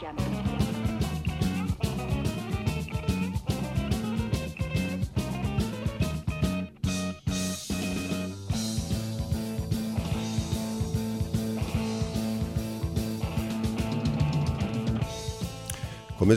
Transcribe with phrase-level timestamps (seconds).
[0.00, 0.08] Komið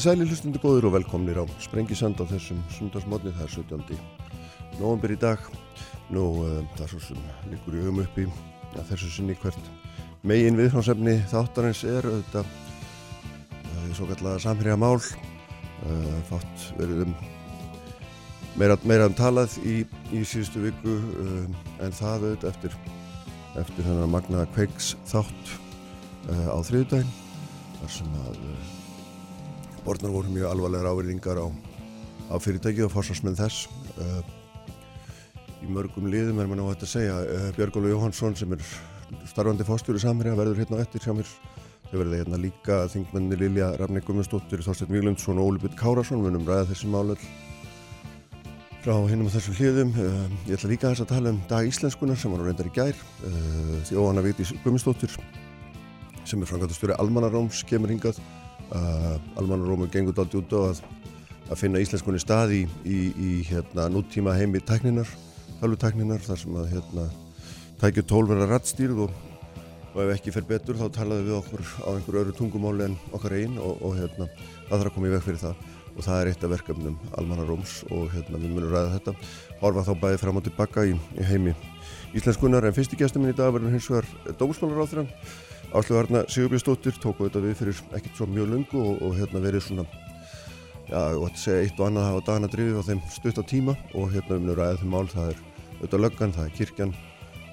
[0.04, 3.95] sæli hlustundi góður og velkomnir á Sprengisand á þessum sundarsmotni, það er 17.
[4.82, 5.39] november í dag.
[6.11, 8.27] Nú, uh, það er svo sem líkur í hugum uppi
[8.75, 9.71] að þessu sinni hvert
[10.27, 12.73] megin viðhránsefni þáttarins er auðvitað
[13.98, 15.00] svo kallega samhérja mál.
[15.83, 17.15] Uh, fátt verið um
[18.60, 19.82] meira, meira um talað í,
[20.14, 20.93] í síðustu viku
[21.83, 22.78] en það auðvitað eftir,
[23.60, 25.57] eftir þennan magnaða kveiks þátt
[26.29, 27.11] á þriðdægin
[27.82, 28.39] þar sem að
[29.83, 31.47] Borðnar voru mjög alvarlegar áverðingar á,
[32.31, 33.66] á fyrirtækið og fórsvarsmenn þess.
[34.00, 34.22] Uh,
[35.59, 37.17] í mörgum liðum er maður náttúrulega að segja.
[37.28, 38.64] Uh, Björgólu Jóhansson sem er
[39.28, 41.33] starfandi fórstjóri samverja verður hérna á eftir hjá mér.
[41.94, 46.23] Þau verður hérna líka þingmenni Lilja Rafni Gummistóttir, Þorstein Víglundsson og Óli Bytt Kárasson.
[46.25, 47.25] Við munum ræða þessi málöld
[48.81, 49.91] frá hinnum á þessum hliðum.
[49.94, 52.97] Uh, ég ætla líka að tala um dag íslenskunar sem var reyndar í gær.
[53.91, 55.14] Þjóhanna Víti Gummistóttir
[56.25, 58.17] sem er frangatastjóri Almanaróms kemur hingað
[58.73, 60.80] Uh, Almannarómur gengur dátt út á að,
[61.52, 65.09] að finna íslenskunni stað í, í, í hérna, núttíma heimi tækninar,
[65.59, 67.03] talvutækninar þar sem að hérna,
[67.83, 69.14] tækju tól verða rattstýrð og,
[69.94, 73.38] og ef ekki fer betur þá talaðu við okkur á einhverju öru tungumáli en okkar
[73.38, 74.27] einn og, og hérna,
[74.67, 75.63] það þarf að koma í veg fyrir það.
[75.94, 79.14] Og það er eitt af verkefnum Almannaróms og hérna, við munum ræða þetta.
[79.61, 81.53] Horfa þá bæði fram og tilbaka í, í heimi
[82.17, 85.05] íslenskunar en fyrst í gæstum minn í dag verður hins vegar dómsmálar á þeirra
[85.73, 89.64] Áslu Arna Sigurbjörnsdóttir tóku þetta við fyrir ekkert svo mjög lungu og, og hérna verið
[89.66, 89.86] svona,
[90.86, 93.73] já, að segja eitt og annað hafa dagana drifið á þeim stutt á tíma.
[93.97, 95.41] Og hérna um nú ræðið þeim mál, það er
[95.80, 96.94] auðvitað löggan, það er kirkjan,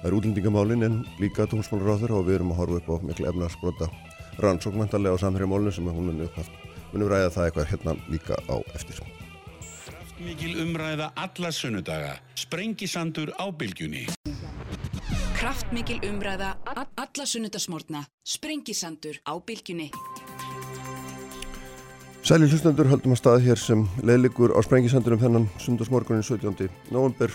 [0.01, 3.89] það er útlendingamálin en líka tónsmálaráður og við erum að horfa upp á miklu efnarsbrota
[4.41, 6.51] rannsókmæntalega á samhverjamálinu sem hún er upphaft.
[6.91, 9.01] Við munum ræða það eitthvað hérna líka á eftir.
[10.21, 14.05] Mikil umræða alla sunnudaga, sprengisandur á bylgjunni.
[15.41, 16.51] Kraftmikil umræða
[17.01, 19.87] alla sunnudasmórna Sprengisandur á bylgjunni
[22.21, 26.69] Sæli hlustendur höldum að staði hér sem leðligur á Sprengisandurum þennan sundarsmorgunin 17.
[26.93, 27.33] november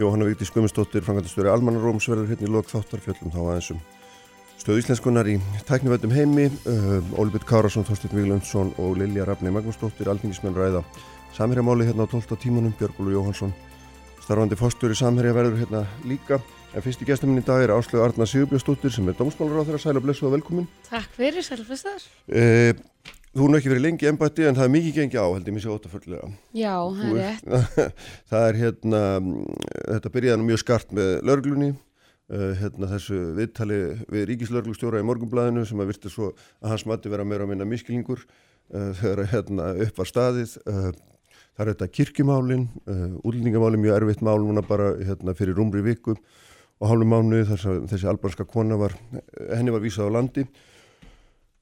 [0.00, 3.80] Jóhanna Víkti Skumistóttir, frangatastjóri Almannaróms verður hérna í lok þáttarfjöllum þá aðeins um
[4.60, 5.34] stöðu íslenskunar í
[5.68, 10.80] tæknivættum heimi uh, Ólbjörn Kárasson, Þorstin Víglundsson og Lilja Rafni Magnúsdóttir, alþingismenn ræða
[11.36, 12.32] Samherjamáli hérna á 12.
[12.40, 13.52] tímunum Björgúlu Jóhansson,
[14.24, 16.40] starfandi fórstur í Samherja verður hérna líka
[16.70, 19.66] En fyrst í gestum minn í dag er Áslögu Arna Sigurbjörnsdóttir sem er dómsmálar á
[19.66, 20.68] þeirra sæl og blessu og velkomin.
[20.86, 22.04] Takk fyrir, sæl og blessaður.
[23.30, 25.54] Eh, þú er ekki verið lengi ennbætti en það er mikið gengi á, held ég
[25.54, 26.30] mér sé ótaföllega.
[26.56, 27.92] Já, það er rétt.
[28.30, 29.02] það er hérna,
[29.86, 31.68] þetta byrjaði nú mjög skart með lörglunni,
[32.34, 33.78] uh, hérna þessu viðtali
[34.10, 37.68] við ríkislörglustjóra í morgunblæðinu sem að virti svo að hans mati vera meira að minna
[37.70, 40.56] miskilingur uh, þegar hérna upp var staðið.
[40.66, 40.90] Uh,
[41.54, 42.62] það er þetta kirkjumálin,
[43.20, 46.14] útlendingamálin mjög erfitt mál núna bara hérna fyrir rúmri viku
[46.80, 48.94] og hálfum mánuði þess að þessi albanska kona var,
[49.50, 50.46] henni var vísað á landi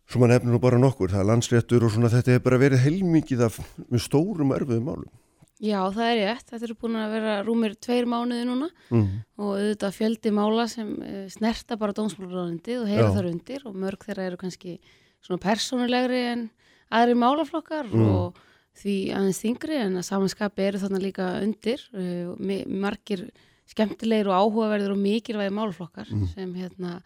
[0.08, 2.84] svo mann hefnir nú bara nokkur það er landsréttur og svona þetta hefur bara verið
[2.86, 3.58] heilmikið af
[4.00, 5.10] stórum erfiðum málum
[5.58, 9.06] Já það er rétt, þetta eru búin að vera rúmir tveir mánuði núna mm.
[9.42, 14.06] og auðvitað fjöldi mála sem eh, snerta bara dómsmálaráðindi og heyra þar undir og mörg
[14.06, 14.76] þeirra eru kannski
[15.18, 16.44] svona persónulegri en
[16.94, 18.06] aðri málaflokkar mm.
[18.06, 18.38] og
[18.78, 23.26] því aðeins þingri en að samanskapi eru þarna líka undir uh, margir
[23.68, 26.28] skemmtilegir og áhugaverðir og mikilvægi málflokkar mm.
[26.36, 27.00] sem hérna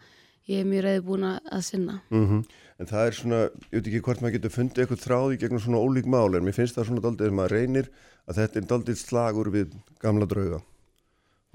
[0.51, 2.01] ég er mjög reyði búin að sinna.
[2.11, 2.45] Mm -hmm.
[2.83, 3.37] En það er svona,
[3.71, 6.55] ég veit ekki hvort maður getur fundið eitthvað þráði gegnum svona ólík mál en mér
[6.57, 7.85] finnst það svona daldið að maður reynir
[8.27, 10.59] að þetta er daldið slagur við gamla drauga.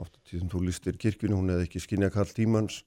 [0.00, 2.78] Ofta tíðum þú listir kirkjunni, hún hefði ekki skinnja Karl Tímans,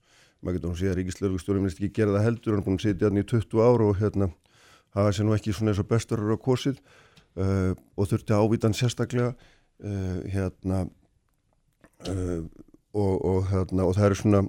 [0.42, 2.86] maður getur hún að að Ríkislauglustjórum er ekki gera það heldur, hann er búin að
[2.88, 4.28] sitja hann í 20 ár og hérna
[4.96, 6.82] hafa sér nú ekki svona eins og besturur á kosið
[7.38, 10.88] uh, og þurfti ávítan sérstaklega uh, hérna
[12.02, 12.42] Uh,
[12.98, 14.40] og, og, hérna, og það eru svona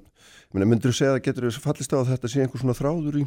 [0.54, 3.20] myndur þú segja að getur þess að fallist á að þetta sé einhver svona þráður
[3.22, 3.25] í?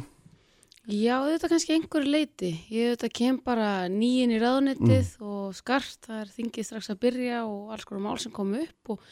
[0.87, 5.25] Já, þetta er kannski einhverju leiti ég þetta kem bara nýjinn í raðunettið mm.
[5.27, 8.93] og skart, það er þingið strax að byrja og alls konar mál sem kom upp
[8.93, 9.09] og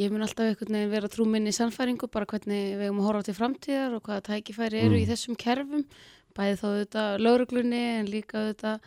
[0.00, 3.26] ég mun alltaf einhvern veginn vera trúminn í sannfæringu, bara hvernig við erum að horfa
[3.28, 5.02] til framtíðar og hvaða tækifæri eru mm.
[5.02, 5.84] í þessum kerfum,
[6.38, 8.78] bæði þá þetta lauruglunni en líka þetta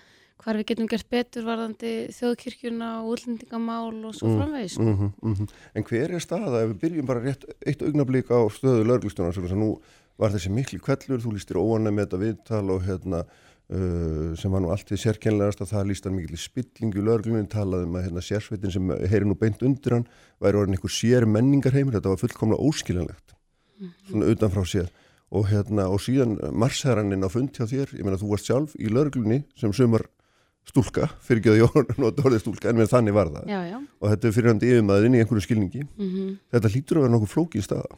[0.41, 4.77] hvar við getum gert betur varðandi þjóðkirkjuna og útlendingamál og svo mm, framvegis.
[4.79, 5.49] Mm mm -hmm.
[5.75, 9.59] En hver er staða ef við byrjum bara rétt eitt augnablík á stöðu laurglustjónar sem
[9.59, 9.77] nú
[10.19, 14.63] var þessi miklu kvellur, þú lístir óanæg með þetta viðtal og hérna uh, sem var
[14.63, 18.73] nú allt því sérkennlegast að það lístar miklu spillingu laurglunum, talaði um að hérna, sérsveitin
[18.73, 20.07] sem heyri nú beint undir hann
[20.43, 23.35] væri orðin einhver sér menningarheimur, þetta var fullkomlega óskiljanlegt
[23.81, 24.09] -hmm.
[24.09, 24.89] svona utanfrá sér.
[25.31, 28.91] Og hérna og síðan marsherraninn á fund hjá þér, ég meina þú varst sjálf í
[28.91, 30.03] lauruglunni sem sumar
[30.67, 33.45] stúlka, fyrir ekki að ég nota orðið stúlka en með þannig var það.
[33.47, 33.77] Já, já.
[33.79, 35.85] og þetta er fyrir hann yfirmaðurinn í einhverju skilningi.
[35.97, 37.95] Mm þetta hlýtur að vera nokkuð flókið staða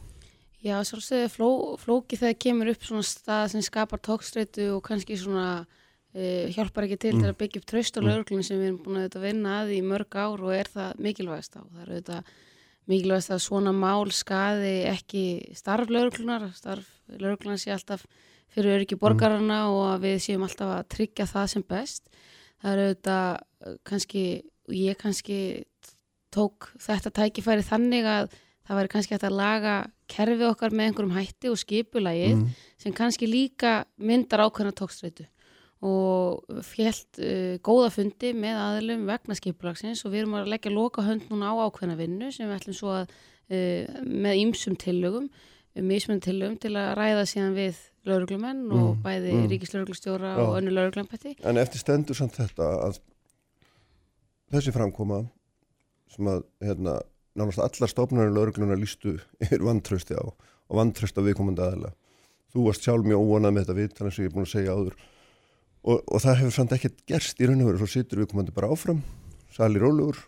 [0.64, 5.48] Já, svolítið fló, flóki þegar kemur upp svona stað sem skapar tókstreitu og kannski svona
[5.66, 9.02] uh, hjálpar ekki til til að byggja upp traust á lauruglunum sem við erum búin
[9.04, 11.62] að vinna að í mörg ár og er það mikilvægast á.
[11.68, 12.32] Það er auðvitað
[12.94, 15.26] mikilvægast að svona mál skaði ekki
[15.60, 18.08] starf lauruglunar, starf lauruglunar sé alltaf
[18.54, 22.08] fyrir öryggi borgarana og að við séum alltaf að tryggja það sem best.
[22.64, 24.26] Það er auðvitað eh, kannski,
[24.70, 25.40] og ég kannski
[26.34, 29.76] tók þetta tækifæri þannig að það væri kannski hægt að laga
[30.14, 32.50] kerfið okkar með einhverjum hætti og skipulagið Mm.
[32.78, 35.26] sem kannski líka myndar ákveðna tókstreitu
[35.84, 41.04] og fjellt uh, góða fundi með aðilum vegna skipulagsins og við erum að leggja loka
[41.04, 45.28] hönd núna á ákveðna vinnu sem við ætlum svo að uh, með ýmsum tillögum
[45.74, 49.48] mismunum tillögum til að ræða síðan við lauruglumenn og Mm, bæði mm.
[49.52, 53.00] ríkislauruglustjóra og önnu lauruglempætti en eftir stendur samt þetta að
[54.54, 55.24] þessi framkoma
[56.14, 57.00] sem að hérna,
[57.40, 61.94] nánast allar stofnarinn lauruglunar lístu yfir vantrösti á og vantröst á viðkomandi aðila.
[62.54, 64.78] Þú varst sjálf mjög óanað með þetta vitt þannig sem ég er búin að segja
[64.78, 64.96] áður.
[65.84, 67.82] Og, og það hefur samt ekkert gerst í raun og veru.
[67.82, 69.02] Svo situr viðkomandi bara áfram
[69.54, 70.22] sali rólegur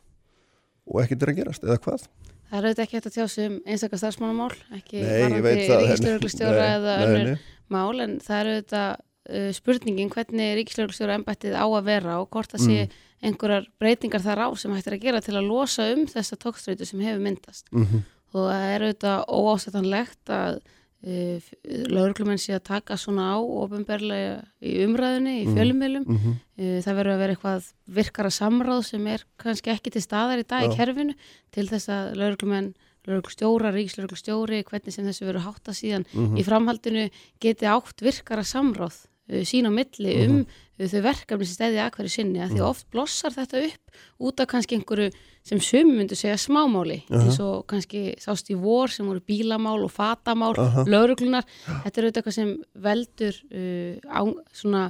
[0.85, 2.05] og ekkert er að gerast eða hvað?
[2.45, 5.47] Það er auðvitað ekki hægt að tjá sig um einstakar starfsmánamál, ekki varandi Nei,
[6.75, 7.31] eða önnur
[7.73, 12.53] mál en það er auðvitað uh, spurningin hvernig ríkislauruglustjóra embættið á að vera og hvort
[12.53, 13.01] það sé Mm.
[13.23, 16.85] Einhverjar breytingar þar á sem hægt er að gera til að losa um þessa tókstreitu
[16.85, 18.03] sem hefur myndast mm
[18.35, 20.55] og það er auðvitað óásættanlegt að
[21.07, 21.39] uh,
[21.87, 25.55] lauruglumenn sé að taka svona á ofinberlega í umræðinni, í Mhm.
[25.55, 26.33] fjölumilum -hmm.
[26.57, 30.47] Uh, Það verður að vera eitthvað virkara samráð sem er kannski ekki til staðar í
[30.47, 30.67] dag Já.
[30.71, 31.13] í kerfinu
[31.51, 32.73] til þess að lauruglumenn,
[33.07, 36.37] lauruglustjóra, ríkislauruglustjóri, hvernig sem þessu verður hátta síðan Mhm.
[36.37, 37.09] í framhaldinu
[37.39, 40.29] geti átt virkara samráð uh, sín á milli Mhm.
[40.31, 40.45] um uh,
[40.75, 44.49] þau verkefni sem stæði að hverju sinni að því oft blossar þetta upp út af
[44.51, 45.09] kannski einhverju
[45.45, 49.93] sem sumi myndu segja smámáli eins og kannski sást í vor sem voru bílamál og
[49.93, 50.83] fatamál, Aha.
[50.89, 52.55] lauruglunar þetta er auðvitað eitthvað sem
[52.87, 54.85] veldur uh, á, svona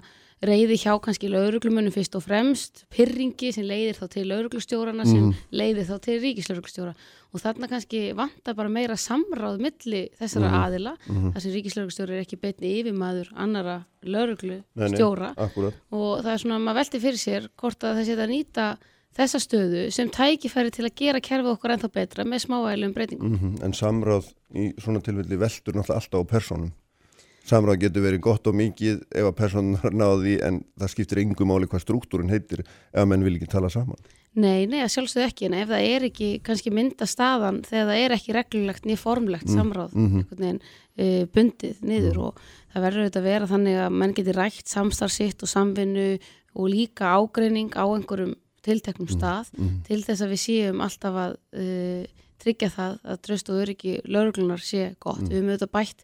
[0.49, 5.87] reyði hjá kannski lauruglumunum fyrst og fremst pyrringi sem leiðir þá til lauruglustjórana sem leiðir
[5.89, 6.95] þá til ríkislauruglustjóra
[7.35, 12.41] og þarna kannski vantar bara meira samráð milli þessara aðila þar sem ríkislauruglustjóri er ekki
[12.41, 18.01] betni yfirmaður annara lauruglustjóra og það er svona að maður velti fyrir sér hvort að
[18.01, 18.69] þessi að nýta
[19.15, 23.37] þessa stöðu sem tækifæri til að gera kerfið okkur ennþá betra með smávægilegum breytingum.
[23.37, 26.73] Mm en samráð í svona tilfelli veldur náttúrulega alltaf á persónum
[27.45, 31.69] samráð getur verið gott og mikið ef að persónunar náði en það skiptir yngu máli
[31.69, 33.99] hvað struktúrin heitir ef að menn vil ekki tala saman
[34.35, 37.99] Nei, nei, að sjálfsögðu ekki, en ef það er ekki kannski mynda staðan þegar það
[38.01, 40.17] er ekki reglulegt niður formlegt samráð mhm.
[40.25, 42.41] einhvern veginn uh, bundið niður og
[42.73, 46.09] það verður auðvitað að vera þannig að menn geti rætt samstarf sitt og samvinnu
[46.55, 49.53] og líka ágreining á einhverjum tilteknum stað
[49.85, 52.03] til þess að við séum alltaf að uh,
[52.41, 55.23] tryggja það að tröst og öryggi lauruglunar sé gott.
[55.23, 56.03] Við höfum auðvitað bætt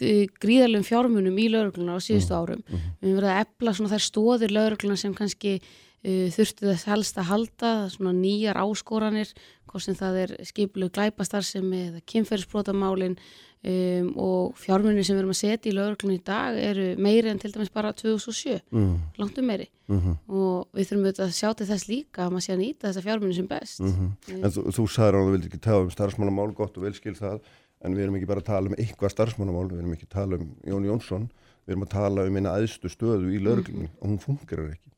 [0.00, 2.62] gríðarlegum fjármunum í lauruglunar á síðustu árum.
[2.66, 7.20] Við höfum verið að efla svona þær stóðir lauruglunar sem kannski uh, þurftu þess helst
[7.20, 9.32] að halda, svona nýjar áskoranir,
[9.70, 15.40] hvort sem það er skiplu glæpastarfsemi eða kynferðisbrotamálin um, og fjármunni sem við erum að
[15.40, 18.92] setja í lauruglunni í dag eru meiri en til dæmis bara 2007, mm.
[19.20, 19.70] langt um meiri.
[19.88, 22.86] Mm og við þurfum auðvitað að sjá til þess líka að maður sé að nýta
[22.88, 23.80] þessa fjármunni sem best.
[23.84, 27.42] en þú, þú sagðir að þú vildi ekki tala um starfsmannamál gott og velskil það
[27.84, 30.38] en við erum ekki bara að tala um eitthvað starfsmannamál við erum ekki að tala
[30.40, 31.28] um Jón Jónsson
[31.64, 34.90] við erum að tala um eina aðstu stöðu í lauruglunni og hún fungerar ekki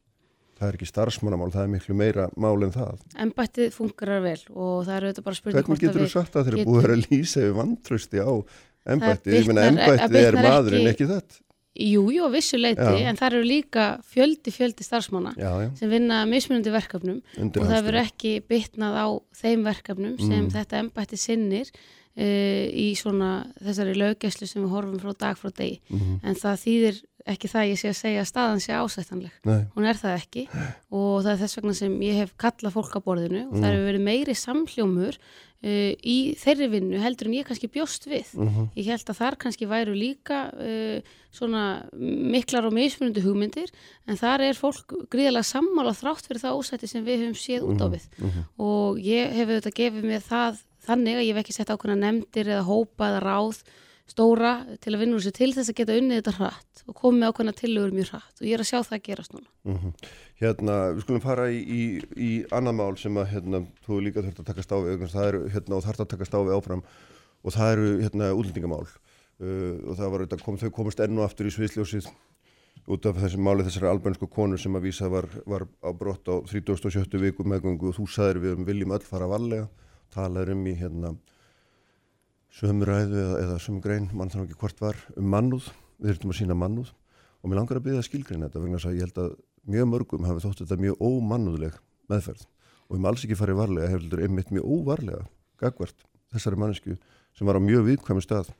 [0.57, 4.87] það er ekki starfsmannamál, það er miklu meira mál en það Embættið fungerar vel og
[4.87, 7.43] það eru auðvitað bara spurning Hvernig getur þú sagt að þeir eru búið að lýsa
[7.45, 8.33] yfir vantrösti á
[8.87, 9.35] embætti?
[9.35, 11.43] Það Ég meina það er maðurinn, ekki- ekki þetta?
[11.77, 13.05] Jú, jú, á vissu leiti, Já.
[13.11, 17.61] en það eru líka fjöldi, fjöldi starfsmanna Já, já, sem vinna að mismunandi verkefnum undir
[17.61, 19.07] og það verður ekki bitnað á
[19.43, 20.51] þeim verkefnum sem Mm.
[20.57, 21.69] þetta embætti sinnir
[22.17, 25.81] uh, í svona þessari löggæslu sem við horfum frá dag frá degi.
[25.91, 26.21] Mhm.
[26.25, 29.33] En það þýðir ekki það að ég sé að segja að staðan sé ásættanleg.
[29.45, 30.45] Nei, Hún er það ekki
[30.95, 33.89] og það er þess vegna sem ég hef kallað fólk á borðinu og það hefur
[33.89, 38.31] verið meiri samhljómur uh, í þeirri vinnu heldur en ég kannski bjóst við.
[38.39, 38.69] Mhm.
[38.79, 41.65] Ég held að þar kannski væru líka uh, svona
[41.99, 43.75] miklar og mismunandi hugmyndir
[44.07, 47.83] en þar er fólk gríðarlega sammála þrátt fyrir það ósætti sem við höfum séð út
[47.83, 48.07] á við
[48.63, 52.53] og ég hef auðvitað gefið mér það þannig að ég hef ekki sett ákveðna nefndir
[52.55, 53.61] eða hópa eða ráð
[54.07, 54.53] stóra
[54.83, 57.33] til að vinna úr sér til þess að geta unnið þetta hratt og komið með
[57.33, 59.49] ákveðna tillögur mjög hratt og ég er að sjá það gerast núna.
[59.67, 59.95] Mhm.
[60.37, 61.83] Hérna, við skulum fara í, í,
[62.15, 65.79] í annað mál sem að hérna, þú líka þurft að taka stáfi það eru, hérna,
[65.79, 66.85] og þarft að taka stáfi áfram
[67.43, 71.27] og það eru hérna, útlendingamál uh, og það var auðvitað, kom, þau komast enn og
[71.27, 72.11] aftur í sviðsljósið
[72.87, 76.39] út af þessi máli þessari albansku konu sem að vísa var, var á brott á
[76.47, 77.19] 37.
[77.19, 79.67] viku meðgöngu og þú saðir við um viljum öll fara varlega,
[80.15, 81.15] talaður um í hérna
[82.57, 85.71] sömræðu eða, eða sömgrein, mann þannig ekki hvort var, um mannúð,
[86.01, 86.93] við þurftum að sína mannúð.
[87.43, 89.35] Og mér langar að byggja skilgrein þetta vegna þess að ég held að
[89.67, 92.47] mjög mörgum hafi þótt þetta mjög ómannúðleg meðferð.
[92.87, 95.27] Og við maður alls ekki farið varlega, hefur einmitt mjög óvarlega
[95.61, 96.97] gagvert þessari mannesku
[97.37, 98.53] sem var á mjög viðkvæmi stað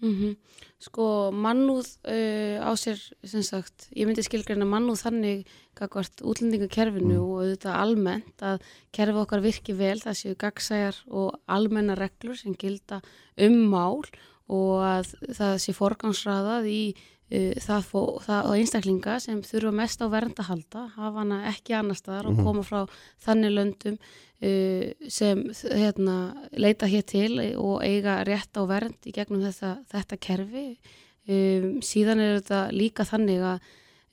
[0.00, 0.36] Mm -hmm.
[0.80, 7.20] Sko mannúð uh, á sér, sem sagt, ég myndi skilgreina mannúð þannig kakvart útlendingakerfinu mm.
[7.20, 12.54] og auðvitað almennt að kerfi okkar virki vel, það séu gagsæjar og almenna reglur sem
[12.54, 13.02] gilda
[13.36, 14.00] um mál
[14.48, 16.82] og að það sé forgangsraðað í
[17.30, 21.98] það, fó, það einstaklinga sem þurfa mest á vernd að halda, hafa hana ekki annar
[21.98, 22.40] staðar mm -hmm.
[22.40, 22.46] og mhm.
[22.46, 22.80] koma frá
[23.26, 23.98] þannig löndum
[24.42, 26.16] uh, sem hérna,
[26.52, 30.78] leita hér til og eiga rétt á vernd í gegnum þetta, þetta kerfi.
[31.28, 33.58] Um, síðan er þetta líka þannig að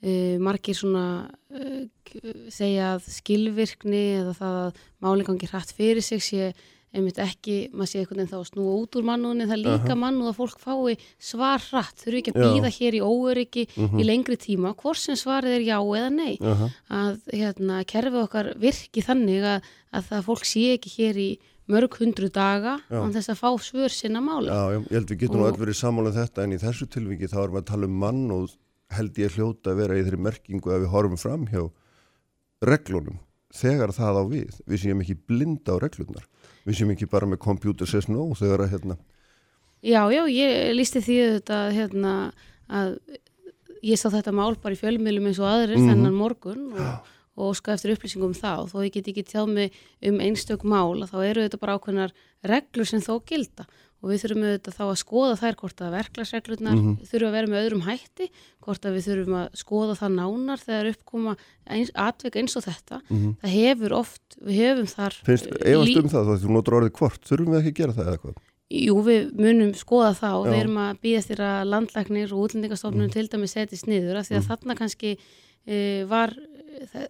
[0.04, 1.32] uh, margir svona
[2.54, 6.54] segja að skilvirkni eða það að málingangi hrætt fyrir sig sé
[6.98, 10.02] einmitt ekki, maður sé einhvern veginn þá snúa út úr mannúðin, það líka uh -huh.
[10.04, 13.88] mannúð að fólk fái svar hratt, þurfu ekki að býða hér í óöryggi uh -huh.
[13.88, 14.08] í mhm.
[14.10, 16.70] lengri tíma hvort sem svarið er já eða nei uh -huh.
[16.90, 19.62] að hérna, kerfið okkar virki þannig að,
[19.94, 21.32] að það fólk sé ekki hér í
[21.68, 25.44] mörg hundru daga án þess að fá svör sinna máli Já, ég held við getum
[25.44, 25.52] og...
[25.52, 27.98] öll verið samála um þetta en í þessu tilviki þá erum við að tala um
[28.04, 28.56] mann og
[28.96, 31.64] held ég hljóta að vera í þeirri merkingu að við horfum fram hjá
[32.64, 33.20] reglunum
[33.54, 36.26] þegar það á við, við séum ekki blinda á reglunar
[36.68, 38.98] við séum ekki bara með computer says no þegar að hérna
[39.86, 42.14] Já, já, ég lísti því þetta hérna
[42.66, 42.96] að
[43.86, 47.54] ég sá þetta mál bara í fjölmjölum eins og aðrir mm þennan morgun og, og
[47.60, 48.64] sko eftir upplýsingum þá.
[48.64, 49.78] Og þó ég get ekki tjáð mig
[50.10, 52.16] um einstök mál að þá eru þetta bara ákveðnar
[52.52, 53.68] reglur sem þó gilda
[53.98, 57.08] og við þurfum auðvitað þá að skoða þær hvort að verklagsreglurnar mm -hmm.
[57.10, 58.28] þurfum að vera með öðrum hætti,
[58.62, 63.00] hvort að við þurfum að skoða það nánar þegar uppkoma eins, atveg eins og þetta
[63.02, 63.34] mm -hmm.
[63.42, 67.54] það hefur oft, við hefum þar Finnst, efast um það, þú notur orðið hvort þurfum
[67.54, 68.38] við ekki að gera það eða hvað?
[68.68, 73.08] Jú, við munum skoða það og við erum að býðast þér að landlæknir og útlendingastofnunum
[73.08, 73.14] mm.
[73.16, 74.48] til dæmi setjast niður af því að mm.
[74.50, 75.12] þarna kannski
[75.64, 75.78] e,
[76.10, 76.34] var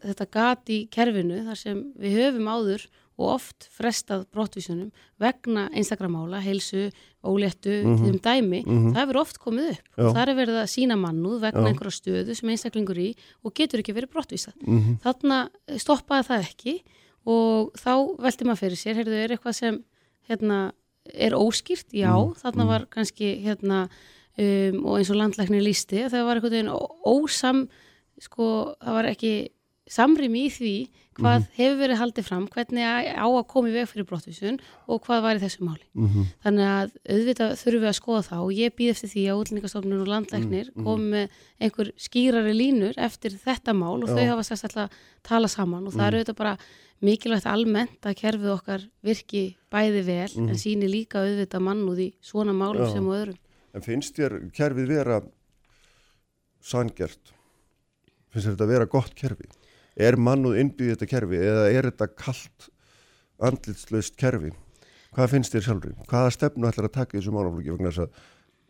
[0.06, 2.86] þetta gat í kerfinu þar sem við höfum áður
[3.18, 6.92] og oft frestað brottvísunum vegna einstakramála, heilsu,
[7.26, 8.06] óléttu, mm -hmm.
[8.06, 8.94] þeim dæmi, mm -hmm.
[8.94, 10.04] það hefur oft komið upp Já.
[10.06, 11.68] og það er verið að sína mannúð vegna Já.
[11.68, 14.54] einhverja stöðu sem einstaklingur í og getur ekki verið brottvísað.
[14.62, 14.96] Mm -hmm.
[15.04, 16.84] Þannig stoppaði það ekki
[17.26, 19.84] og þá veldi maður fyrir sér, heyrðu, er eitthvað sem
[20.30, 20.72] hérna,
[21.14, 21.92] er óskýrt?
[21.94, 22.36] Já, mhm.
[22.42, 22.68] þannig mhm.
[22.68, 23.90] var kannski hérna,
[24.38, 26.72] um, og eins og landlæknir lísti, það var eitthvað
[27.06, 27.68] ósam,
[28.20, 29.50] sko, það var ekki
[29.88, 30.78] samrými í því
[31.18, 31.58] hvað mm -hmm.
[31.58, 32.84] hefur verið haldið fram, hvernig
[33.18, 35.86] á að koma í veg fyrir brottvísun og hvað var í þessu máli.
[35.94, 36.26] Mm -hmm.
[36.44, 40.02] Þannig að auðvitað þurfum við að skoða það og ég býð eftir því að útlendingastofnun
[40.02, 40.84] og landlæknir mm -hmm.
[40.84, 41.30] komi með
[41.60, 44.16] einhver skýrari línur eftir þetta mál og Já.
[44.16, 46.58] þau hafa sérst alltaf að tala saman og það eru auðvitað bara
[47.02, 50.56] mikilvægt almennt að kerfið okkar virki bæði vel en mhm.
[50.56, 52.94] síni líka auðvitað mannúð í svona málum Já.
[52.94, 53.38] sem og öðrum.
[53.74, 55.22] En finnst þér kerfið vera
[56.62, 57.34] sangjart?
[58.30, 59.57] Finnst þér þetta vera gott kerfið?
[59.98, 62.70] Er mannuð innbyggðið þetta kerfi eða er þetta kallt
[63.50, 64.54] andlitslaust kerfi
[65.16, 65.94] hvað finnst þér sjálfur?
[66.10, 68.26] hvaða stefnu ætlar að taka þessu málaflöki vegna þess að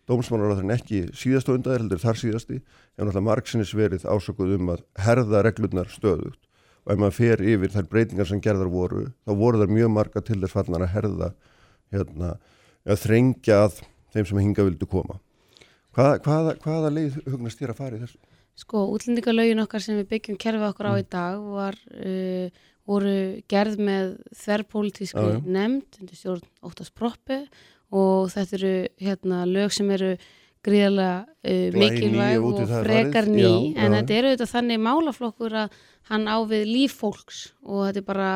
[0.07, 2.63] dómsmálaráðurinn ekki síðast og undaðir heldur þar síðasti en
[3.01, 6.39] náttúrulega margsinnis verið ásökuð um að herða reglurnar stöðugt
[6.87, 10.23] og ef maður fer yfir þær breytingar sem gerðar voru þá voru þar mjög marga
[10.23, 11.31] til þess fannar að herða
[11.91, 12.33] hérna,
[12.87, 13.81] að þrengja að
[14.15, 15.19] þeim sem hinga vildu koma
[15.97, 18.19] hvaða, hvaða, hvaða leið hugnast þér að fara í þessu?
[18.57, 21.01] Sko, útlendingalögin okkar sem við byggjum kerfið okkur á mm.
[21.03, 23.13] í dag var, uh, voru
[23.51, 25.37] gerð með þverrpolítísku ja.
[25.45, 27.43] nefnd stjórn Óttars Proppi
[27.93, 28.73] og þetta eru
[29.03, 30.15] hérna, lög sem eru
[30.65, 33.99] gríðarlega uh, mikilvæg og frekar ný já, en já.
[33.99, 38.31] þetta eru þetta þannig málaflokkur að hann á við líf fólks og þetta er bara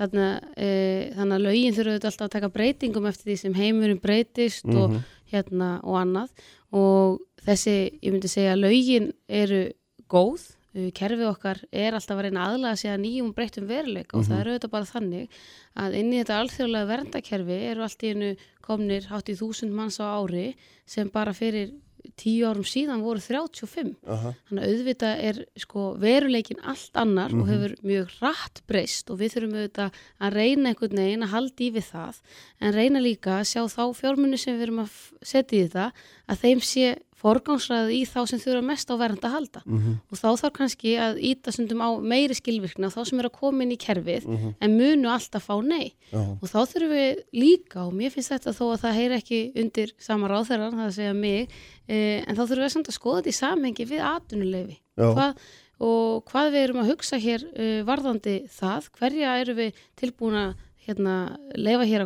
[0.00, 4.66] þannig, uh, þannig að lögin þurfa alltaf að taka breytingum eftir því sem heimurum breytist
[4.66, 4.82] mm -hmm.
[4.82, 5.18] og, mhm.
[5.30, 9.68] hérna, og annað og þessi, ég myndi segja laugin eru
[10.10, 14.22] góð kerfið okkar er alltaf að reyna aðlaga sig að nýjum breytum veruleika mm -hmm.
[14.22, 14.40] og það mhm.
[14.40, 15.28] eru auðvitað bara þannig
[15.74, 19.98] að inn í þetta alþjóðlega verndakerfi eru allt í hennu komnir hátt í þúsund manns
[19.98, 20.54] á ári
[20.86, 21.72] sem bara fyrir
[22.16, 24.34] tíu árum síðan voru 35 uh -huh.
[24.48, 27.42] þannig að auðvitað er sko, veruleikin allt annar mm -hmm.
[27.42, 27.52] og mhm.
[27.52, 31.70] hefur mjög rætt breyst og við þurfum auðvitað að reyna einhvern veginn að halda í
[31.70, 32.14] við það
[32.60, 34.90] en reyna líka að sjá þá fjármunni sem við erum að
[35.22, 35.92] setja í þetta
[36.28, 39.96] að þeim sé forgánsræði í þá sem þurfa mest á vernd að halda Mhm.
[40.10, 43.62] og þá þarf kannski að íta sundum á meiri skilvirkna þá sem er að koma
[43.62, 44.26] inn í kerfið
[44.60, 46.18] en munu alltaf fá nei Já.
[46.40, 49.92] og þá þurfum við líka og mér finnst þetta þó að það heyri ekki undir
[49.98, 51.48] sama ráðherran, það að segja mig
[51.88, 55.12] eh, en þá þurfum við samt að skoða þetta í samhengi við atvinnuleifi Já.
[55.14, 55.36] hvað,
[55.80, 60.50] og hvað við erum að hugsa hér uh, varðandi það, hverja eru við tilbúin að
[60.86, 62.02] hérna, leifa, hér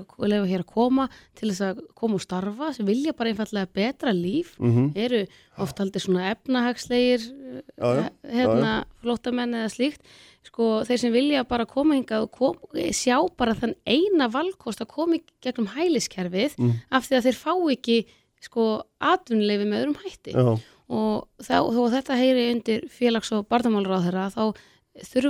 [0.50, 4.54] hér að koma til þess að koma og starfa sem vilja bara einfallega betra líf
[4.58, 4.92] Mhm.
[4.96, 5.26] eru
[5.58, 7.20] oft aldrei svona efnahagslegir
[7.78, 8.10] Já, já.
[8.34, 10.00] hérna, flóttamenn eða slíkt
[10.44, 12.54] sko, þeir sem vilja bara koma hingað og kom,
[12.92, 16.72] sjá bara þann eina valkost að koma gegnum hæliskerfið Mm.
[16.90, 18.06] af því að þeir fá ekki
[18.40, 20.58] sko, atvinnuleifi með öðrum hætti Já,
[20.90, 24.54] og þá, þó að þetta heyri undir félags- og barnamálur þeirra þá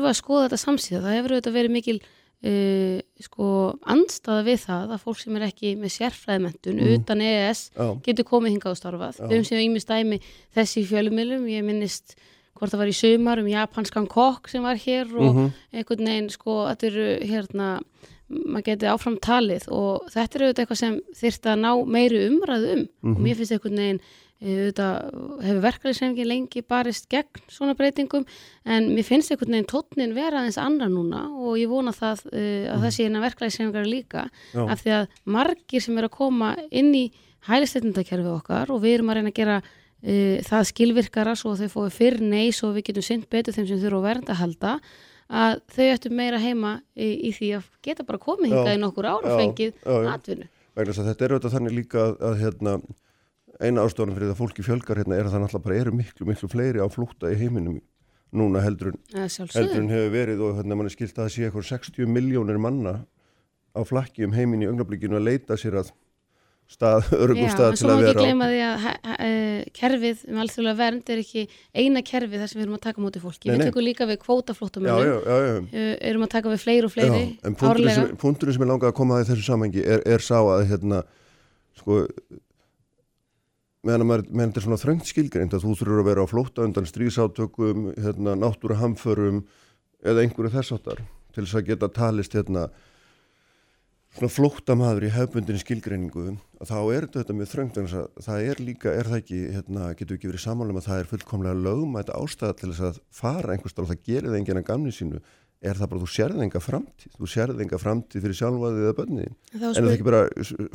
[0.02, 2.00] við að skoða þetta samsíða það hefur auðvitað verið mikil
[2.42, 3.46] uh, sko,
[3.86, 6.94] andstaða við það að fólk sem er ekki með sérfræðimentun Mhm.
[6.98, 9.16] utan EES já, getur komið hingað og starfað.
[9.18, 9.26] Já.
[9.28, 10.20] Við höfum séð ímist dæmi
[10.56, 12.16] þessi fjölumilum, ég minnist
[12.54, 15.52] hvort það var í sumar um japanskan kokk sem var hér og Mhm.
[15.74, 17.80] einhvern veginn sko, þetta eru hérna
[18.30, 22.72] maður geti áfram talið og þetta er auðvitað eitthvað sem þyrft að ná meiri umræðu
[22.72, 24.00] um og mér finnst einhvern veginn
[24.44, 28.26] auðvitað hefur verkefliðsrefingin lengi barist gegn svona breytingum
[28.68, 32.74] en mér finnst einhvern veginn tónnin vera aðeins annar núna og ég vona það uh,
[32.74, 34.66] að það sé innan verkefliðsrefingar líka Já.
[34.66, 37.06] af því að margir sem er að koma inn í
[37.48, 41.74] hælisleitndakerfið okkar og við erum að reyna að gera uh, það skilvirkara svo að þau
[41.78, 44.78] fóðu fyrr nei svo við getum synd betur þeim sem þurfa að vernda að halda
[45.34, 49.08] að þau ættu meira heima í, í því að geta bara komið hingað í nokkur
[49.08, 50.50] ár Já, og fengið atvinnu.
[50.76, 52.74] vegna þess að þetta er auðvitað þannig líka að, að hérna,
[53.60, 56.50] eina ástofan fyrir það fólki fjölgar hérna er að það náttúrulega bara eru miklu, miklu
[56.50, 57.80] fleiri á flúta í heiminum
[58.34, 59.02] núna heldur en,
[59.54, 62.58] heldur en hefur verið og hérna mann er skilt að það sé eitthvað 60 miljónir
[62.58, 62.94] manna
[63.74, 65.92] á flakki um heimin í augnablikinu að leita sér að
[66.70, 68.24] stað, örugum Já, stað en til svo má að ekki vera á.
[68.24, 68.84] gleyma því að
[69.26, 71.42] eh, kerfið um alþjóðlega vernd er ekki
[71.76, 73.48] eina kerfið þar sem við erum að taka móti fólki.
[73.48, 73.66] Nei, við nei.
[73.68, 75.84] tökum líka við Já, kvótaflóttamönnum, já, já, já.
[76.10, 77.96] erum að taka við fleiri og fleiri Já, en árlega.
[77.98, 81.02] sem, punkturinn sem er langað að koma að þessu samhengi er, er sá að hérna,
[81.82, 82.00] sko
[83.84, 86.32] meðan að maður, meðan þetta er svona þröngt skilgreind að þú þurfur að vera á
[86.32, 89.44] flótta undan stríðsátökum, hérna, náttúruhamförum
[90.04, 92.68] eða einhverju þess áttar til þess að geta talist hérna
[94.14, 96.26] svona flóttamaður í hefbundin skilgreiningu
[96.62, 97.88] að þá er þetta mjög þröngt en
[98.22, 101.62] það er líka, er það ekki hérna, getur ekki verið samanlega að það er fullkomlega
[101.64, 105.22] lögmætt ástæða til þess að fara einhverstað og það gerir það enginn að gamni sínu
[105.62, 107.12] er það bara þú sérð enga framtíð?
[107.18, 110.24] Þú sérð enga framtíð fyrir sjálfaðið eða bönniðin En en er það ekki bara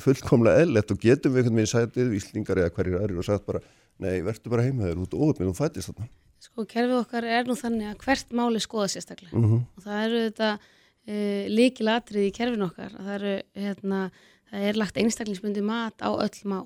[0.05, 3.61] fullkomlega eðlett og getum við einhvern veginn sætið íslingar eða hverjir aðrir og sagt bara
[3.99, 6.09] nei, verður bara heima þér, þú ert óöfnið, þú fættist þarna.
[6.39, 9.35] Sko, kerfið okkar er nú þannig að hvert máli skoða sérstaklega.
[9.35, 12.95] Mm og það eru þetta uh, líkilatrið í kerfinu okkar.
[12.95, 13.33] Að það eru
[13.65, 13.99] hérna,
[14.51, 16.65] það er lagt einstaklingsbundi mat á öll mál.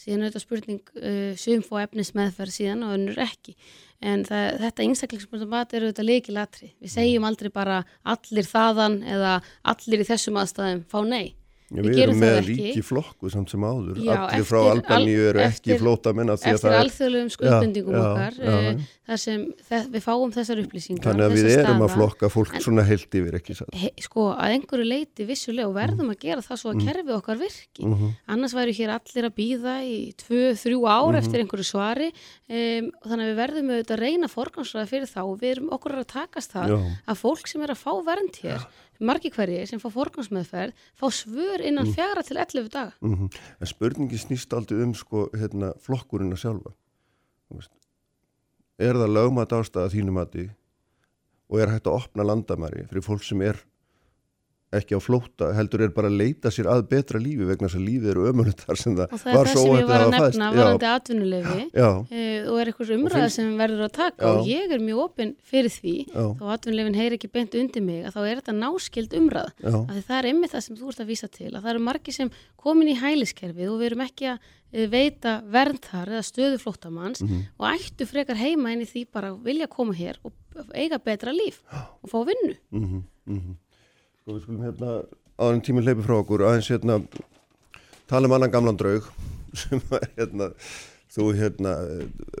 [0.00, 3.56] Síðan er þetta spurning uh, sum fá efnis meðferð síðan og önnur ekki
[4.04, 7.80] en það, þetta einstaklingsbundi mat eru þetta líkilatrið við segjum aldrei bara
[8.14, 9.38] allir þaðan eða
[9.74, 11.34] allir í þessum aðstæðum fá nei
[11.74, 15.22] Við við erum það með ríki flokku samt sem áður Já, allir frá eftir- Albaníu
[15.30, 18.10] eru al- ekki eftir- flótamenn af því að eftir það er alþjóðlegum skuldbendingum Já, já,
[18.14, 18.78] okkar já, já.
[19.04, 21.94] þar sem þe- við fáum þessar upplýsingar þannig að við erum að staða.
[21.96, 25.74] flokka fólk En- svona heilt yfir ekki satt he, sko að einhverju leiti vissulega og
[25.74, 28.08] verðum að gera það svo að kerfið okkar virki Mhm.
[28.28, 31.18] annars væru hér allir að býða í tvö, þrjú ár Mhm.
[31.20, 32.08] eftir einhverju svari
[32.48, 35.92] um, þannig að við verðum auðvitað að reyna forgansraða fyrir þá og við erum okkur
[35.98, 36.78] að takast það Já.
[37.08, 38.66] að fólk sem er að fá vernd hér
[39.00, 41.94] margi hverji sem fá forgansmeðferð fá svör innan Mm.
[41.94, 42.92] fjara til 11 daga.
[43.00, 43.28] Mm
[43.60, 46.72] en spurningi snýst aldrei um sko, hérna, flokkurinn að sjálfa.
[48.78, 50.50] Er það lögmat ástæða þínu mati
[51.50, 53.60] og er hægt að opna landamæri fyrir fólk sem er
[54.78, 57.84] ekki á flótta, heldur er bara að leita sér að betra lífi vegna þess að
[57.88, 60.04] lífið eru ömulegt þar sem það og það er var það svo sem ég var
[60.04, 64.24] að nefna Já, varandi atvinnulefi já, uh, og er eitthvað umræða sem verður að taka
[64.24, 64.30] Já.
[64.34, 66.24] og ég er mjög opinn fyrir því Já.
[66.40, 69.54] þó atvinnulefin heyri ekki beint undir mig að þá er þetta náskild umræða.
[69.64, 71.84] Já, að það er einmitt það sem þú ert að vísa til að það eru
[71.88, 72.30] margir sem
[72.64, 74.38] komin í hæliskerfið og við erum ekki að
[74.74, 77.42] eh, veita vernd þar eða stöðu flóttamanns Mhm.
[77.58, 80.32] og ættu frekar heima inn í því bara vilja koma hér og
[80.74, 81.60] eiga betra líf
[82.02, 82.54] og fá vinnu.
[82.70, 83.56] Mhm, mhm.
[84.24, 84.90] Sko við skulum hérna
[85.36, 86.94] áður en tíminn hleypi frá okkur aðeins hérna
[88.08, 89.04] tala um annan gamlan draug
[89.60, 90.46] sem var hérna
[91.12, 91.74] þú hérna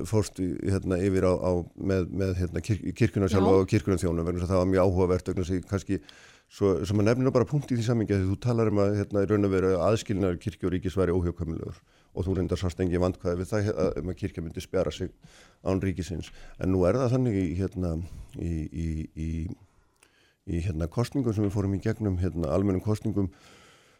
[0.08, 3.58] fórst hérna yfir á, á með, með hérna kirk, kirkuna sjálfa Já.
[3.58, 5.42] og kirkuna þjónu vegna þess að það var mjög áhugavert að
[5.74, 5.98] kannski
[6.48, 9.26] svo, sem að nefnir bara punkt í því samingi að þú talar um að hérna
[9.26, 13.04] í raun og veru aðskilnaður kirkju og ríkis væri óhjókamilegur og þú reyndar sást engi
[13.04, 15.12] vandkvæði við það að, um að kirkja myndi spjara sig
[15.60, 17.94] án ríkisins en nú er það þannig í hérna
[18.40, 18.88] í, í,
[19.20, 19.30] í
[20.44, 23.30] í hérna kostningum sem við fórum í gegnum hérna almennum kostningum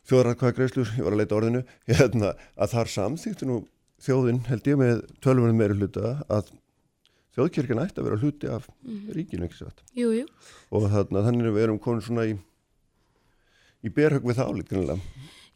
[0.09, 1.63] þjóðratkvæða greiðslur, ég var að leita orðinu
[2.01, 3.61] hérna, að þar samþýttu nú
[4.05, 6.51] þjóðin held ég með tölvunum meiri hluta að
[7.35, 8.67] þjóðkirkjan ætti að vera hluti af
[9.17, 9.81] ríkinu ekki satt?
[9.97, 10.27] Jú, jú.
[10.71, 12.37] og þarna, þannig að við erum komin svona í
[13.85, 14.97] í berhögg við það álíknilega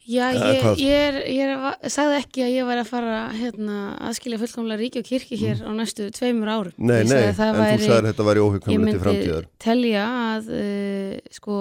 [0.09, 3.75] Já, ég, ég, er, ég er, sagði ekki að ég var að fara hérna,
[4.09, 6.73] aðskilja fullkomlega ríki og kirkji hér á næstu tveimur árum.
[6.79, 6.87] Mm.
[6.89, 8.85] Nei, Ég nei, sagði en það þú væri- sagðir að þetta væri Ég óhugkamlega til
[8.87, 11.59] myndi framtíðar telja að uh, sko,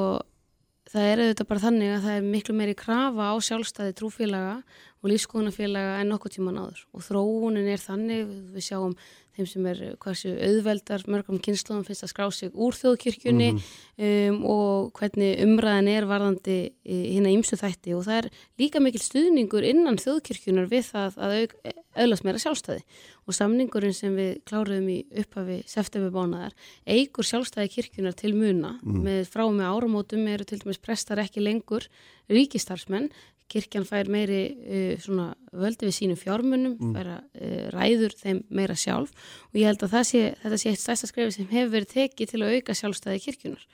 [0.88, 4.54] það er auðvitað bara þannig að það er miklu meiri krafa á sjálfstæði trúfélaga
[4.98, 8.96] og lífskoðunafélaga en nokkuð tíman áður og þróunin er þannig, við sjáum
[9.38, 14.90] þeim sem er hversu auðveldar mörgum kynnslóðum finnst að skrá sig úr þjóðkirkjunni um, og
[14.98, 17.94] hvernig umræðin er varðandi hérna ímsu þætti.
[17.96, 21.56] Og það er líka mikil stuðningur innan þjóðkirkjunar við það að auk,
[21.98, 22.84] öðlast meira sjálfstæði.
[23.28, 26.54] Og samningurinn sem við kláruðum í upphafi septemberbánaðar
[26.88, 28.76] eigur sjálfstæði kirkjunar til muna.
[28.82, 31.86] Með frá með áramótum eru til dæmis prestar ekki lengur
[32.32, 33.10] ríkistarfsmenn
[33.48, 38.76] kirkjan fær meiri uh, svona völdi við sínum fjármunum, fær að uh, ræður þeim meira
[38.78, 39.12] sjálf.
[39.50, 42.42] Og ég held að sé, þetta sé eitt stærsta skrefi sem hefur verið tekið til
[42.42, 43.68] að auka sjálfstæði kirkjunar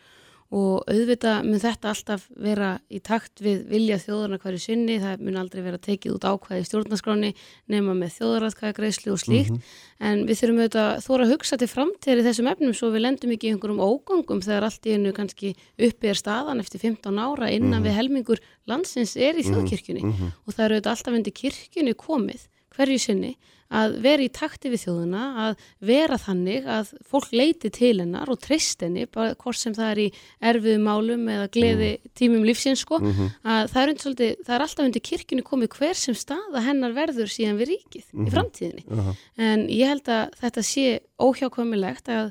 [0.54, 5.38] og auðvitað mun þetta alltaf vera í takt við vilja þjóðarna hverju sinni, það mun
[5.40, 7.30] aldrei vera tekið út ákvæði í stjórnaskráni
[7.74, 9.72] nema með þjóðaratkvæði greiðslu og slíkt.
[9.98, 13.04] En við þurfum auðvitað að þóra að hugsa til framtíðar í þessum efnum svo við
[13.06, 15.54] lendum ekki í einhverjum ógangum þegar allt í hennu kannski
[15.88, 20.06] uppi er staðan eftir 15 ára innan við helmingur landsins er í þjóðkirkjunni.
[20.46, 23.34] Og það eru auðvitað alltaf undir kirkjunni komið hverju sinni
[23.74, 28.40] að vera í takti við þjóðuna, að vera þannig að fólk leiti til hennar og
[28.42, 30.08] treyst henni, bara hvort sem það er í
[30.50, 34.84] erfiðum málum eða gleði tímum lífsins sko, að það er, undir, svolítið, það er alltaf
[34.88, 39.16] undir kirkjunni komið hver sem staða hennar verður síðan við ríkið í framtíðinni.
[39.36, 40.86] En ég held að þetta sé
[41.24, 42.30] óhjákvæmilegt að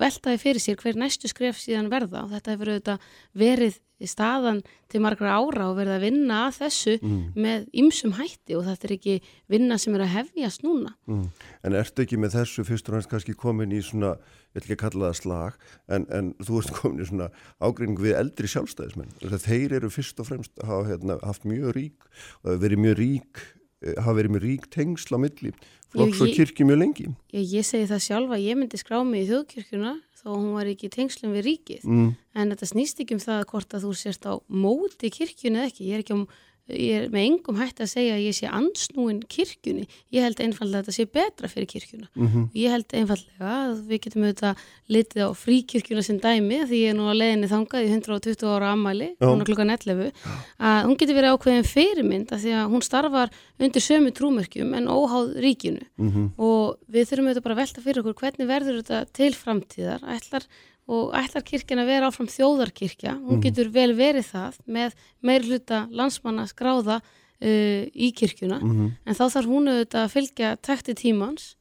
[0.00, 3.10] veltaði fyrir sér hver næstu skref síðan verða og þetta hefur auðvitað
[3.44, 6.94] verið staðan til margra ára og verið að vinna að þessu
[7.34, 9.14] með ymsum hætti og þetta er ekki
[9.48, 10.94] vinna sem er að hefjast núna.
[11.06, 11.28] mm.
[11.64, 14.16] En ertu ekki með þessu fyrst og næst kannski komin í svona,
[14.54, 17.30] ég ætla ekki að kalla það slag en, en þú ert komin í svona
[17.60, 19.14] ágreining við eldri sjálfstæðismenn
[19.46, 22.10] þeir eru fyrst og fremst að hafa hérna, haft mjög rík
[22.42, 23.44] verið mjög rík
[23.84, 25.54] eh, hafa verið með rík tengsl á milli
[25.94, 29.30] flokks og kirkju mjög lengi Ég, ég segi það sjálfa, ég myndi skrá mig í
[29.30, 29.94] þjóðkirkjuna
[30.24, 31.84] þó hún var ekki í tengslum við ríkið.
[31.84, 32.10] mm.
[32.34, 35.88] En þetta snýst ekki um það hvort að þú sérst á móti kirkjunni eða ekki.
[35.90, 36.26] Ég er ekki um,
[36.68, 39.84] ég er með engum hætti að segja að ég sé ansnúin kirkjunni.
[40.14, 42.08] Ég held einfallega að þetta sé betra fyrir kirkjuna.
[42.16, 42.46] Mhm.
[42.56, 46.96] Ég held einfallega að við getum auðvitað litið á fríkirkjuna sem dæmi því ég er
[46.96, 49.26] nú að leiðinni þangað í 120 ára ammæli, Já.
[49.28, 50.12] núna klukkan 11
[50.58, 54.86] að hún getur verið ákveðin fyrirmynd af því að hún starfar undir sömu trúmerkjum en
[54.88, 56.32] óháð ríkinu Mhm.
[56.38, 60.42] og við þurfum auðvitað bara að velta fyrir okkur hvernig verður þetta til framtíðar ætlar,
[60.90, 65.84] og ætlar kirkjan að vera áfram þjóðarkirkja, hún getur vel verið það með meir hluta
[65.90, 68.60] landsmanna skráða uh, í kirkjuna.
[68.60, 68.90] Mhm.
[69.04, 71.54] en þá þarf hún auðvitað að fylgja takti tímans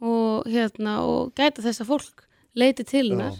[0.00, 3.36] og, hérna, og gæta þess að fólk leiti til hennar.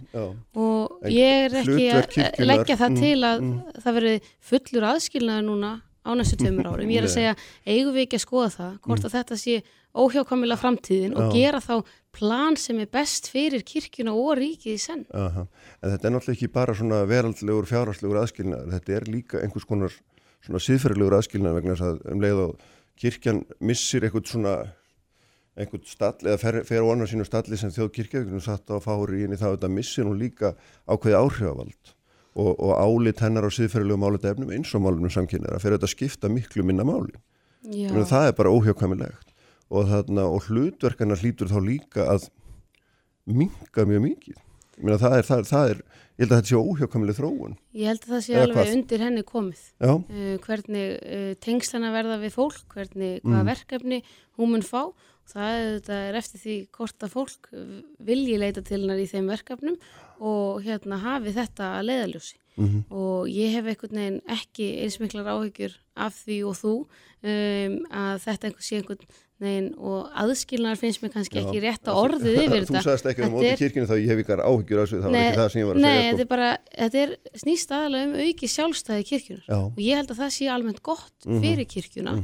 [0.57, 3.55] og ég er ekki að leggja það mm, til að mm.
[3.85, 4.15] það verði
[4.51, 5.71] fullur aðskilnaður núna
[6.07, 6.93] á næstu tveimur árum.
[6.95, 7.35] Ég er að segja,
[7.67, 9.57] eigum við ekki að skoða það, hvort að þetta sé
[9.97, 11.35] óhjákvæmilega framtíðin og Já.
[11.37, 11.75] gera þá
[12.17, 15.05] plan sem er best fyrir kirkjuna og ríkið í senn.
[15.17, 15.47] Aha.
[15.83, 19.95] En þetta er náttúrulega ekki bara svona veraldlegur, fjárhagslegur aðskilnaður, þetta er líka einhvers konar
[20.45, 22.67] svona síðferðilegur aðskilnaður vegna þess að um leið og
[23.01, 24.55] kirkjan missir eitthvað svona
[25.57, 28.77] einhvern stall eða fer, fer á annar sínu stalli sem þjóðkirkja, við getum satt á
[28.85, 30.53] fári inn í það þetta missir hún líka
[30.85, 31.96] ákveði áhrifavald
[32.37, 35.93] og, og álit hennar á síðferðilegu málita efnum eins og málunum samkynnar að fyrir þetta
[35.95, 37.17] skipta miklu minna máli.
[37.67, 39.33] Að það er bara óhjákvæmilegt
[39.75, 42.29] og, og hlutverkana hlýtur þá líka að
[43.27, 44.43] minga mjög mikið.
[44.77, 47.55] Meina það er, það er, það er ég held að þetta sé óhjákvæmileg þróun.
[47.81, 48.73] ég held að það sé Eða alveg hvað?
[48.77, 49.63] undir henni komið.
[49.81, 53.51] Uh, hvernig uh, tengslana verða við fólk, hvernig, hvaða Mm.
[53.51, 54.03] verkefni
[54.37, 54.83] hún mun fá.
[55.27, 57.49] Það er, er eftir því hvort að fólk
[58.07, 59.75] vilji leita til hennar í þeim verkefnum
[60.21, 62.37] og hérna hafi þetta að leiðaljósi.
[62.57, 62.85] Mhm.
[62.91, 68.23] og ég hef einhvern veginn ekki eins miklar áhyggjur af því og þú um, að
[68.25, 69.03] þetta einhver sé einhvern
[69.45, 71.43] veginn og aðskilnar finnst mér kannski Já.
[71.45, 72.83] ekki rétt að orðið yfir Þú þetta.
[72.87, 75.13] sagðist ekki um Þetta er- kirkjunu þá ég hef ykkar áhyggjur á þessu, það var
[75.19, 76.07] Nei, ekki það sem ég var að Nei, segja.
[76.07, 76.25] þetta Sko.
[76.25, 76.49] er bara,
[76.81, 77.13] þetta er
[77.45, 81.27] snýst aðalega um auki sjálfstæði kirkjunar Já, og ég held að það sé almennt gott
[81.29, 81.43] Mhm.
[81.45, 82.17] fyrir kirkjuna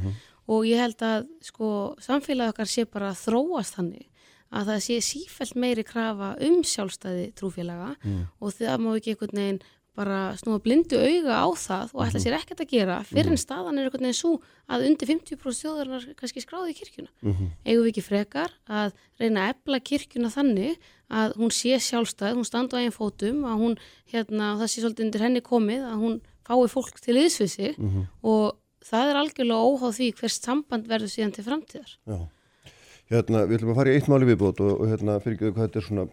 [0.49, 1.69] og ég held að sko
[2.01, 4.09] samfélagi okkar sé bara þróast þannig
[4.53, 8.27] að það sé sífælt meiri krafa um sjálfstæði trúfélaga Mm.
[8.41, 9.61] og það má ekki einhvern veginn
[9.95, 13.77] bara snúa blindu auga á það og ætla sér ekkert að gera fyrir en staðan
[13.77, 14.31] er einhvern veginn svo
[14.67, 17.09] að undir 50% þjóðarinnar kannski skráði í kirkjuna.
[17.21, 17.45] Mhm.
[17.65, 20.77] Eigum við ekki frekar að reyna að ebla kirkjuna þannig
[21.13, 23.77] að hún sé sjálfstæð, hún standa á einn fótum, að hún,
[24.09, 28.07] hérna, það sé svolítið undir henni komið, að hún fái fólk til yðsvið sig Mhm.
[28.23, 31.91] og það er algjörlega óháð því hvers samband verður síðan til framtíðar.
[32.07, 32.17] Já.
[33.13, 35.67] Hérna, við ætlum að fara í eitt máli viðbót og, og hérna, fyrir ekki hvað
[35.67, 36.05] þetta er svona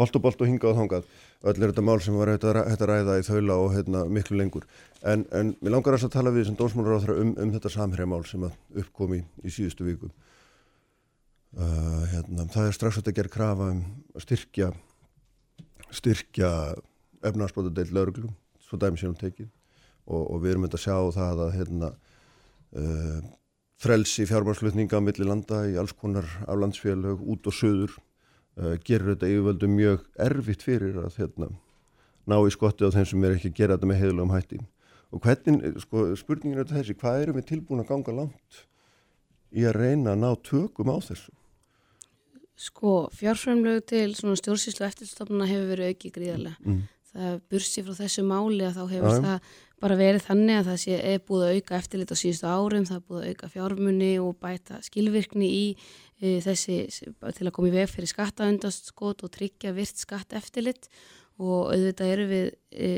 [0.00, 1.08] holt og bolt og hingað og þangað.
[1.42, 4.64] Öll er þetta mál sem var hægt að, ræða í þaula og hérna, miklu lengur.
[5.04, 9.20] En, en mér langar að tala við sem þeirra um, um þetta samhærjamál sem uppkomi
[9.20, 10.08] í, í síðustu viku.
[11.52, 13.82] Uh, hérna, það er strax að þetta ger krafa um
[14.16, 14.70] að styrkja,
[15.92, 16.52] styrkja
[17.28, 18.30] efnarsbóta deilt lauruglu,
[18.64, 19.50] svo dæmi séum tekið
[20.08, 21.90] og, og við erum myndið að sjá það að hérna,
[22.80, 23.18] uh,
[23.82, 29.30] frelsi fjármárslutninga á milli landa í alls konar aflandsfélög út og söður uh, gerur þetta
[29.32, 31.50] yfirvöldu mjög erfitt fyrir að hérna,
[32.30, 34.62] ná í skotti á þeim sem er ekki að gera þetta með heiðlum hætti
[35.12, 38.64] og hvernig, sko, spurningin er þessi hvað erum við tilbúin að ganga langt
[39.52, 41.34] í að reyna að ná tökum á þessu
[42.62, 46.58] Sko, fjárframlög til svona stjórnsýslu eftirstofnuna hefur verið aukið gríðarlega.
[46.62, 46.82] Mm.
[47.12, 49.22] Það bursi frá þessu máli að þá hefur ja.
[49.24, 52.86] það bara verið þannig að það sé er búið að auka eftirlit á síðustu árum,
[52.88, 55.64] það er búið að auka fjármunni og bæta skilvirkni í
[56.22, 60.86] e, þessi til að koma í veg fyrir skattaundastskot og tryggja virt skatt eftirlit
[61.42, 62.92] og auðvitað eru við e,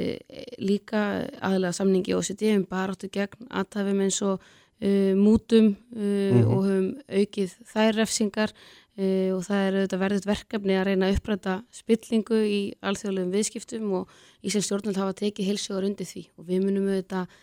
[0.61, 1.01] líka
[1.41, 4.45] aðlega samningi og setjum bara áttu gegn aðtæfum eins og
[4.81, 6.47] e, mútum mm -hmm.
[6.53, 8.53] og höfum aukið þær refsingar
[8.95, 14.13] og það er auðvitað verðið verkefni að reyna að uppræta spillingu í alþjóðlegum viðskiptum og
[14.45, 17.35] Íslands stjórnvöld hafa tekið heilsugar undir því og við munum auðvitað,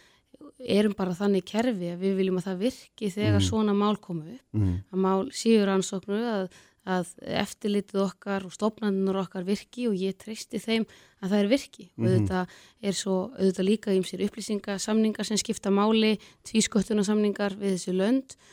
[0.62, 3.48] erum bara þannig kerfi að við viljum að það virki þegar mm.
[3.50, 4.76] svona mál komu upp, mm.
[4.94, 6.48] að mál síður ansóknu að,
[6.96, 7.12] að
[7.42, 10.88] eftirlitið okkar og stopnarnir okkar virki og ég treysti þeim
[11.20, 11.92] að það er virki mm.
[11.92, 12.14] og mhm.
[12.14, 12.56] auðvitað
[12.88, 16.16] er svo auðvitað líka ímsir upplýsingasamningar sem skipta máli,
[16.48, 18.52] tvísköttunarsamningar við þessu lönd og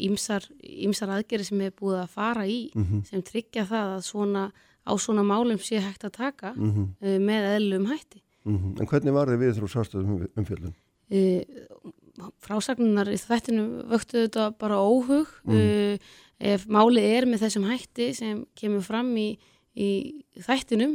[0.00, 3.04] ýmsar, ýmsar aðgerið sem hefur búið að fara í mm -hmm.
[3.08, 4.44] sem tryggja það að svona,
[4.86, 6.86] á svona málum sé hægt að taka mm -hmm.
[7.00, 8.22] uh, með eðlum hætti.
[8.44, 8.80] Mm -hmm.
[8.80, 10.74] En hvernig var þið við þrjú sárstöðum umfjöldun?
[11.10, 11.42] Uh,
[12.38, 15.96] frásagnunar í þættinu vöktu þetta bara óhug uh,
[16.38, 19.38] ef málið er með þessum hætti sem kemur fram í,
[19.74, 19.90] í
[20.40, 20.94] þættinum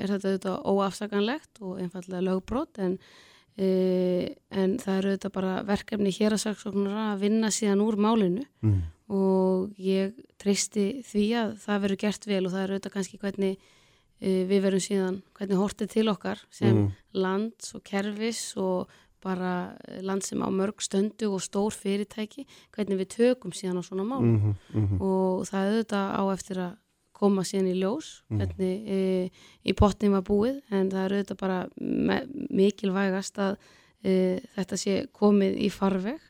[0.00, 6.12] er þetta, þetta óafsaganlegt og einfallega lögbrot en Uh, en það eru þetta bara verkefni
[6.14, 8.80] hér að saksóknara að vinna síðan úr málinu mm.
[9.12, 13.58] og ég treysti því að það verður gert vel og það eru þetta kannski hvernig
[13.58, 16.90] uh, við verum síðan, hvernig hortið til okkar sem mm.
[17.12, 23.10] land og kervis og bara land sem á mörg stöndu og stór fyrirtæki hvernig við
[23.16, 25.00] tökum síðan á svona mál mm -hmm, -hmm.
[25.00, 26.72] og það eru þetta á eftir að
[27.22, 28.40] koma síðan í ljós mm.
[28.40, 28.98] hvernig e,
[29.64, 31.60] í potnin var búið en það eru auðvitað bara
[32.60, 33.56] mikilvægast að
[34.02, 34.12] e,
[34.58, 36.20] þetta sé komið í farveg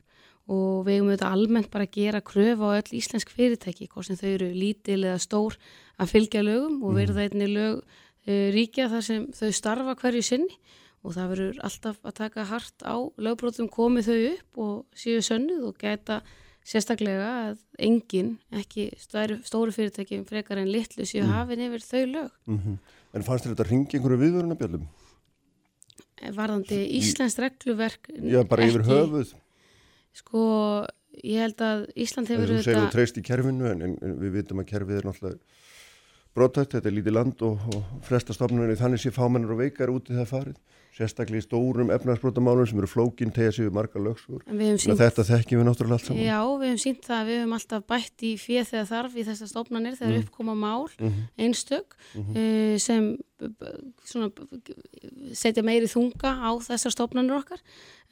[0.53, 4.19] og við hefum auðvitað almennt bara að gera kröfu á öll íslensk fyrirtæki hvort sem
[4.19, 5.59] þau eru lítil eða stór
[6.03, 7.83] að fylgja lögum og verða einni lög
[8.27, 10.61] e, ríkja þar sem þau starfa hverju sinni
[11.03, 15.69] og það verður alltaf að taka hart á lögbrótum komið þau upp og séu sönnuð
[15.71, 16.21] og geta
[16.67, 21.33] sérstaklega að enginn, ekki stóru, stóru fyrirtækjum frekar en litlu séu mm.
[21.35, 22.35] hafinn yfir þau lög.
[22.47, 22.77] Mm -hmm.
[23.13, 24.85] En fannst þér þetta að ringi einhverju viðvörunabjörlum?
[26.23, 29.35] Varðandi Íslands regluverk Já, bara yfir ekki, höfuð.
[30.15, 30.43] Sko,
[31.25, 32.47] ég held að Ísland hefur...
[32.47, 35.39] Þú segir þú treyst í kerfinu en, en, en við vitum að kerfið er náttúrulega
[36.33, 40.09] brótætt, þetta er lítið land og, og flesta stofnunni þannig sé fámennur og veikar út
[40.09, 40.61] í það farið
[40.93, 45.69] sérstaklega í stórum efnarsbrotamálum sem eru flókinn tegja sig við marga lögsúr þetta þekkjum við
[45.69, 48.67] náttúrulega allt saman Já, við hefum sínt það að við hefum alltaf bætt í fjöð
[48.73, 50.27] þegar þarf í þessar stofnanir þegar mm.
[50.27, 51.31] uppkoma mál, mm -hmm.
[51.47, 52.79] einstök mm -hmm.
[52.79, 53.09] sem
[54.05, 54.29] svona,
[55.33, 57.63] setja meiri þunga á þessar stofnanir okkar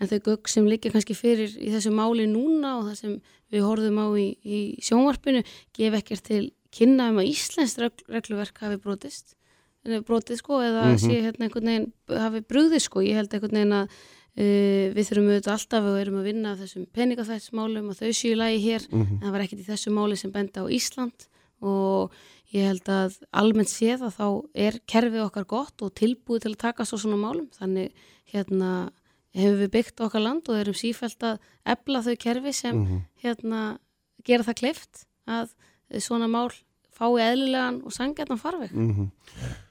[0.00, 3.20] en þau gögg sem liggja kannski fyrir í þessu máli núna og það sem
[3.52, 5.44] við horfum á í, í sjónvarpinu
[5.76, 7.76] gef ekkert til kynna um að Íslands
[8.08, 9.36] regluverk hafi brotist
[9.84, 11.04] brotið sko eða mm -hmm.
[11.04, 15.30] sé hérna einhvern veginn hafi brúðið sko, ég held einhvern veginn að uh, við þurfum
[15.30, 19.16] auðvitað alltaf og erum að vinna þessum peningafætsmálum og þau séu lægi hér, mm -hmm.
[19.16, 21.28] en það var ekkert í þessu máli sem benda á Ísland
[21.60, 22.12] og
[22.52, 26.64] ég held að almennt séð að þá er kerfið okkar gott og tilbúið til að
[26.66, 27.92] taka svo svona málum, þannig
[28.32, 28.90] hérna
[29.34, 33.00] hefur við byggt okkar land og erum sífælt að ebla þau kerfi sem mm -hmm.
[33.22, 33.78] hérna
[34.24, 35.54] gera það kleift að
[35.98, 36.50] svona mál
[36.90, 38.70] fái eðlilegan og sangjarnan farveg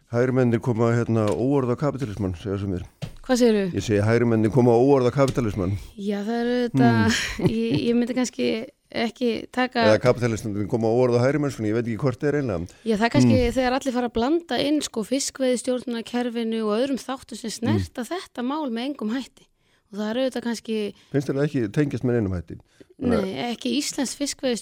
[0.10, 0.18] mhm.
[0.18, 2.84] Hægrimennir koma hérna óorða kapitalismann, segja sem er.
[3.30, 3.66] Hvað segir þú?
[3.78, 5.76] Ég segi hægrimennir koma óorða kapitalismann.
[5.94, 7.10] Já, það eru þetta, mm.
[7.54, 8.48] ég, ég myndi kannski
[8.90, 9.84] ekki taka...
[9.86, 12.66] Eða kapitalismann koma óorða hægrimenn, ég veit ekki hvort það er einlega.
[12.82, 13.54] Já, það er kannski mm.
[13.60, 18.10] þegar allir fara að blanda inn sko fiskveiði stjórnarkerfinu og öðrum þáttu sem snerta mm.
[18.10, 19.46] þetta mál með engum hætti.
[19.94, 20.80] Og það eru þetta kannski...
[21.14, 22.58] Finnst þetta ekki tengjast með einum hætti?
[22.98, 24.58] Nei, ekki Íslands fiskveiði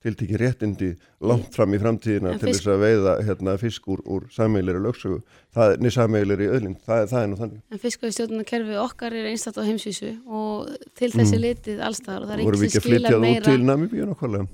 [0.00, 4.00] í tiltekki réttindi langt fram í framtíðina En til þess að veiða hérna, fisk úr,
[4.08, 5.18] úr sameigilegri lögsögu,
[5.52, 7.60] það er niður sameigilegri öðlind, það, það er nú þannig.
[7.68, 11.44] En fiskveiðstjórnarkerfi okkar er einstaklega á heimsvísu og til þessi Mm.
[11.44, 13.44] litið allstaðar og það er ekki sem út meira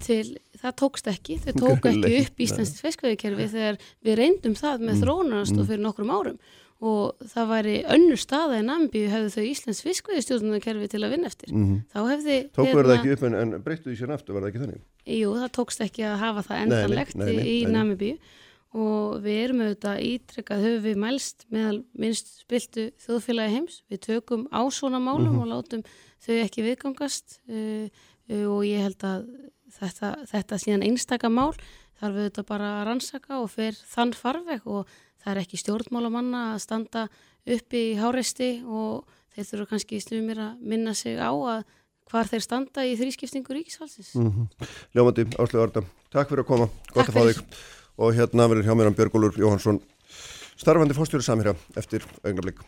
[0.02, 4.94] til það tókst ekki, þau tók ekki upp íslenskt fiskveiðkerfi þegar við reyndum það með
[4.94, 5.02] mm.
[5.04, 6.38] þróunarstof fyrir nokkrum árum
[6.80, 11.52] og það væri önnur staða en Nambíu hefðu þau íslensk fiskveiðstjórnarkerfi til að vinna eftir.
[11.54, 14.50] Mm Þá hefði Tók verða ekki upp en, en breyttu því sér aftur, var það
[14.50, 14.82] ekki þannig?
[15.16, 17.72] Jú, það tókst ekki að hafa það nei, endanlegt nei, nei, í nei, nei.
[17.78, 18.18] Namibíu
[18.76, 23.78] og við erum auðvitað ítrekkað, höfum við mælst meðal minnst spiltu þjóðfélagi heims.
[23.88, 25.40] Við tökum á svona málum Mhm.
[25.40, 25.84] og látum
[26.20, 27.88] þau ekki viðgangast uh,
[28.28, 29.24] uh, og ég held að
[29.80, 31.54] þetta, þetta síðan einstaka mál
[31.96, 34.84] þarf auðvitað bara að rannsaka og fer þann farveg og
[35.26, 37.08] það er ekki stjórnmálamanna að standa
[37.56, 41.66] uppi í háreisti og þeir þurfa kannski stundum að minna sig á að
[42.06, 44.14] hvar þeir standa í þrískiptingu ríkishalsins.
[44.14, 44.46] Mm
[44.94, 45.82] Ljómandi, Áslega Arda,
[46.14, 47.42] takk fyrir að koma, gott að fá þig.
[47.96, 49.80] Og hérna verður hjá mér hann Björgólfur Jóhansson,
[50.60, 52.62] starfandi fórstjóri samherja eftir augnablík.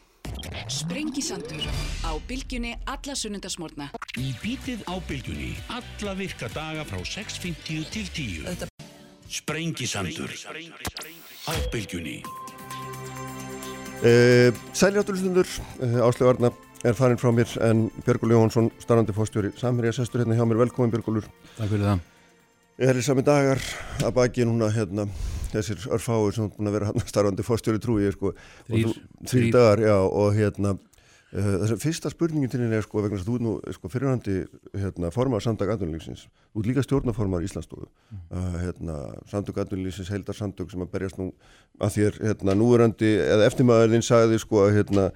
[0.72, 1.64] Sprengisandur
[2.04, 3.90] á bylgjunni alla sunnundasmórna.
[4.18, 8.68] Í bítið á bylgjunni alla virka daga frá 6.50 til 10.
[9.28, 12.22] Sprengisandur á bylgjunni.
[13.98, 15.46] Uh, Sæli áttulustundur,
[15.82, 16.50] uh, Áslega Arda
[16.86, 20.92] er farin frá mér en Björgólfur Jóhansson, starfandi fórstjóri samherja, sestur hérna hjá mér, velkomin
[20.92, 21.26] Björgólfur.
[21.56, 22.04] Takk fyrir það.
[22.78, 23.62] Er þið sami dagar
[24.06, 25.08] að baki núna hérna
[25.50, 28.32] þessir örfáur sem búin að vera hérna starfandi fórstjóri trúi sko.
[28.68, 28.86] Þrír.
[28.86, 29.50] þú- Þrír Þrír.
[29.58, 30.76] dagar, já og hérna
[31.32, 33.90] þess að fyrsta spurningin til henni er sko vegna þess að þú er nú sko
[33.92, 34.36] fyrirhandi
[34.80, 36.22] hérna formar samtök atvinnulífsins.
[36.54, 37.88] Þú er líka stjórnaformar Íslandsstofu.
[38.32, 38.96] Uh, hérna
[39.28, 41.28] samtök atvinnulífsins heildar samtök sem að berjast nú
[41.84, 45.06] að þér hérna núverandi eða eftirmaðurinn sagði sko að hérna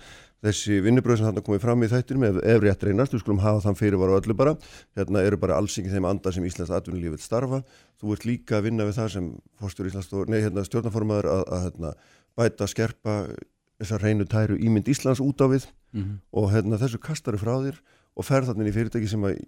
[0.42, 3.62] þessi vinnubröð sem þarna komið fram í þættinum ef, ef rétt reynast, við skulum hafa
[3.62, 4.56] þann fyrir var öllu bara,
[4.98, 7.62] hérna eru bara alls ekki þeim anda sem Íslands vil starfa.
[8.02, 9.28] Þú ert líka að vinna við það sem
[10.28, 11.92] nei hérna stjórnaformaður að, að hérna,
[12.34, 13.14] bæta, skerpa
[13.78, 17.80] þessar reynu tæru ímynd Íslands út á við Mm og hérna, þessu kastaru frá þér
[18.16, 19.38] og ferð þarna inn í fyrirtæki sem að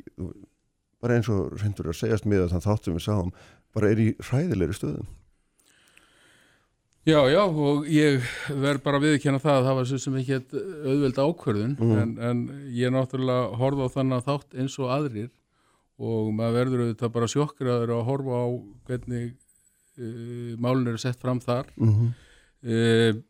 [1.00, 3.32] bara eins og reyndur að segjast með þann þátt sem við sáum,
[3.74, 5.06] bara er í hræðilegri stöðum.
[7.04, 10.36] Já, já, og ég verð bara að viðkjanna það að það var svo sem ekki
[10.88, 11.98] auðveld ákvörðun, Mhm.
[12.00, 12.38] en, en
[12.72, 15.28] ég náttúrulega horfa á þannig þátt eins og aðrir
[16.00, 18.46] og maður verður auðvitað bara sjokkraður að horfa á
[18.88, 19.34] hvernig
[20.00, 21.68] uh, málun eru sett fram þar.
[21.76, 22.14] Mm -hmm.
[22.64, 23.20] Uh,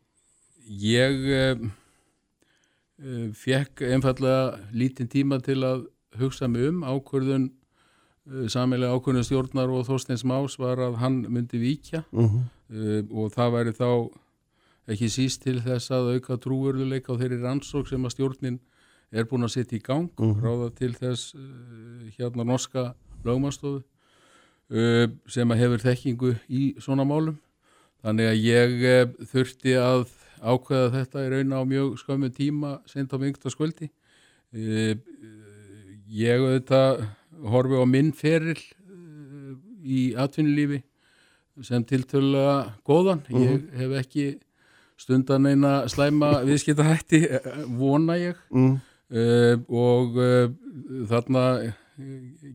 [0.71, 1.69] ég uh,
[3.35, 5.85] fekk einfallega lítinn tíma til að
[6.19, 6.83] hugsa mig um.
[6.87, 7.49] Ákvörðun
[8.31, 12.05] uh, samilega ákvörðun stjórnar og Þorsteins Más var að hann myndi víkja.
[12.15, 13.89] Mm uh, og það væri þá
[14.93, 18.59] ekki síst til þess að auka trúverðuleika á þeirri rannsók sem að stjórnin
[19.15, 20.09] er búin að setja í gang.
[20.17, 20.41] Mhm.
[20.41, 22.93] ráða til þess uh, hérna norska
[23.25, 27.39] lögmanstofu uh, sem að hefur þekkingu í svona málum.
[28.05, 30.07] Þannig að ég uh, þurfti að
[30.41, 34.95] ákveða þetta í raun á mjög skömmu tíma sent á mingtaskvöldi uh,
[36.11, 37.05] ég auðvitað
[37.51, 40.81] horfi á minn feril uh, í atvinnulífi
[41.63, 43.21] sem tiltölulega góðan.
[43.31, 44.25] Ég hef ekki
[44.99, 48.39] stundan eina slæma viðskiptahætti, eh, vona ég.
[48.51, 48.75] Mm.
[49.05, 50.49] Uh, og uh,
[51.07, 51.43] þarna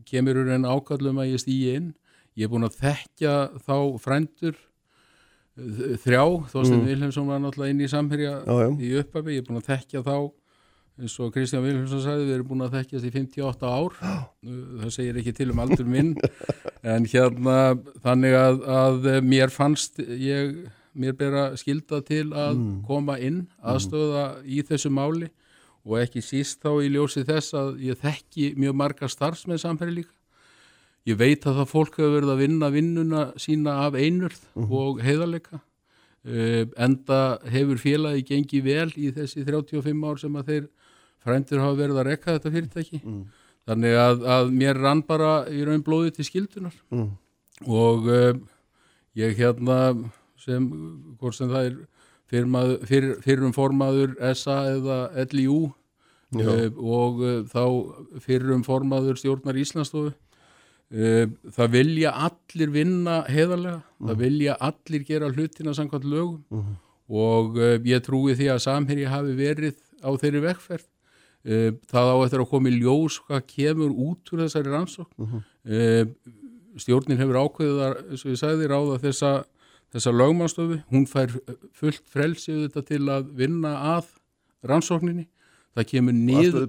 [0.05, 1.93] kemur en ákallum að ég stýi inn.
[2.37, 4.57] Ég er búin að þekkja þá frændur
[5.57, 6.85] þrjá, Þorstein Mm.
[6.87, 8.69] Vilhelmsson var náttúrulega inn í samherja Já, já.
[8.79, 10.31] í upphafi, ég er búin að þekkja þá.
[11.01, 13.95] Eins og Kristján Vilhelmsson sagði, við erum búin að þekkjast í 58 ár.
[14.81, 16.15] Það segir ekki til um aldur minn.
[16.83, 17.57] En hérna
[18.03, 22.83] þannig að, að mér fannst ég, mér bera skilda til að Mm.
[22.87, 25.29] koma inn aðstöða í þessu máli.
[25.83, 30.13] Og ekki síst þá í ljósi þess að ég þekki mjög marga starfsmenn samferði líka
[31.09, 35.61] ég veit að það fólk hefur verið að vinna vinnuna sína af einurð og heiðarleika.
[36.21, 40.67] Uh, enda hefur félagi gengið vel í þessi 35 ár sem að þeir
[41.21, 43.01] frændur hafa verið að rekka þetta fyrirtæki.
[43.01, 43.23] Mm.
[43.69, 46.75] þannig að, að mér rann bara í raun blóði til skildunar.
[46.93, 47.09] Mm.
[47.65, 48.37] og uh,
[49.17, 49.77] ég hérna
[50.41, 50.65] sem,
[51.19, 51.75] hvort sem það er
[52.31, 54.99] fyrrmaður, fyrr, fyrrum formaður SA eða
[55.33, 55.59] LIU
[56.37, 57.63] uh, og uh, þá
[58.23, 60.13] fyrrum formaður stjórnar Íslandsstofu.
[60.13, 60.30] uh,
[60.91, 66.73] það vilja allir vinna heðarlega, það vilja allir gera hlutina samkvæmt lögum Mhm.
[67.09, 70.85] og uh, ég trúi því að samherji hafi verið á þeirri vekkferð
[71.45, 75.41] uh, það á eftir að koma í ljós hvað kemur út úr þessari rannsókn Mhm.
[75.65, 76.05] uh,
[76.77, 79.31] stjórnin hefur ákveðið að, eins og ég sagði, ráða þessa,
[79.93, 81.33] þessa lögmannstöfu, hún fær
[81.75, 84.05] fullt frelsið þetta til að vinna að
[84.63, 85.27] rannsókninni
[85.75, 86.67] það kemur niður.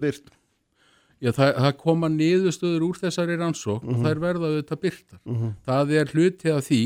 [1.22, 5.20] Já, það, það koma niðurstöður úr þessari rannsók og þær verða auðvitað byrtar.
[5.68, 6.82] Það er hluti af því,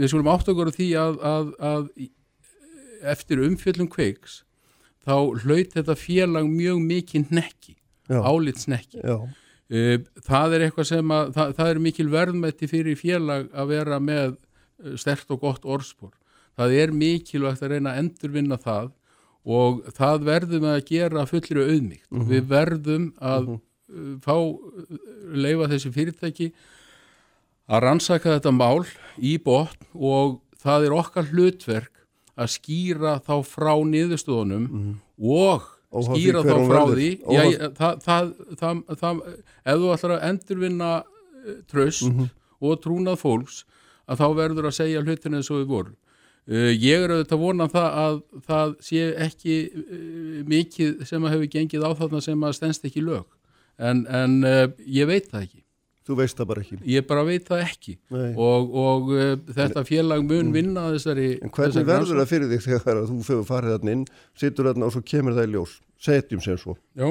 [0.00, 1.90] við skulum átt okkur af því að, að, að
[3.12, 4.40] eftir umfjöllum kveiks
[5.06, 5.14] þá
[5.44, 7.76] hlaut þetta félag mjög mikið nekki,
[8.08, 9.02] álitsnekki.
[9.66, 13.96] Uh, það er eitthvað sem að, það, það er mikil verðmætti fyrir félag að vera
[13.98, 16.12] með uh, stert og gott orðspor.
[16.56, 18.92] Það er mikilvægt að reyna að endurvinna það
[19.46, 22.06] og það verðum að gera fullri auðmygt.
[22.30, 23.60] Við verðum að uh,
[24.24, 24.98] fá, uh,
[25.38, 26.48] leifa þessi fyrirtæki
[27.66, 28.84] að rannsaka þetta mál
[29.18, 31.92] í botn og það er okkar hlutverk
[32.36, 34.66] að skýra þá frá niðurstöðunum
[35.18, 37.06] og Óháð því skýra þá frá því.
[37.32, 37.42] Já,
[37.78, 39.20] það, það, það, það,
[39.64, 40.90] ef þú ætlar að endurvinna
[41.46, 42.26] eh, tröst Mhm.
[42.60, 43.62] og trúnað fólks
[44.10, 46.05] að þá verður að segja hlutin eins og við vorum uh,
[46.46, 51.52] ég er auðvitað að vona það að það sé ekki uh, mikið sem að hefur
[51.56, 53.24] gengið á þarna sem að stendst ekki lög.
[53.76, 55.62] En, en uh, ég veit það ekki.
[56.06, 56.76] Þú veist það bara ekki.
[56.86, 57.96] ég bara veit það ekki.
[58.38, 59.08] Og, og
[59.56, 63.48] þetta félag mun vinna þessari En hvernig þessari verður það fyrir þig þegar þú fyrir
[63.48, 64.04] farið þarna inn,
[64.38, 65.72] situr þarna og svo kemur það í ljós,
[66.06, 66.76] setjum sem svo.
[66.94, 67.08] Já,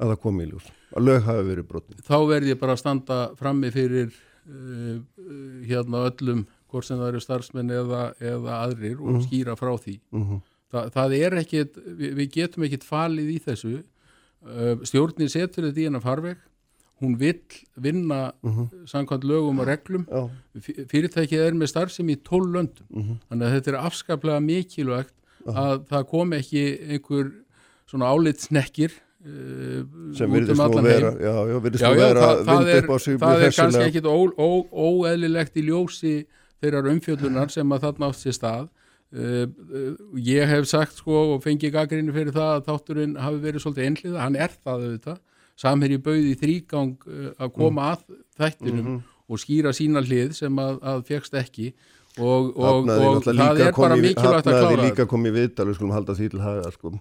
[0.00, 2.00] að það komi í ljós, að lög hafi verið brotin.
[2.08, 6.44] þá verð ég bara að standa frammi fyrir uh, uh, hérna öllum
[6.74, 9.96] hvort sem það eru starfsmenn eða, eða aðrir og skýra frá því.
[10.14, 10.40] Mhm.
[10.74, 13.76] Þa, það er ekkit, við, við getum ekkit falið í þessu.
[14.44, 16.40] Uh, stjórnin setur þetta í hennar farveg.
[17.02, 17.40] Hún vill
[17.82, 18.32] vinna
[18.86, 20.04] samkvæmt lögum og reglum.
[20.10, 20.28] Já,
[20.62, 22.86] Fy- fyrirtækið er með starfsemi í 12 löndum.
[22.90, 23.16] Mhm.
[23.30, 25.14] þannig að þetta er afskaplega mikilvægt
[25.46, 26.62] að það kom ekki
[26.94, 27.32] einhver
[27.90, 28.92] svona álitsnekkir
[29.26, 29.82] uh,
[30.16, 32.70] sem út virðist um nú allan vera, já, já, virðist nú já, vera það, það,
[32.74, 32.88] er,
[33.24, 34.08] það er kannski ekkit
[34.72, 36.14] óeðlilegt í ljósi
[36.64, 38.66] þeirrar umfjöllunar sem að þarna átt sér stað.
[39.14, 43.62] Uh, uh, ég hef sagt sko og fengi gaggrinni fyrir það að þátturinn hafi verið
[43.62, 45.20] svolítið einhliða, hann er það auðvitað.
[45.62, 48.08] Samherji bauði þrýgang uh, að koma að
[48.40, 49.02] þættinum Mhm.
[49.30, 51.68] og skýra sína hlið sem að, að fegst ekki.
[52.14, 55.74] Og, og, Hafnaði og það er bara mikilvægt að hafnaði klára líka komið viðtal, við
[55.78, 56.92] skulum halda því til haga sko.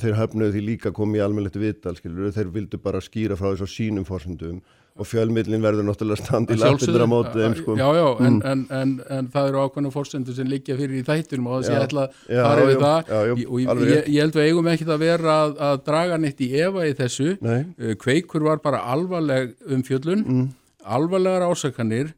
[0.00, 3.68] þeir hafnaði því líka komið í almennlegt viðtal skilur, þeir vildu bara skýra frá þessu
[3.68, 4.62] sínum fórsendum
[4.98, 7.76] og fjölmiðlin verður náttúrulega standi lappindur á móti þeim sko.
[7.80, 11.46] já, já, en, en, en, en það eru ákveðna fórsendur sem liggja fyrir í þættinum
[11.48, 13.12] og þess að ég ætla að fara yfir það.
[13.12, 16.18] já, Ég- og ég, ég, ég held við eigum ekkit að vera að, að draga
[16.20, 17.30] neitt í efa í þessu.
[17.40, 20.48] Nei, Uh, kveikur var bara alvarleg umfjöllun Mm.
[20.84, 22.12] alvarlegar ásakanir.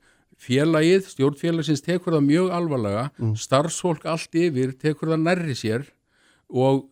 [0.44, 3.36] Félagið, stjórnfélagsins tekur það mjög alvarlega, Mm.
[3.38, 5.86] starfsfólk allt yfir tekur það nærri sér.
[6.50, 6.84] Og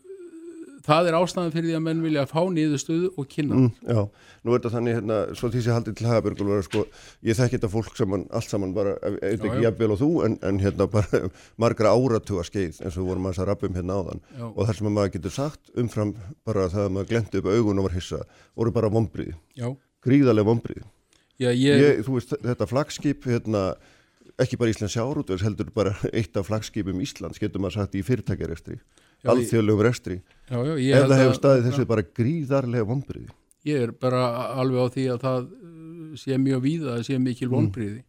[0.87, 3.59] það er ástæðan fyrir því að menn vilja fá niðurstöðu og kynna.
[3.59, 4.01] Mm, já,
[4.43, 6.85] nú er þetta þannig hérna, svo því sem haldið til Hagabjörgul var sko,
[7.29, 10.61] ég þekki þetta fólk saman, allt saman bara, Já, ekki jafnvel og þú en, en
[10.63, 11.23] hérna bara
[11.63, 14.25] margra áratuga skeið eins og vorum að þess að rappum hérna áðan.
[14.39, 14.47] Já.
[14.51, 16.15] og þar sem að maður getur sagt umfram
[16.49, 18.23] bara það að maður glendi upp augun og var hissa
[18.59, 19.69] voru bara vombriði, Já,
[20.03, 20.85] gríðarlega vombriði
[21.43, 23.63] Já ég, ég, þú veist, þetta flagskip hérna,
[24.43, 28.79] ekki bara Íslands sjárótvers heldur bara eitt af flagskipum Íslands getur maður sagt í fyrirtækjarestri
[29.31, 30.17] alþjóðlegum restri
[30.51, 33.29] já, já, ég ef það hefur að- staðið þessu bara gríðarlega vombriði
[33.65, 34.23] Ég er bara
[34.59, 37.53] alveg á því að það uh, sé mjög víða, það sé mikil Mm.
[37.55, 38.01] vonbriði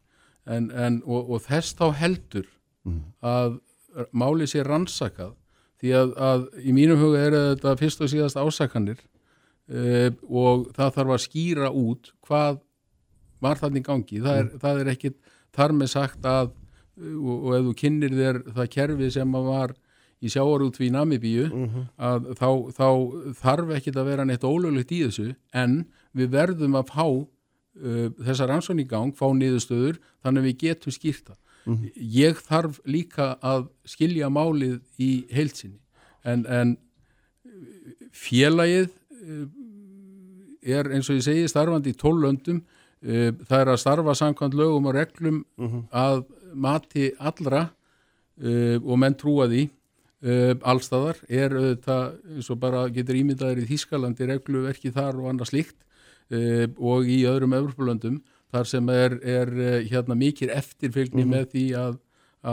[0.50, 2.48] en, en, og, og þess þá heldur
[2.84, 2.98] Mm.
[3.24, 3.60] að
[4.12, 5.36] máli sé rannsakað.
[5.80, 8.98] Því að, að í mínum huga er þetta fyrst og síðast ásakanir
[9.70, 12.60] uh, og það þarf að skýra út hvað
[13.44, 14.20] var þannig gangi.
[14.26, 15.18] Það er, það er ekkit
[15.54, 19.48] þar með sagt að uh, og, og ef þú kynnir þér það kerfi sem að
[19.54, 19.76] var
[20.24, 21.46] í sjáarútví í Namibíu
[21.98, 22.88] að þá, þá
[23.42, 28.48] þarf ekkit að vera neitt ólöglegt í þessu en við verðum að fá uh, þessa
[28.48, 31.36] rannsókn í gang, fá niðurstöður þannig að við getum skýrta
[31.96, 35.80] ég þarf líka að skilja málið í heilsinni
[36.24, 36.78] en, en
[38.12, 39.48] félagið uh,
[40.64, 44.92] er eins og ég segi starfandi í tólöndum uh, það er að starfa samkvæmt lögum
[44.92, 45.44] og reglum
[45.92, 47.70] að mati allra
[48.44, 49.70] uh, og menn trúa því
[50.24, 55.52] uh, allstaðar er auðvitað eins og bara getur ímyndaður í Þískalandi regluverki þar og annað
[55.52, 55.78] slíkt
[56.34, 58.22] uh, og í öðrum Evropalöndum
[58.54, 62.02] þar sem er, er uh, hérna mikil eftirfylgni með því að,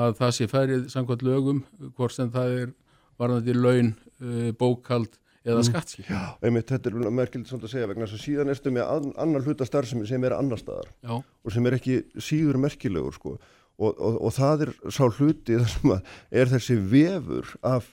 [0.02, 1.64] að það sé færið samkvæmt lögum
[1.96, 2.76] hvort sem það er
[3.20, 6.08] varðandi laun, uh, bókald eða skattskip.
[6.44, 9.46] Einmitt, þetta er merkilegt svona að segja vegna þess að síðan erstu með an, annar
[9.46, 13.36] hluta starfsemi sem er annar staðar Já, og sem er ekki síður merkilegur sko.
[13.80, 16.12] Og, og, og það er sá hluti þar sem að
[16.42, 17.88] er þessi vefur af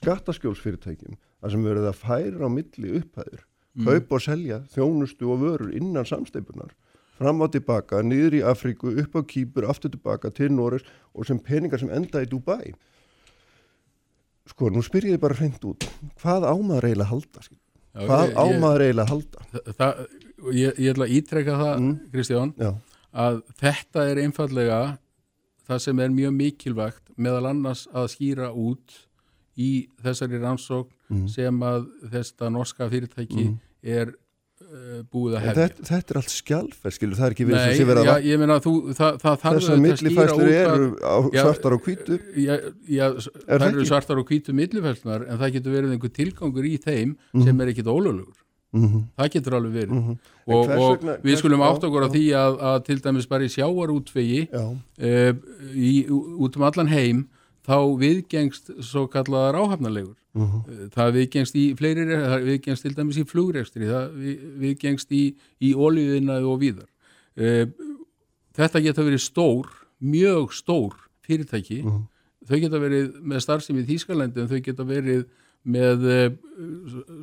[0.00, 3.46] skattaskjólsfyrirtækjum þar sem verið að færa á milli upphæður
[3.86, 6.74] kaupa og selja þjónustu og vörur innan samsteipunar
[7.20, 11.36] fram og tilbaka, niður í Afríku, upp á Kýpur, aftur tilbaka til Norris og sem
[11.44, 12.70] peningar sem enda í Dubai.
[14.48, 15.84] Sko, nú spyr ég þig bara hreint út
[16.22, 17.58] hvað ámaður eiginlega halda skil?
[17.94, 19.44] hvað ámaður eiginlega halda?
[19.52, 20.00] Þa- það,
[20.56, 21.92] ég, ég ætla að ítrekka það Mm.
[22.14, 22.70] Kristján já,
[23.26, 24.80] að þetta er einfallega
[25.70, 28.98] það sem er mjög mikilvægt meðal annars að skýra út
[29.60, 31.26] í þessari rannsókn Mhm.
[31.26, 33.44] sem að þetta norska fyrirtæki
[33.82, 34.12] er
[34.62, 35.54] uh, búið að hefja.
[35.64, 38.26] þetta, þetta er allt skjálfer skilur, það er ekki við Nei, sem sé já, að
[38.30, 41.72] ég meina þú, það, það þarf þessar að skýra út eru að- á Já, svartar
[41.74, 42.54] og hvítu Já,
[42.86, 46.64] já Er það það eru svartar og hvítu millifæslunar en það getur verið einhver tilgangur
[46.70, 47.42] í þeim Mhm.
[47.44, 48.38] sem er ekkit ólöglegur
[48.72, 49.90] mm það getur alveg verið.
[49.90, 50.16] -hmm.
[50.46, 53.44] og, hvers og vegna- við skulum átt okkur á því að, að til dæmis bara
[53.44, 55.32] í sjávarútvegi já, e,
[55.74, 57.28] í, út um allan heim
[57.66, 60.16] þá viðgengst svo kallaðar áhafnalegur.
[60.32, 60.90] Mhm.
[60.94, 65.74] það viðgengst í fleiri það viðgengst til dæmis í flugrekstri það við- viðgengst í, í
[65.74, 66.86] olíuðinaði og víðar.
[67.36, 67.66] E,
[68.54, 69.66] þetta geta verið stór
[70.00, 70.94] mjög stór
[71.26, 71.82] fyrirtæki.
[71.84, 72.06] Mhm.
[72.48, 75.26] þau geta verið með starfsemi í Þýskalandi en þau geta verið
[75.66, 76.20] með e,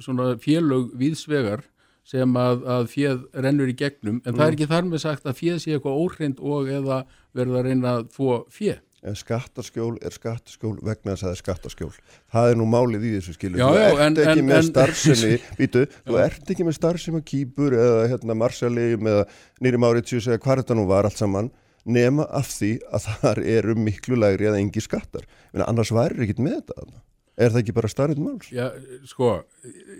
[0.04, 1.64] svona félög víðsvegar
[2.08, 4.22] sem að, að fjöð rennur í gegnum.
[4.26, 4.38] En Mm.
[4.40, 7.00] það er ekki þar með sagt að fjöð sé eitthvað óhrind og eða
[7.36, 11.40] verða að reyna að þvó fjöð en skattaskjól er skattaskjól vegna þess að það er
[11.44, 11.92] skattaskjól.
[12.34, 13.78] Það er nú málið í þessu skilur Já, þú.
[13.78, 18.08] ert en- ekki en- með en- starfsemi vítu, þú ert ekki með starfsemi kýpur eða
[18.10, 19.28] hérna Marsalegum eða
[19.62, 21.52] Nýri Máriðsjus eða hvað þetta nú var allt saman
[21.86, 25.24] nema af því að þar eru miklu lægri eða engi skattar.
[25.54, 27.00] Meina, annars væri ekkit með þetta þarna.
[27.38, 28.50] Er það ekki bara starrið máls?
[28.52, 28.68] Já,
[29.06, 29.32] sko,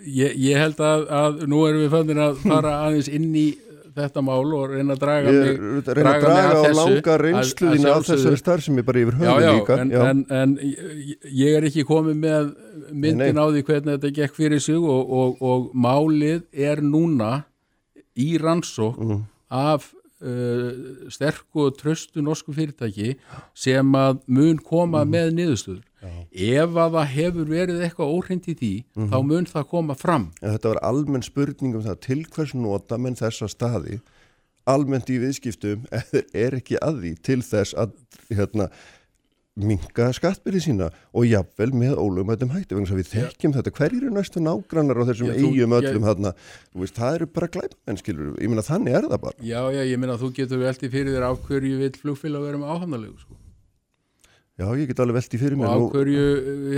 [0.06, 3.48] ég, ég held að, að nú erum við fannir að fara aðeins inn í
[3.98, 6.48] þetta mál og reyna að draga Ég mig, er að reyna að draga mig draga
[6.48, 8.18] á að þessu, langa að- reynslu að þína af sjálfsögðu.
[8.22, 12.52] þessari starfsemi bara yfir höfðu líka en, en, en ég- ég er ekki komið með
[12.92, 17.32] myndin á því hvernig þetta gekk fyrir sig og, og, og málið er núna
[18.18, 19.24] í rannsók Mm.
[19.50, 23.16] af uh, sterku og tröstu norsku fyrirtæki
[23.54, 25.10] sem að mun koma Mm.
[25.14, 25.84] með niðurstöður.
[26.32, 29.08] Ef að það hefur verið eitthvað óhrind í því, Mhm.
[29.10, 30.30] þá mun það koma fram.
[30.42, 34.00] En þetta var almenn spurning um það til hvers nota menn þessa staði
[34.66, 35.86] almennt í viðskiptum
[36.34, 37.92] er ekki að því til þess að
[38.30, 38.68] hérna,
[39.58, 43.72] minga skattbyrði sína og jafnvel með ólögumættum hætti vegna að við þekkjum þetta.
[43.78, 46.32] Hverjir eru næstu nágrannar á þessum eigum öllum þarna?
[46.98, 49.36] Það eru bara glæpmenn skilur ég meina þannig er það bara.
[49.42, 52.62] Já, já, ég meina að þú getur veltið fyrir þér af hverju vill flugfélag vera
[52.62, 53.38] með áhafnarlegu sko.
[54.58, 56.24] já, ég get alveg velti fyrir og mér af nú, hverju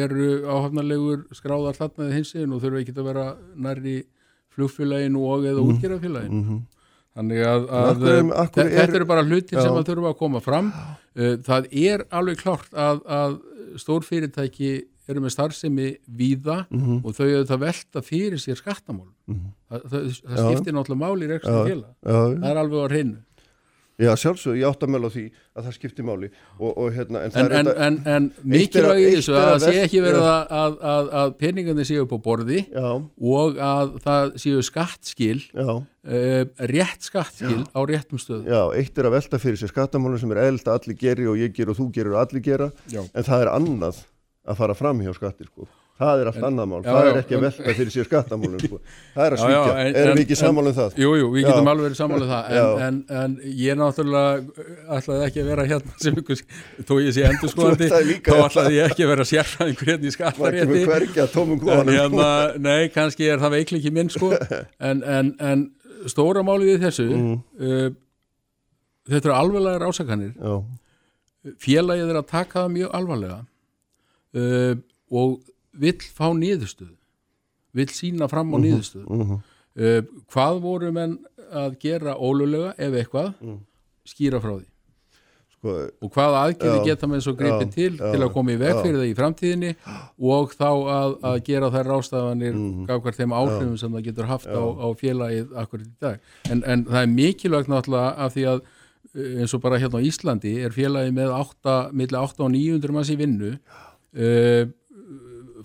[0.05, 3.97] eru áhafnarlegur skráðar þarnaðið hinsiðin og þurfa ekki að vera nærri
[4.53, 5.73] flugfélaginu og eða mm.
[5.75, 6.43] útgerðarfélaginu?
[6.45, 6.61] Mhm.
[7.17, 9.63] Þannig að, að hverju- af hverju þe- þetta er- eru bara hlutir Já.
[9.63, 10.73] sem að þurfa að koma fram.
[11.17, 13.41] Uh, það er alveg klárt að, að
[14.01, 14.71] stórfyrirtæki
[15.11, 17.01] eru með starfsemi víða Mhm.
[17.05, 20.45] og þau auðvitað velta fyrir sér skattamál það, það, það Já.
[20.47, 23.17] skiptir náttúrulega máli í félag já, það er alveg á hreinu
[24.01, 27.25] já, sjálfsög, ég átt að mjöl á því að það skipti máli og, og hérna,
[27.27, 30.27] en það en, en, en, en mikilvæg í þessu að að það sé ekki verið
[30.27, 30.33] já.
[30.33, 32.91] að, að, að, að peningarnir séu upp á borði já,
[33.37, 35.73] og að það séu skattskil já
[36.07, 40.33] uh, rétt skattskil á réttum stöðum Já, eitt er að velta fyrir sér skattamálum sem
[40.35, 43.03] er eðlt að allir geri og ég geri og þú gerir og allir gera Já.
[43.05, 44.03] en það er annað
[44.49, 45.69] að fara fram hjá skattir sko.
[46.01, 48.79] Það er allt annað mál, já, það er ekki að velta fyrir sér skattamálum sko.
[49.15, 50.97] það er að svíkja, en- erum en- við ekki sammála um það?
[51.05, 52.51] Jú, jú, við getum alveg verið sammálið það.
[52.61, 56.43] En, en, en ég náttúrulega uh, ætlaði ekki að vera hérna sem ykkur,
[56.89, 60.15] þó ég sé ætlaði líka þá að- ætlaði ég ekki að vera sérfræðingur hérna í
[60.17, 60.85] skattarétti
[61.91, 64.33] hérna, nei, kannski er það veikleiki minn sko,
[64.91, 65.67] en, en, en
[66.09, 67.91] stóra málið við þessu uh,
[69.11, 70.33] þetta eru alveglegar ásakanir.
[70.39, 70.55] Já,
[71.65, 73.39] félagið er að taka það mjög alvarlega.
[74.31, 74.75] Uh,
[75.11, 75.39] og
[75.73, 76.97] vill fá niðurstöðu
[77.77, 79.07] vill sína fram á niðurstöðu.
[79.07, 79.41] mhm,
[79.79, 80.03] uh,
[80.33, 81.19] hvað voru menn
[81.51, 83.33] að gera ólulega ef eitthvað
[84.07, 84.67] skýra frá því?
[85.61, 88.97] Sko, og hvaða aðgerði geta menn svo greipið til til að koma í veg fyrir
[88.97, 89.73] það í framtíðinni
[90.33, 92.63] og þá að, að gera þær rástafanir mm.
[92.71, 92.87] Mhm.
[92.89, 96.33] gafkvært þeim áhrifum sem það getur haft á, á félagið akkurat í dag.
[96.49, 100.07] En, en það er mikilvægt náttúrulega af því að uh, eins og bara hérna á
[100.09, 103.53] Íslandi er félagið með 8, milli 8 og 900 manns í vinnu.
[104.17, 104.65] Uh,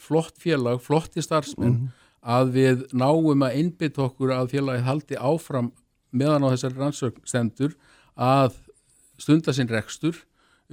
[0.06, 1.89] flott félag, flotti starfsmenn Mhm.
[2.26, 5.72] að við náum að einbytta okkur að félagið haldi áfram
[6.16, 7.76] meðan á þessari rannsögn stendur
[8.16, 8.56] að
[9.22, 10.16] stunda sinn rekstur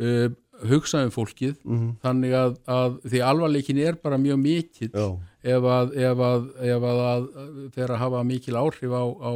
[0.01, 0.31] uh,
[0.71, 1.57] hugsa um fólkið
[2.05, 5.07] þannig að, að því alvarleikin er bara mjög mikill já,
[5.43, 9.33] ef að, að, að, að að hafa mikil áhrif á, á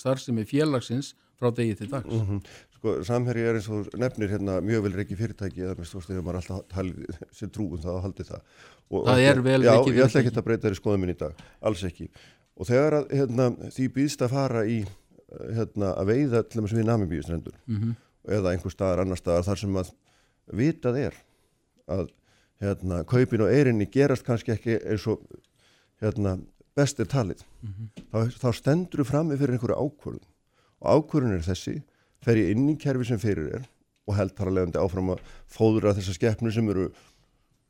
[0.00, 2.40] starfsemi félagsins frá degi til dags mhm.
[2.78, 6.40] sko, samherji er eins og nefnir hérna mjög vel reiki fyrirtæki eða með stóðstegum maður
[6.42, 8.42] alltaf talið sem trúum það og haldið það
[8.90, 11.18] og, Það er vel já, ég ætla ekki að breyta þér í skoðum minn í
[11.18, 12.08] dag, alls ekki.
[12.60, 14.80] Og þegar að hérna, því býðst að fara í
[15.56, 17.94] hérna, að veiða til þess við namibíustrendur Mhm.
[18.28, 19.90] eða einhver staðar annar staðar þar sem að
[20.54, 21.14] vitað er
[21.88, 22.08] að
[22.62, 25.20] hérna, kaupin og eirinni gerast kannski ekki eins og
[26.00, 26.38] hérna,
[26.76, 27.42] best er talið
[28.12, 30.24] þá, þá stendur þú frammi fyrir einhverju ákvörðun.
[30.84, 31.82] Og ákvörðun er þessi
[32.24, 33.66] fer ég inn í kerfi sem fyrir er
[34.06, 36.90] og held þar að leiðandi áfram að fóðra þessar skeppnur sem eru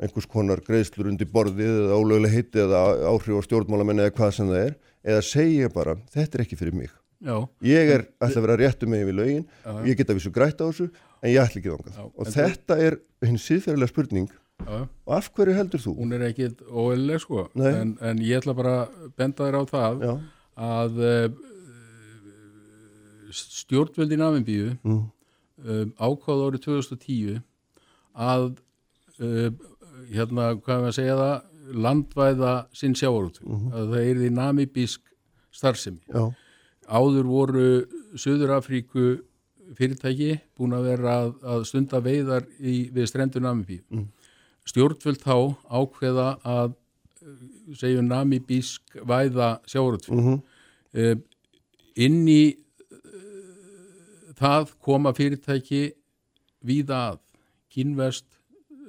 [0.02, 2.82] einhvers konar greiðslur undir borðið eða ólöguleg hitti eða
[3.12, 6.76] áhrif á stjórnmálamenn eða hvað sem það er eða segja bara þetta er ekki fyrir
[6.76, 6.92] mig.
[7.24, 9.74] Já, ég er ætla að vera réttu megin við lögin Já.
[9.86, 12.00] ég get að vissu grætt á þessu en ég ætla ekki þangað.
[12.10, 14.28] Og en þetta er hinn síðferðilega spurning.
[14.64, 15.94] Já, og af hverju heldur þú?
[15.98, 17.46] hún er ekki óeðlileg sko.
[17.56, 20.04] En, en ég ætla bara að benda þér á það
[20.64, 21.24] að uh,
[23.34, 25.00] stjórnvöld í Namibíu mm,
[25.64, 27.40] um, ákváð árið 2010
[28.14, 28.50] að
[29.18, 29.48] uh,
[30.12, 35.12] hérna, hvað er að segja það landvæða sinn sjávarútu að það er því namibísk
[35.54, 36.02] starfsemi.
[36.12, 36.24] Já,
[36.84, 37.68] áður voru
[38.20, 39.06] Suður Afríku
[39.78, 43.82] fyrirtæki búin að vera að, að stunda veiðar í, við strendur Namibíu.
[43.90, 44.08] Mm.
[44.68, 45.36] stjórnvöld þá
[45.68, 50.42] ákveða að uh, segjum namibísk væða sjávarútu mm
[50.94, 51.16] uh,
[51.94, 55.92] inn í uh, það koma fyrirtæki
[56.64, 57.20] víða að.
[57.74, 58.26] Kínvest,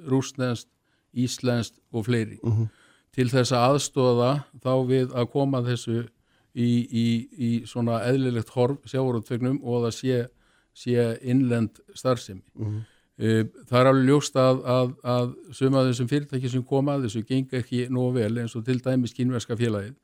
[0.06, 0.68] rústnest
[1.16, 2.68] íslenskt og fleiri Mhm.
[3.16, 4.30] til þess að aðstóða
[4.62, 6.06] þá við að koma þessu
[6.54, 7.06] í, í,
[7.38, 10.28] í svona eðlilegt horf sjávarútvegnum og að það sé,
[10.74, 12.84] sé innlend starfsemi Mhm.
[13.18, 17.56] Uh, það er alveg ljóst að, að, að suma þessum fyrirtæki sem koma þessu gengi
[17.62, 19.94] ekki nógu vel eins og til dæmis kínverska félagið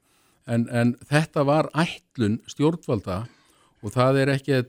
[0.49, 3.19] en, en þetta var ætlun stjórnvalda
[3.83, 4.63] og það er ekki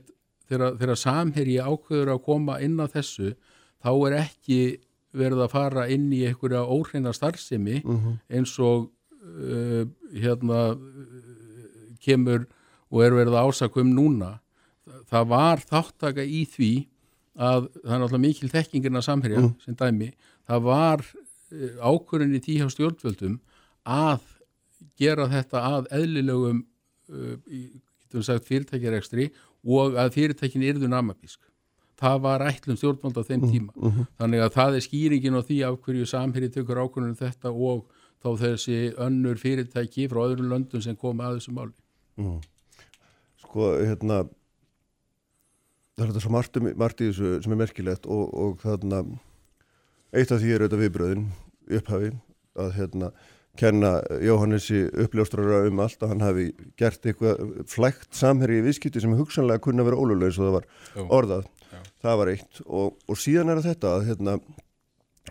[0.50, 3.32] þegar samherji ákveður að koma inn á þessu
[3.80, 4.58] þá er ekki
[5.14, 8.88] verið að fara inn í einhverja óhreina starfsemi mhm, eins og
[9.22, 9.84] uh,
[10.14, 12.46] hérna uh, kemur
[12.94, 14.38] og er verið að ásakum núna.
[15.10, 16.72] Það var þáttaka í því
[17.34, 20.12] að það er náttúrulega mikil þekkingin að samherja sem dæmi,
[20.46, 23.40] það var uh, ákvörðin í tí hjá stjórnvöldum
[23.84, 24.22] að
[25.00, 26.62] gera þetta að eðlilegum
[27.10, 27.34] uh,
[28.14, 29.30] við sagt fyrirtækjarekstri
[29.64, 31.40] og að fyrirtækin yrðu namabísk
[32.00, 35.78] það var ætlum stjórnvöld á þeim tíma þannig að það er skýringin á því af
[35.84, 37.84] hverju samherji tökur ákvörðin þetta og
[38.24, 41.74] þá þessi önnur fyrirtæki frá öðrum löndum sem kom að þessu máli
[42.16, 42.40] mm.
[43.44, 44.24] sko, hérna
[45.94, 49.04] það er þetta svo margt, um- margt í þessu sem er merkilegt og, og þarna
[50.14, 51.24] eitt af því er auðvitað viðbröðin
[51.78, 52.12] upphafi
[52.54, 53.10] að hérna
[53.58, 56.46] kenna Jóhannesi uppljóstrara um allt að hann hafi
[56.80, 60.66] gert eitthvað flægt samherji í viðskipti sem hugsanlega kunna vera ólulega eins og það var
[60.96, 61.04] Jú.
[61.18, 61.44] orðað.
[62.04, 62.60] Það var eitt.
[62.66, 64.36] Og, og síðan er þetta að, hérna,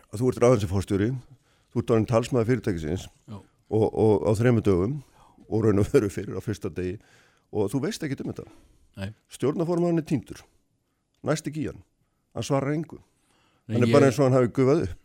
[0.10, 1.10] að þú ert ráðansi fórstjóri
[1.74, 4.99] þú ert orðin talsmaður fyrirtækisins og, og á þremu dögum
[5.49, 6.99] og raun og veru fyrir á fyrsta degi.
[7.54, 8.45] Og þú veist ekki um þetta.
[9.34, 10.43] Stjórnaformaðan er týndur.
[11.26, 11.82] Næst ekki í hann,
[12.34, 12.99] hann svarar engu.
[12.99, 13.12] Nei,
[13.70, 14.99] hann er ég- bara eins og hann hafi gufað upp.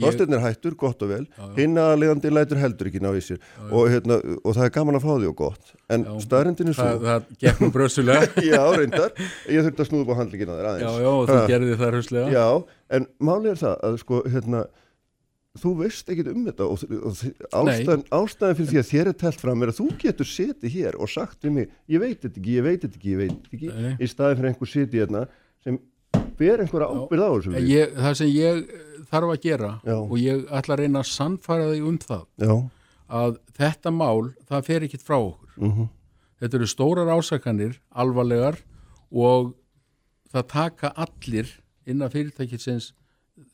[0.00, 1.26] Þorsteinn er hættur, gott og vel.
[1.28, 1.50] Já, já.
[1.58, 3.38] hinn aðlegandi lætur heldur ekki ná í sér.
[3.68, 5.72] Og, hérna, og það er gaman að fá því og gott.
[5.92, 9.12] En staðrindin er svo það, það gekk nú bröðsulega já, reyndar,
[9.52, 10.86] ég þurfti að snúða upp á handlíkina þér aðeins.
[10.88, 12.46] Já, já, og þú gerði það hrauslega Já,
[12.96, 14.64] en málið er það að sko, hérna,
[15.60, 17.22] þú veist ekkit um þetta og, og
[17.60, 20.96] ástæðan, ástæðan fyrir því að þér er telt fram er að þú getur setið hér
[21.02, 23.56] og sagt við mig, ég veit þetta ekki, ég veit þetta ekki, ég veit þetta
[23.58, 25.24] ekki, Nei, í staðin fyrir einhver setið hérna
[25.66, 25.80] sem
[26.40, 27.54] ber einhverja ábyrð á þessu.
[27.68, 28.60] Ég, það sem ég
[29.10, 29.96] þarf að gera Já.
[30.00, 32.54] og ég ætla að reyna að sannfæra þig um það Já,
[33.20, 35.88] að þetta mál, það fer ekkit frá okkur mhm,
[36.40, 38.60] þetta eru stórar ásakanir, alvarlegar
[39.10, 39.52] og
[40.30, 41.50] það taka allir
[41.90, 42.92] innan fyrirtækisins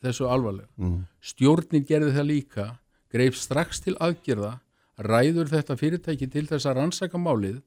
[0.02, 0.68] þessu alvarlega.
[0.76, 2.66] mhm, Stjórnin gerði það líka,
[3.12, 4.58] greif strax til aðgerða,
[4.98, 7.62] ræður þetta fyrirtæki til þess að rannsaka málið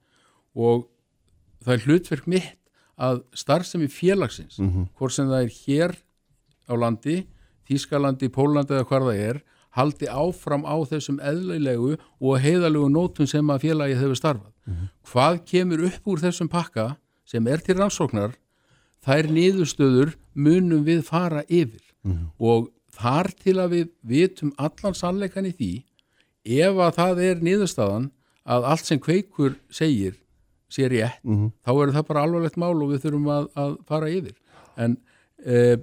[0.55, 0.88] og
[1.65, 2.59] það er hlutverk mitt
[3.00, 5.95] að starfsemi félagsins, mhm, hvort sem það er hér
[6.70, 7.20] á landi,
[7.70, 9.41] Þískalandi, Pólandi eða hvar það er,
[9.78, 14.54] haldi áfram á þessum eðlilegu og heiðalegu nótum sem að félagið hefur starfað.
[15.06, 18.34] Hvað kemur upp úr þessum pakka sem er til rannsóknar,
[19.06, 21.84] þær niðurstöður munum við fara yfir.
[22.39, 25.72] Og þar til að við vitum allan sannleikan í því
[26.60, 28.10] ef að það er niðurstaðan
[28.50, 30.18] að allt sem kveikur segir
[30.70, 34.09] sé rétt, mhm, þá er það bara alvarlegt mál og við þurfum að, að fara
[34.13, 34.36] yfir.
[34.80, 34.97] En
[35.43, 35.78] e,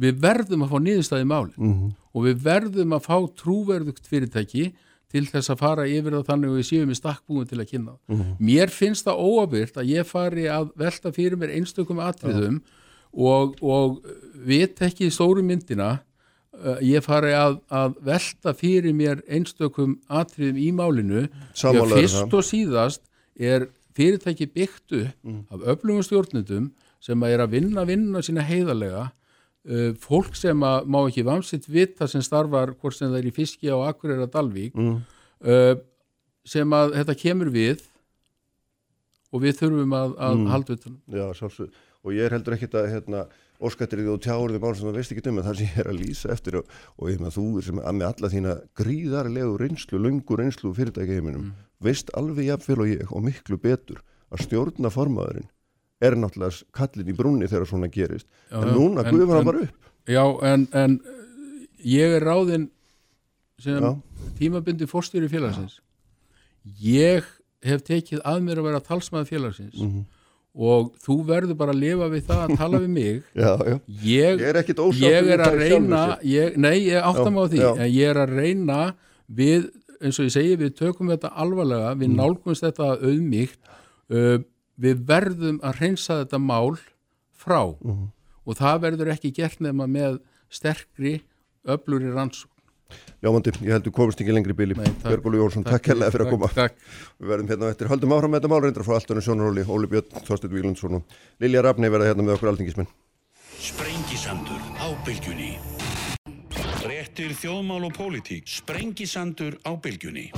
[0.00, 4.70] við verðum að fá niðurstaði máli mhm, og við verðum að fá trúverðugt fyrirtæki
[5.10, 7.94] til þess að fara yfir það þannig og við séum í stakkbúin til að kynna
[7.96, 8.14] það.
[8.14, 12.60] mhm, Mér finnst það óabyrt að ég fari að velta fyrir mér einstökum atriðum
[13.10, 13.98] og, og
[14.46, 15.96] vit ekki stóru myndina
[16.54, 21.26] uh, ég fari að, að velta fyrir mér einstökum atriðum í málinu.
[21.26, 23.02] Er fyrst og síðast
[23.40, 26.70] er fyrirtæki byggt upp af öflugum stjórnundum
[27.00, 31.68] sem að er að vinna vinna sína heiðarlega uh, fólk sem að má ekki vamsitt
[31.68, 35.00] vita sem starfar hvort sem það er í fiski á Akureyra Dalvík mhm,
[35.44, 35.74] uh,
[36.46, 37.84] sem að þetta kemur við
[39.30, 40.50] og við þurfum að, að mm.
[40.50, 40.98] halda utan.
[41.14, 41.78] Já, sjálfsög.
[42.00, 43.24] Og ég er heldur ekkit að hérna,
[43.60, 45.80] óskattir því og tjáur því mál sem þú veist ekki um en það sem ég
[45.82, 49.58] er að lýsa eftir og, og ég með þú sem að með alla þína gríðarlegu
[49.60, 51.68] reynslu, lungur reynslu fyrirtæki heiminum, mm.
[51.84, 55.48] Veist alveg jafnvel og ég og miklu betur að stjórna formaðurinn
[56.00, 59.88] er náttúrulega kallin í brunni þegar svona gerist já, en núna guður hann bara upp
[60.08, 60.96] Já, en, en
[61.84, 62.70] ég er ráðinn
[63.60, 63.90] sem já.
[64.38, 65.80] tímabindi fórstjóri félagsins
[66.80, 67.26] ég
[67.64, 70.06] hef tekið að mér að vera talsmaði félagsins mm -hmm.
[70.54, 73.76] og þú verður bara að lifa við það að tala við mig já, já.
[73.86, 77.60] Ég, ég er ekkit ósátt ég er að reyna ég, nei, ég áttam á því
[77.76, 78.80] en ég er að reyna
[79.28, 79.70] við,
[80.00, 82.16] eins og ég segi, við tökum þetta alvarlega við mm.
[82.20, 83.60] nálgumst þetta auðmíkt
[84.14, 84.38] uh,
[84.80, 86.78] við verðum að reynsa þetta mál
[87.40, 87.72] frá.
[87.80, 88.08] Mm.
[88.44, 90.20] og það verður ekki gert nefna með
[90.52, 91.20] sterkri
[91.68, 92.50] öflur í rannsók
[93.20, 95.90] Jámandi, ég heldur komist ekki lengri bíli Björgólu Jónsson, takk.
[95.92, 96.48] Helga fyrir að koma.
[96.56, 96.78] Takk.
[97.20, 100.22] Við verðum hérna eftir, haldum áfram með þetta mál reyndar frá alltunni Sjónaróli, Óli Björn,
[100.26, 102.88] Þorstin Vílundsson og Lilja Rafni verða hérna með okkur aldingismenn
[103.60, 105.52] Sprengisandur á bylgjunni
[107.10, 108.46] Réttir þjóðmál og pólitík.
[108.46, 110.30] Sprengisandur á bylgjunni.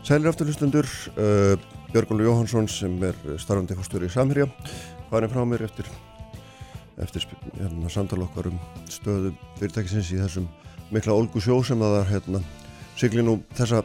[0.00, 0.88] Sælir afturlustundur,
[1.20, 1.60] uh,
[1.92, 4.48] Björgólu Jóhansson sem er starfandi fórstöru í Samherja,
[5.12, 5.84] farin frá mér eftir,
[7.02, 7.26] eftir
[7.58, 8.58] hérna, samtal okkar um
[8.90, 10.48] stöðu fyrirtækisins í þessum
[10.94, 12.42] mikla olgu sjó sem það er hérna,
[12.96, 13.82] sigli nú þessa,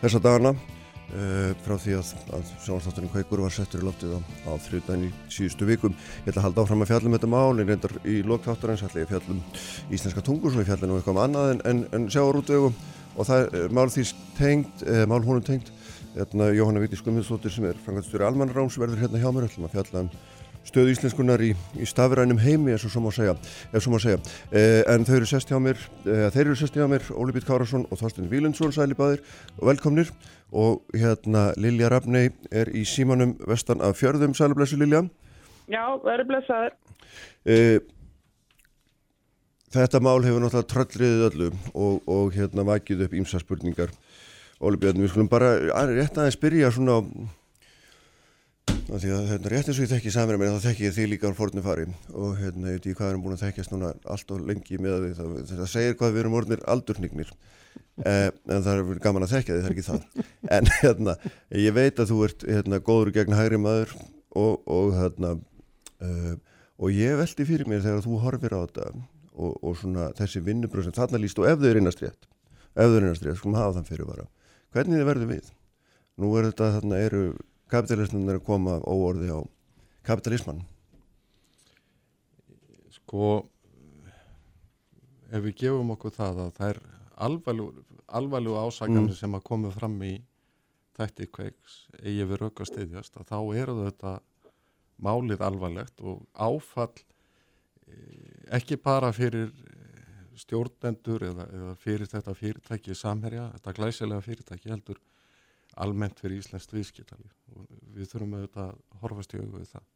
[0.00, 4.52] þessa dagana uh, frá því að, að sjónastátturinn Kveikur var settur í loftið á, á
[4.66, 5.94] þrjúdæn í síðustu vikum.
[6.24, 9.10] Ég ætla að halda áfram að fjallum þetta mál, en reyndar í lokþátturins ætla ég
[9.10, 9.44] að fjallum
[9.92, 12.80] íslenska tungur, svo ég fjalla nú eitthvað um annað en, en, en sjáur út vegum
[13.12, 14.06] og það er mál því
[14.38, 15.72] tengt, eða mál honum tengt
[16.16, 20.04] hérna Jóhanna Víti Skummiðstóttir sem er frangatstjóri Almanráns verður hérna hjá mér ætlum að fjalla
[20.04, 20.10] um
[20.66, 23.34] stöðu íslenskunar í, í stafrænum heimi eins og svo má segja,
[23.72, 24.18] segja.
[24.50, 27.48] Eh, en þau eru sest hjá mér eh, þeir eru sest hjá mér, Óli Bít
[27.48, 29.24] Kárasson og Þorsten Vílundsson sælibæðir
[29.58, 30.12] og velkomnir
[30.52, 35.06] og hérna Lilja Rafnei er í símanum vestan af fjörðum sælublesu Lilja
[35.70, 36.78] Já, verður blessaður
[37.46, 37.80] eh,
[39.72, 43.94] Þetta mál hefur náttúrulega tröllriðið öllu og, og hérna vakið upp ímsa spurningar.
[44.60, 45.54] Óli Björn, við skulum bara
[45.88, 46.98] rétt aðeins byrja svona
[48.68, 51.30] því að hérna, rétt eins og ég þekki samverðar mér þá þekki ég því líka
[51.32, 51.86] á fornu fari.
[52.12, 54.98] Og hérna ég veit ég hvað erum búin að þekkjast núna allt og lengi með
[55.06, 57.30] því það, það segir hvað við erum orðinir aldurnignir
[58.04, 60.26] eh, en það er gaman að þekka því það er ekki það.
[60.58, 61.16] En hérna
[61.62, 63.94] ég veit að þú ert hérna góður gegn hægri maður
[64.36, 65.32] og, og hérna
[66.02, 66.34] eh,
[66.82, 68.90] og ég veldi fyrir mér þegar þú horfir á þetta
[69.32, 72.28] og, og svona þessi vinnubröð sem þarna líst og ef þau er innast rétt
[72.72, 74.28] ef þau er innast rétt, skulum hafa þann fyrirvara.
[74.72, 75.48] Hvernig þið verður við?
[76.20, 77.22] Nú er þetta þarna eru
[77.72, 79.40] kapitalismin er að koma óorði á
[80.06, 80.62] kapitalisman
[82.92, 83.30] Sko
[85.32, 86.82] ef við gefum okkur það að það er
[88.12, 89.18] alvarlegu ásaganir mm.
[89.18, 90.12] sem að koma fram í
[90.96, 94.12] þætti kveiks eigi við rauk að styðjast að þá eru þetta
[95.02, 96.92] málið alvarlegt og áfall
[98.52, 99.50] ekki bara fyrir
[100.38, 105.00] stjórnendur eða, eða fyrir þetta fyrirtæki samherja, þetta glæsilega fyrirtæki heldur
[105.80, 107.66] almennt fyrir Íslands viðskiptali og
[107.96, 109.88] við þurfum auðvitað að horfast í auðvitað það.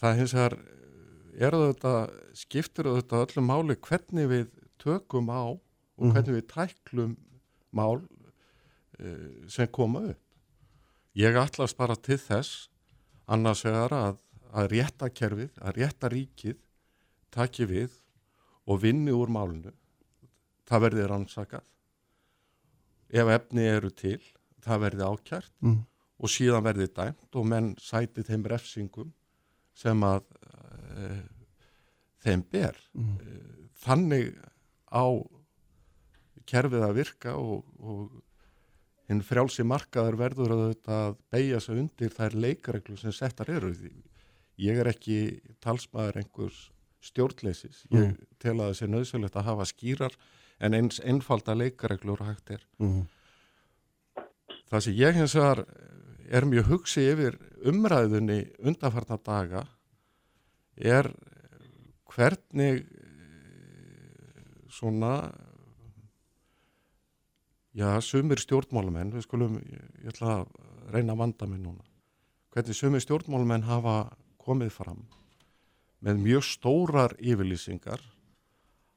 [0.00, 0.56] Það hins vegar
[1.42, 2.00] er auðvitað,
[2.38, 4.50] skiptir auðvitað öllum máli hvernig við
[4.82, 5.60] tökum á og
[6.02, 6.12] mhm.
[6.16, 7.16] hvernig við tæklum
[7.72, 8.02] mál
[8.98, 10.20] eh, sem koma upp.
[11.18, 12.68] Ég allast bara til þess
[13.30, 14.20] annars vegar að
[14.52, 16.58] að rétta kerfið, að rétta ríkið
[17.32, 17.94] taki við
[18.68, 19.72] og vinni úr málunu
[20.68, 21.68] það verði rannsakað
[23.12, 24.20] ef efni eru til
[24.62, 25.78] það verði ákjært mm.
[26.22, 29.12] og síðan verði dæmt og menn sæti þeim refsingum
[29.76, 30.24] sem að
[30.96, 31.12] e,
[32.24, 33.14] þeim ber mm.
[33.20, 33.38] e,
[33.84, 34.32] þannig
[34.92, 35.04] á
[36.48, 38.20] kerfið að virka og, og
[39.10, 43.72] hinn frjálsi markaður verður að, að beigja sig undir þær leikareglu sem settar eru
[44.62, 45.18] ég er ekki
[45.64, 46.68] talsmaður einhvers
[47.02, 48.14] stjórnleisis ég mm.
[48.42, 50.16] tel að það sé nöðsölegt að hafa skýrar
[50.62, 53.02] en eins einfalda leikareglur hægt er mm.
[54.70, 55.64] það sem ég hins vegar
[56.32, 57.38] er mjög hugsið yfir
[57.68, 59.66] umræðunni undanfarnar daga
[60.76, 61.10] er
[62.12, 62.84] hvernig
[64.72, 65.14] svona
[67.76, 69.58] já, sumir stjórnmálumenn við skulum,
[70.02, 70.52] ég ætla að
[70.92, 71.84] reyna að vanda mig núna
[72.52, 73.96] hvernig sumir stjórnmálumenn hafa
[74.42, 75.04] komið fram
[76.02, 78.02] með mjög stórar yfirlýsingar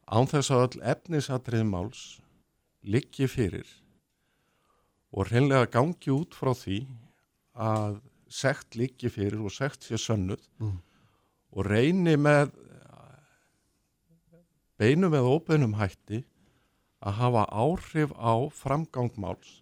[0.06, 2.04] án þess að öll efnisatrið máls
[2.86, 3.70] liggi fyrir
[5.16, 6.84] og reynlega gangi út frá því
[7.56, 10.80] að sekt liggi fyrir og sekt sé sönnuð Mm.
[11.56, 12.52] og reyni með
[14.80, 16.24] beinu með óbeinum hætti
[17.06, 19.62] að hafa áhrif á framgangmáls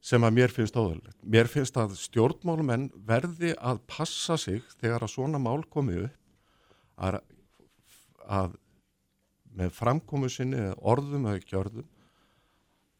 [0.00, 1.18] sem að mér finnst óðurlegt.
[1.22, 6.16] Mér finnst að stjórnmálumenn verði að passa sig þegar að svona mál komi upp
[6.96, 7.20] að,
[8.24, 8.56] að
[9.58, 11.88] með framkomu sinni eða orðum eða gjörðum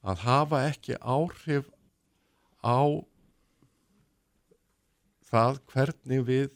[0.09, 1.69] að hafa ekki áhrif
[2.65, 2.79] á
[5.29, 6.49] það hvernig við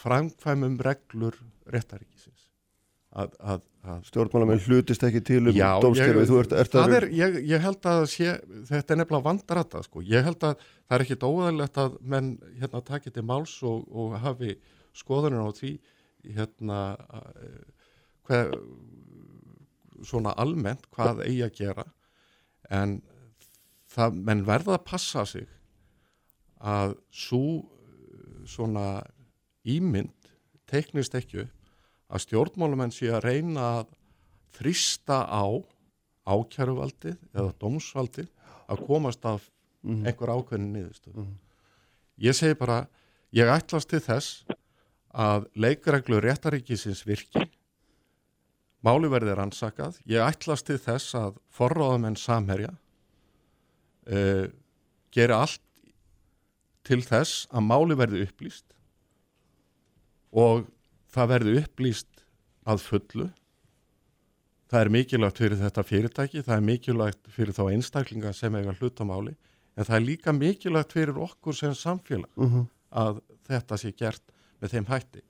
[0.00, 1.36] framkvæmum reglur
[1.70, 2.46] réttaríkisins
[3.10, 7.06] að, að, að Stjórnmálamenn hlutist ekki til um dómskerfið, ég- þú ert, ert það er,
[7.18, 8.34] ég, ég held að sé,
[8.70, 10.02] þetta er nefnilega vandrata sko.
[10.06, 14.14] ég held að það er ekkit óðalegt að menn hérna takit til máls og, og
[14.22, 14.54] hafi
[15.00, 15.72] skoðunir á því
[16.36, 16.78] hérna
[17.18, 17.60] eh,
[18.30, 18.54] hver,
[20.06, 21.86] svona almennt hvað eigi að gera
[22.70, 23.00] en
[23.90, 25.48] það, menn verða að passa sig
[26.60, 27.42] að svo
[28.48, 29.02] svona
[29.68, 30.30] ímynd
[30.70, 31.56] teiknist ekki upp
[32.10, 33.92] að stjórnmálumenn sé að reyna að
[34.56, 35.46] þrista á
[36.30, 38.30] ákjæruvaldið eða dómsvaldið
[38.70, 39.46] að komast af
[39.82, 41.28] einhver ákveðin niðurstöð.
[42.20, 42.82] Ég segi bara,
[43.32, 44.42] ég ætlast til þess
[45.10, 47.46] að leikreglu réttaríkisins virki,
[48.86, 52.72] máli verði rannsakað, ég ætlast til þess að forráðamenn samherja
[54.10, 54.46] uh,
[55.12, 55.60] gera allt
[56.86, 58.64] til þess að máli verði upplýst
[60.32, 60.64] og
[61.10, 62.24] það verði upplýst
[62.70, 63.28] að fullu.
[64.70, 69.34] Það er mikilvægt fyrir þetta fyrirtæki það er mikilvægt fyrir þá einstaklinga sem eiga hlutamáli
[69.76, 72.68] en það er líka mikilvægt fyrir okkur sem samfélag Mhm.
[72.92, 74.22] að þetta sé gert
[74.62, 75.22] með þeim hætti.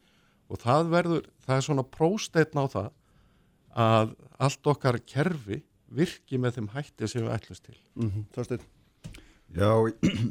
[0.51, 2.91] Og það verður, það er svona prósteitn á það
[3.77, 5.61] að allt okkar kerfi
[5.91, 8.25] virki með þeim hætti sem við ætlumst til Mhm.
[8.35, 8.67] Þorsteinn
[9.51, 9.71] Já,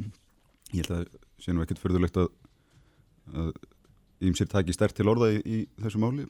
[0.76, 1.06] ég held að
[1.40, 2.30] sé nú ekkert fyrðulegt að,
[3.34, 3.50] að
[4.24, 6.24] ímsir taki stert til orða í, í þessu máli.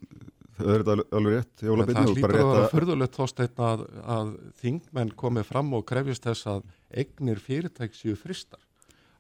[0.61, 2.66] Það er þetta alveg- rétt, Byrni, það hlýtur að vera að...
[2.74, 3.84] förðulegt þósteinn að,
[4.16, 6.66] að þingmenn komið fram og krefjast þess að
[7.02, 8.61] eignir fyrirtæk séu fristar.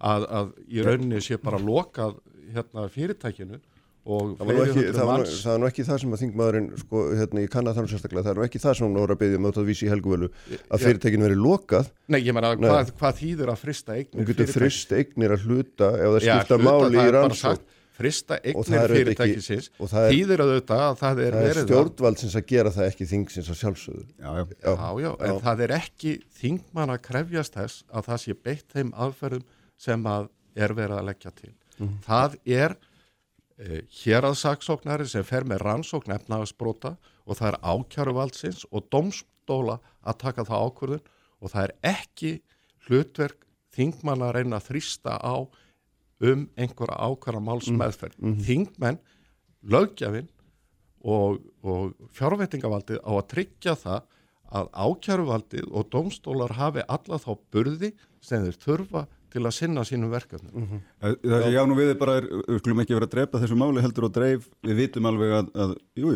[0.00, 2.18] Að, að í rauninni sé bara lokað
[2.54, 3.58] hérna, fyrirtækinu
[4.00, 7.42] Það var, ekki, það, var, það er nú ekki það sem að þingmaðurinn sko, hérna,
[7.44, 9.50] ég kanna þannig sérstaklega, það er nú ekki það sem hún voru að byggja með
[9.52, 10.84] þetta vísi í helguvölu að Já.
[10.86, 12.64] fyrirtækinu veri lokað Nei, ég meina, Nei.
[12.70, 16.32] hvað, hvað þýður að frista eignir hún getur frist eignir að hluta ef það Já,
[16.40, 20.14] skipta hluta, máli það í er bara rannsók frista það eignir er fyrirtækisins það er-
[20.16, 23.50] þýðir auðvitað að það er það er verið að stjórnvaldsins að gera það ekki þingsins
[23.52, 24.44] að sjálfsögðu Já, já.
[24.64, 24.72] Já.
[24.72, 25.40] Já, já, en Já.
[25.44, 29.44] það er ekki þingmann að krefjast þess að það sé beitt þeim aðferðum
[29.76, 31.52] sem að er verið að leggja til.
[32.04, 32.74] Það er
[33.60, 36.96] e, héraðsaksóknari sem fer með rannsókn efnaðasbrota
[37.26, 41.06] og það er ákjæruvaldsins og domstóla að taka það ákvörðun
[41.40, 42.32] og það er ekki
[42.88, 43.46] hlutverk
[43.76, 45.36] þingmann að reyna að þrýsta á
[46.20, 48.18] um einhverja ákvara málsmeðferð.
[48.44, 48.98] Þingmenn,
[49.72, 50.28] lögjafinn
[51.00, 54.08] og, og fjárveitingavaldið á að tryggja það
[54.50, 60.12] að ákjæruvaldið og domstólar hafi alla þá burði sem þeir þurfa til að sinna sínum
[60.12, 60.80] verkefnum.
[61.00, 63.42] Það það sem já nú við er bara, er, við skulum ekki vera að drepa
[63.42, 66.14] þessu máli heldur og dreif, við vitum alveg að, að jú,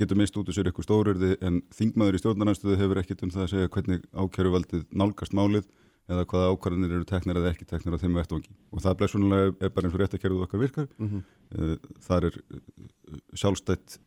[0.00, 3.46] getur mist út úr sér eitthvað stórurði en þingmaður í stjórnarnarstöðu hefur ekkit um það
[3.46, 5.66] að segja hvernig ákjæruvaldið nálgast málið
[6.06, 8.52] eða hvaða ákvarðanir eru teknir eða ekki teknir á þeim vettvangi.
[8.70, 10.92] Og það blessunulega er bara eins og réttakerfið okkar virkar.
[11.02, 11.24] Mm
[12.02, 12.60] þar er uh,
[13.38, 14.00] sjálfstætt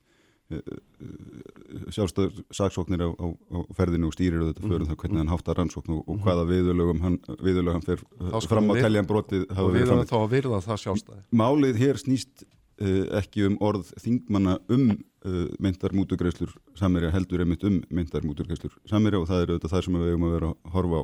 [1.93, 5.93] sjálfstæður saksóknir á, á, á ferðinu og stýrir þetta förum það hvernig hann háttar rannsókn
[5.93, 10.01] og, og hvaða viðurlögum hann, hann Þá skulum fram á teljan brotið Og við erum
[10.09, 11.21] þá að virða það sjálfstæði.
[11.41, 17.65] Málið hér snýst uh, ekki um orð þingmanna um uh, meintar mútugreislur samverja heldur einmitt
[17.69, 20.77] um meintar mútugreislur samverja og það er auðvitað það sem við eigum að vera að
[20.77, 21.03] horfa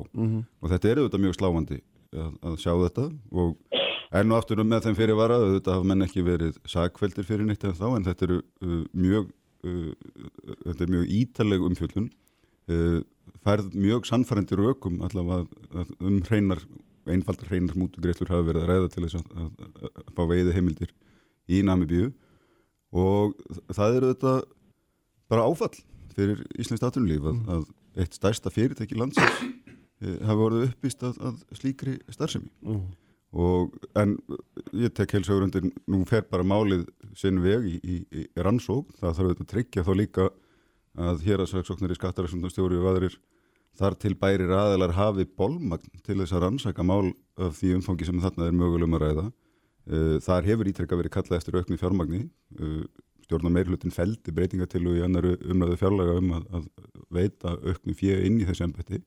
[0.62, 1.82] Og þetta er auðvitað mjög sláandi
[2.16, 3.56] að, að sjá þetta og
[4.14, 7.64] enn og aftur með þeim fyrir vara auðvitað hafa menn ekki verið sakveldir fyrir neitt
[7.66, 9.28] en þá en þetta eru uh, mjög
[9.66, 9.92] uh,
[10.64, 12.10] þetta er mjög ítaleg umfjöllun.
[12.66, 13.00] Uh,
[13.46, 16.62] færð mjög sannfærandi rökum allavega um hreinar
[17.06, 20.94] einfaldar hreinar mútugreislur hafa verið að ræða til þess að, að, að, fá veiði heimildir
[21.46, 22.12] í Namibíu.
[22.96, 23.36] Og
[23.74, 24.34] það eru þetta
[25.30, 25.74] bara áfall
[26.16, 27.64] fyrir Íslands atvinnulíf að, að
[28.02, 32.50] eitt stærsta fyrirtæki landsins eh, hafi orðið uppvist að, að slíkri starfsemi
[33.36, 34.16] og en
[34.72, 36.86] ég tek heilsugur undir nú fer bara málið
[37.18, 40.28] sinn veg í, í, í rannsók það þarf að tryggja þá líka
[40.96, 43.18] að hér að saksóknir í skattaræksundastjóri og aðrir
[43.76, 48.22] þar til bærir aðeinar hafi bólmagn til þess að rannsaka mál af því umfangi sem
[48.22, 49.26] þarna er mögulegum að ræða.
[49.86, 52.22] Uh, þar hefur ítrekka verið kallað eftir auknu fjármagni.
[52.56, 52.86] Uh,
[53.26, 56.66] stjórn og meirhlutin feldi breytingatillu í annar umræðu fjárlega um að, að
[57.12, 59.02] veita auknum fjö inn í þessi embætti.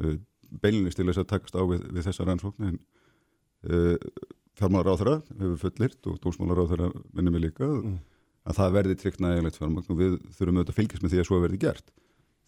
[0.00, 0.16] Uh,
[0.62, 2.97] beilinist til þess að takast á við, við þessa rannsókn en uh,
[4.58, 7.96] fjármálar á þeirra hefur fullirt og dómsmálar á þeirra minnum við líka mm.
[8.48, 11.28] að það verði tryggt nægilegt fjármagn og við þurfum auðvitað að fylgjast með því að
[11.28, 11.92] svo verði gert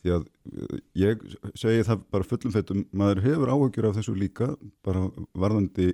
[0.01, 1.25] því að uh, ég
[1.59, 4.53] segi það bara fullum fettum, maður hefur áhugjur af þessu líka
[4.87, 5.91] bara varðandi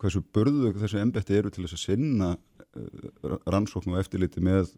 [0.00, 4.72] hversu börðu þessu embetti eru til þess að sinna uh, rannsókn og eftirliti með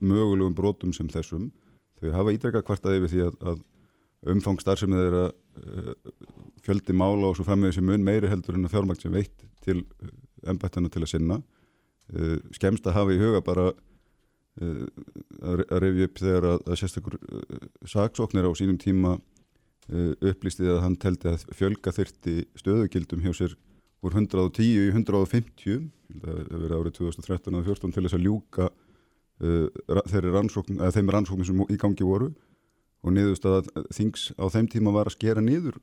[0.00, 1.48] mögulegum brotum sem þessum.
[1.96, 3.62] Þau hafa ítrekka kvartaði við því að, að
[4.32, 5.28] umfang starfsemið er að
[6.66, 9.82] fjöldi mála og svo frammiði sem mun meiri heldur en að fjármækt sem veitt til
[10.46, 11.40] embettina til að sinna.
[12.54, 13.70] Skemst að hafa í huga bara
[14.56, 17.18] að revja upp þegar að, að sérstakur
[17.86, 19.16] saksóknir á sínum tíma
[19.86, 23.54] upplýstið að hann teldi að fjölga þyrti stöðugildum hjá sér
[24.06, 25.84] úr 110 í 150
[26.22, 28.68] það verið árið 2013 og 2014 til þess að ljúka
[29.36, 32.30] þeirri rannsókn, eða þeim rannsóknum sem í gangi voru
[33.06, 35.78] og niðurst að þings á þeim tíma var að skera niður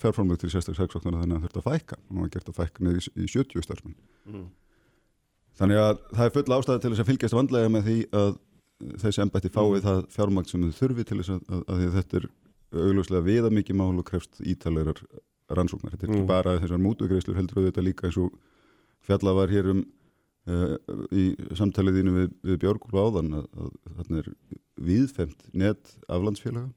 [0.00, 2.86] fjárframlög til sérstaklega þannig að það þurfti að fækka og það var gert að fækka
[2.86, 3.98] niður í, í 70 starfsmenn
[4.30, 4.46] mm.
[5.60, 8.32] þannig að það er full ástæði til þess að fylgjast vandlega með því að
[9.02, 9.82] þessi ennbætti fái mm.
[9.86, 12.30] það fjármagn sem þau þurfi til þess að, að, að þetta er
[12.72, 15.02] augljóslega viða mikið mál og krefst ítalegar
[15.52, 15.92] rannsóknar.
[15.92, 16.30] Þetta er ekki mm.
[16.30, 18.32] bara þessar mútugreislur heldur auðvitað líka eins og
[19.04, 19.82] fjalla var hér um
[20.42, 21.24] í
[21.54, 24.30] samtaliðinu við, við Björgúl áðan að, að þarna er
[24.82, 26.72] viðfemt net aflandsfélaga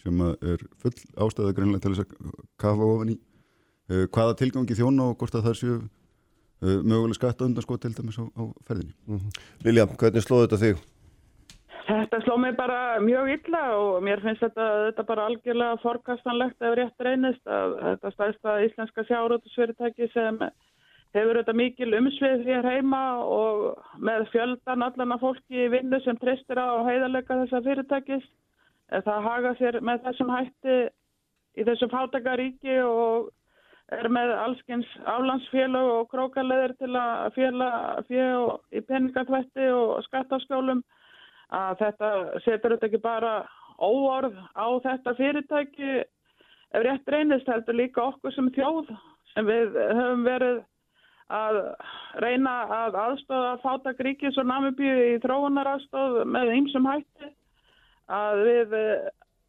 [0.00, 5.10] sem er full ástæða greinlega til þess að kafa ofan í uh, hvaða tilgangi þjóna
[5.10, 8.96] og hvort að það séu uh, möguleg skatta undan sko til dæmis á, á ferðinni.
[9.06, 9.44] Mm -hmm.
[9.66, 10.82] Lilja, hvernig slóðu þetta þig?
[11.90, 16.74] Þetta sló mig bara mjög illa og mér finnst þetta, þetta bara algjörlega forkastanlegt ef
[16.78, 20.38] rétt reynist að þetta stæðsta íslenska sjárótusfyrirtæki sem
[21.16, 23.64] hefur þetta mikil umsvið hér heima og
[23.98, 28.28] með fjöldan allan af fólki í vinnu sem tristir á heiðarleika þessa fyrirtækis.
[28.90, 30.78] Það haga sér með þessum hætti
[31.58, 33.30] í þessum fátakaríki og
[33.90, 37.70] er með allskins aflandsfélag og krókaleðir til að fjela
[38.06, 38.26] fjö
[38.70, 40.82] í peningatvætti og skattaskjólum
[41.50, 42.10] að þetta
[42.44, 43.32] setur þetta ekki bara
[43.82, 45.92] óorð á þetta fyrirtæki
[46.70, 48.92] ef rétt reynist heldur líka okkur sem þjóð
[49.32, 50.60] sem við höfum verið
[51.30, 51.58] að
[52.22, 57.30] reyna að aðstofa fátak ríkis og namibíu í þróunar aðstof með ýmsum hætti
[58.10, 58.74] að við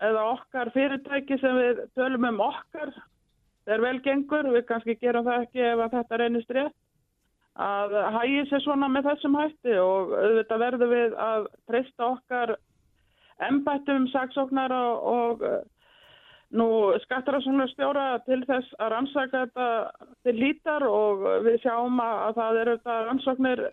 [0.01, 2.93] eða okkar fyrirtæki sem við tölum um okkar
[3.69, 6.77] er velgengur, við kannski gerum það ekki ef þetta reynist rétt
[7.61, 12.55] að hægi sér svona með þessum hætti og auðvitað verður við að treysta okkar
[13.41, 15.45] embættum, saksóknar og, og
[16.57, 16.67] nú
[17.05, 19.67] skattararsóknarstjóra til þess að rannsaka þetta
[20.25, 23.63] til lítar og við sjáum að það eru þetta rannsóknir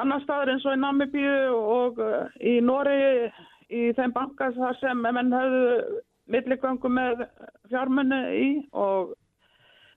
[0.00, 3.30] annar staður eins og í Namibíu og eh, í Nóri
[3.72, 6.00] í þeim bankar þar sem menn höfðu
[6.34, 7.24] milligöngu með
[7.70, 9.14] fjármunni í og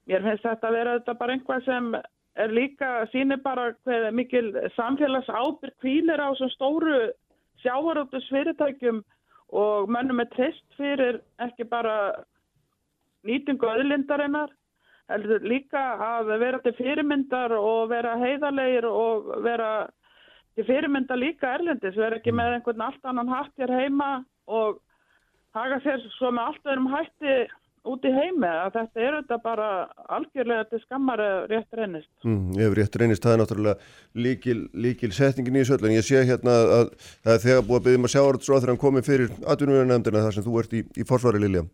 [0.07, 1.91] mér finnst þetta að vera þetta bara einhvað sem
[2.37, 6.97] er líka, sínir bara hvað mikil samfélags ábyrg kvílir á svona stóru
[7.63, 9.01] sjávaróttus fyrirtækjum
[9.53, 12.23] og mönnum er trist fyrir ekki bara
[13.27, 14.51] nýtingu öðlindarinnar,
[15.11, 19.87] heldur líka að vera til fyrirmyndar og vera heiðarleir og vera
[20.55, 24.81] til fyrirmyndar líka erlendis, vera ekki með einhvern allt annan hatt hér heima og
[25.55, 27.37] haka sér svo með allt öðrum hætti
[27.91, 29.67] út í heimi að þetta er auðvitað bara
[30.17, 32.11] algjörlega til skammar rétt reynist.
[32.25, 35.95] Mm, ef rétt reynist, það er náttúrulega líkil, líkil setningin í söllun.
[35.95, 36.93] Ég sé hérna að
[37.25, 40.47] það er þegar búið að byggja maður sjáaröldsráð þegar hann komið fyrir atvinnuverðarnefndina þar sem
[40.47, 41.67] þú ert í, í forsvari Lilja.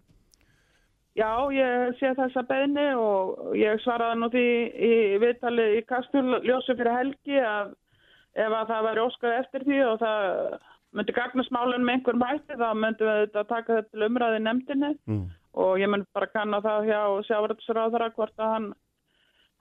[1.14, 6.95] Já, ég sé þessa beðni og ég svaraði nú því í viðtali í Kasturljósu fyrir
[6.97, 7.76] helgi að
[8.34, 10.32] ef að það væri óskað eftir því og það
[10.93, 14.91] myndi gagnast málun með einhver mæti þá myndum við þetta taka þetta til umræði nefndinni
[15.05, 18.69] mm og ég mun bara kanna það hjá sjávaröldsráðara hvort að hann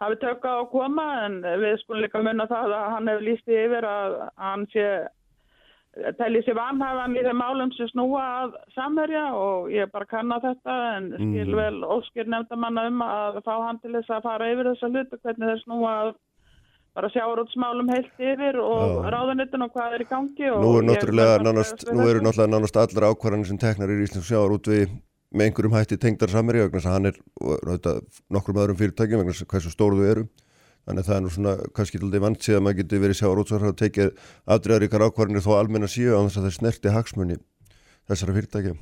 [0.02, 3.52] hafi tökka á að koma en við skulum líka munna það að hann hefur líst
[3.52, 4.86] yfir að hann sé
[6.16, 10.76] tellið sér vanhæfan í þeim málum sem snúa að samverja og ég bara kanna þetta
[10.96, 11.56] en skil mhm.
[11.60, 15.26] vel óskir nefndamanna um að fá hann til þess að fara yfir þessa hlut og
[15.26, 16.12] hvernig þeir snúa að
[16.96, 22.76] bara sjárótsmálum heilt yfir og ráðanittun og hvað er í gangi Nú eru náttúrulega nánast,
[22.76, 24.96] allar ákvarðanir sem teknar í Íslands sjárót við
[25.32, 27.18] með einhverjum hætti tengdar samverja vegna þess að hann er
[27.72, 27.94] þetta,
[28.36, 30.24] nokkrum öðrum fyrirtækjum vegna hversu stóru þau eru.
[30.82, 33.40] Þannig að það er nú svona kannski alltaf vant síðan að maður getur verið sjáur
[33.42, 34.08] útsvar að tekja
[34.50, 37.36] afdreðar ykkar ákvarðinir þó almenna síu á þess að það snerti hagsmunni
[38.10, 38.74] þessara fyrirtækja.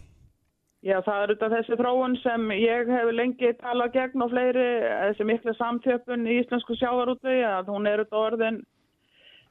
[0.80, 5.26] Já það er auðvitað þessi þróun sem ég hef lengi talað gegn og fleiri þessi
[5.28, 8.62] mikla samþjöpun í íslensku sjávarútvegi að hún er auðvitað orðin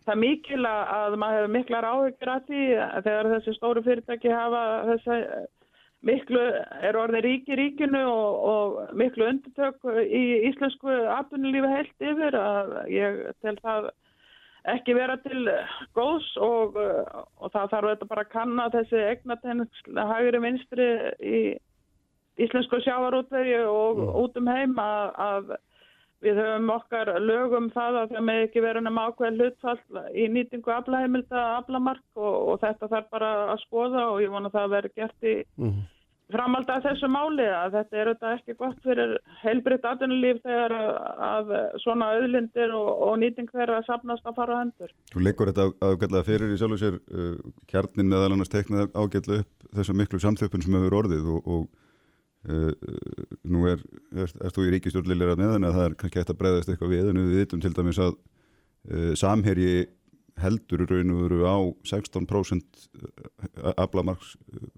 [0.09, 2.63] það mikil að maður hefur miklar áhyggjur að því
[3.05, 5.19] þegar þessi stóru fyrirtæki hafa þessi
[6.05, 6.41] miklu,
[6.85, 13.19] er orðið ríki ríkinu og, og miklu undirtök í íslensku atvinnulífi heilt yfir að ég
[13.43, 13.89] tel það
[14.69, 15.45] ekki vera til
[15.97, 20.89] góðs og, og það þarf þetta bara að kanna þessi egnatennsla hægri vinstri
[21.19, 21.41] í
[22.39, 24.13] íslensku sjávarútveri og mm.
[24.23, 25.55] út um heim að, að
[26.25, 30.73] við höfum okkar lögum það að það með ekki vera nema ákveð hlutfall í nýtingu
[30.75, 34.93] aflaheimilda aflamark og, og þetta þarf bara að skoða og ég vona það að vera
[34.99, 35.79] gert í mm
[36.33, 41.53] framald að þessu máli að þetta er auðvitað ekki gott fyrir heilbritt aðunulíf þegar að
[41.83, 44.93] svona auðlindir og, og nýting þeirra sapnast að fara á hendur.
[45.13, 47.35] Þú leikur þetta ágætlega fyrir í sjálf og sér uh,
[47.71, 51.87] kjarnin meðal annars teiknað ágætlega upp þessu miklu samþjöppun sem hefur orðið og, og
[52.47, 52.71] uh,
[53.43, 53.81] nú er,
[54.15, 56.93] er, er þú í ríkistjórnlilir að neðan að það er kannski eftir að breyðast eitthvað
[56.93, 59.73] við en við vitum til dæmis að uh, samherji
[60.39, 61.57] heldur raun og veru á
[61.91, 62.85] 16%
[63.75, 64.37] aflamarks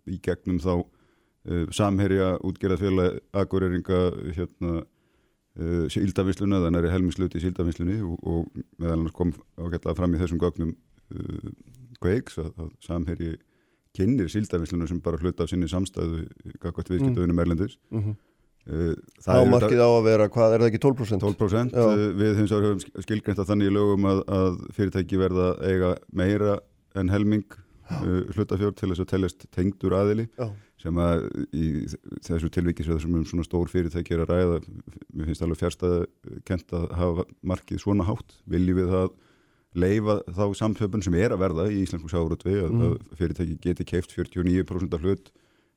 [0.10, 4.02] í gegnum þá uh, samherja útgerðarfélag aðgóreringa
[4.32, 4.82] hérna
[5.92, 10.40] síldavisluna, þannig er helmingsluti í síldavislunni og, og meðal hann kom ágætlega fram í þessum
[10.40, 10.70] gögnum
[12.00, 13.34] Quakes að, að samherji
[13.98, 16.26] kynir síldavisluna sem bara hluta af sinni samstæðu
[16.60, 17.44] kakvært viðskiptöðunum mm.
[17.46, 18.20] erlendis mm -hmm.
[19.26, 21.24] Ámarkið á að vera, hvað er það ekki 12%?
[21.24, 21.86] 12% Já.
[22.14, 26.60] við hins vegar höfum skilgreynt að þannig í lögum að, að fyrirtæki verða eiga meira
[26.94, 27.48] en helming
[27.90, 31.66] uh, hlutafjörð til þess að teljast tengdur aðili Já sem að í
[32.26, 34.60] þessu tilvíkisveð sem um svona stór fyrirtæki er að ræða
[35.14, 36.00] mér finnst alveg fjárstæða
[36.48, 39.12] kent að hafa markið svona hátt viljum við að
[39.78, 42.84] leifa þá samtöpun sem er að verða í Íslandsku sjáuröldvi að, mm.
[42.90, 45.32] að fyrirtæki geti keift 49% af hlut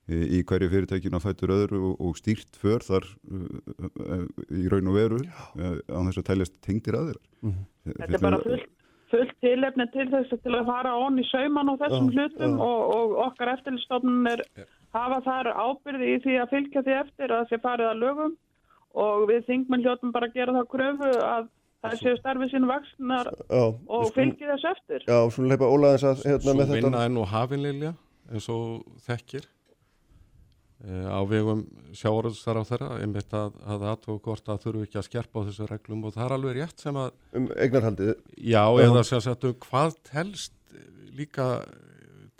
[0.04, 4.98] í hverju fyrirtækinu að fættur öðru og, og stýrt för þar uh, í raun og
[4.98, 7.60] veru uh, á þess að tæljast tengdir aðeins mm.
[7.88, 8.70] Þetta er bara fullt
[9.14, 12.56] fullt tilefni til þess að til að fara onni í sauman á þessum já, hlutum.
[12.64, 14.42] Og, og okkar eftirlistofnun er
[14.96, 18.34] hafa þar ábyrði í því að fylgja því eftir að það sé farið að lögum
[19.04, 21.46] og við þingmenn hljóttum bara að gera það kröfu að
[21.84, 25.04] það séu starfið sín vaksnar og fylgi þess eftir.
[25.08, 26.70] Já, svo leipa Ólaðins að hérna svo með þetta.
[26.70, 27.92] Svo vinna enn og hafinleilja
[28.32, 31.64] eins og þekkir e, á vegum
[31.94, 35.70] sjáuröðstar á þeirra einmitt að það aðtók hvort að þurfu ekki að skerpa á þessu
[35.70, 37.10] reglum og það er alveg rétt sem að...
[37.36, 38.14] Um eignarhaldið?
[38.40, 40.56] Já, eða sem sagt um hvað telst
[41.14, 41.48] líka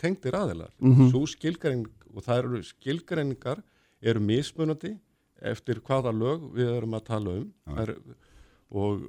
[0.01, 0.73] tengdir aðilar.
[0.79, 1.11] Mm -hmm.
[1.13, 1.85] Svo skilgarinn
[2.15, 3.61] og það eru skilgreiningar
[4.01, 4.95] eru mismunandi
[5.41, 7.95] eftir hvaða lög við erum að tala um er,
[8.71, 9.03] og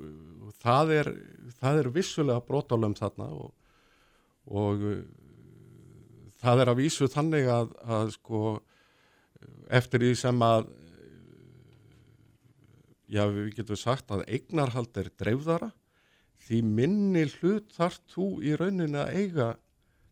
[0.61, 1.13] það er,
[1.61, 3.53] það er vissulega brótálum þarna og,
[4.47, 4.85] og
[6.43, 8.43] það er að vísu þannig að, að sko
[9.73, 10.69] eftir því sem að
[13.07, 15.71] já við getum sagt að eignarhald er dreifðara
[16.47, 19.49] því minni hlut þarf þú í rauninni að eiga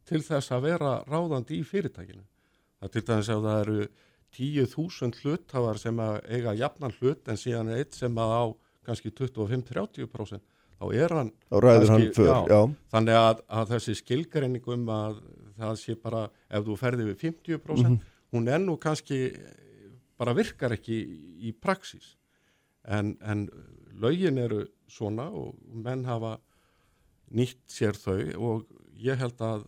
[0.08, 2.24] til þess að vera ráðandi í fyrirtækinu.
[2.84, 3.84] Að til dæmis að það eru
[4.34, 8.44] 10.000 hluthafar sem eiga jafnan hlut en síðan eitt sem að á
[8.86, 12.60] kannski 25-30% þá er hann, kannski, hann för, já, já.
[12.92, 15.20] þannig að, að þessi skilgreiningum að
[15.58, 18.00] það sé bara ef þú ferði við 50% mm -hmm.
[18.34, 19.20] hún er nú kannski
[20.18, 20.98] bara virkar ekki
[21.40, 22.16] í, praxis
[22.84, 23.48] en, en
[23.94, 26.38] lögin eru svona og menn hafa
[27.30, 29.64] nýtt sér þau og ég held að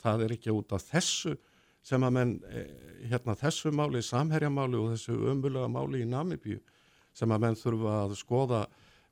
[0.00, 1.36] það er ekki út af þessu
[1.84, 2.70] sem að menn eh,
[3.10, 6.60] hérna þessu máli, samherjamáli og þessu ömbulega máli í Namibíu
[7.14, 8.60] sem að menn þurfa að skoða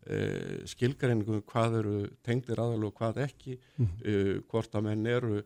[0.07, 1.97] eh, skilgreiningu hvað eru
[2.27, 3.91] tengdir aðal og hvað ekki mm.
[4.03, 5.43] eh, hvort að menn eru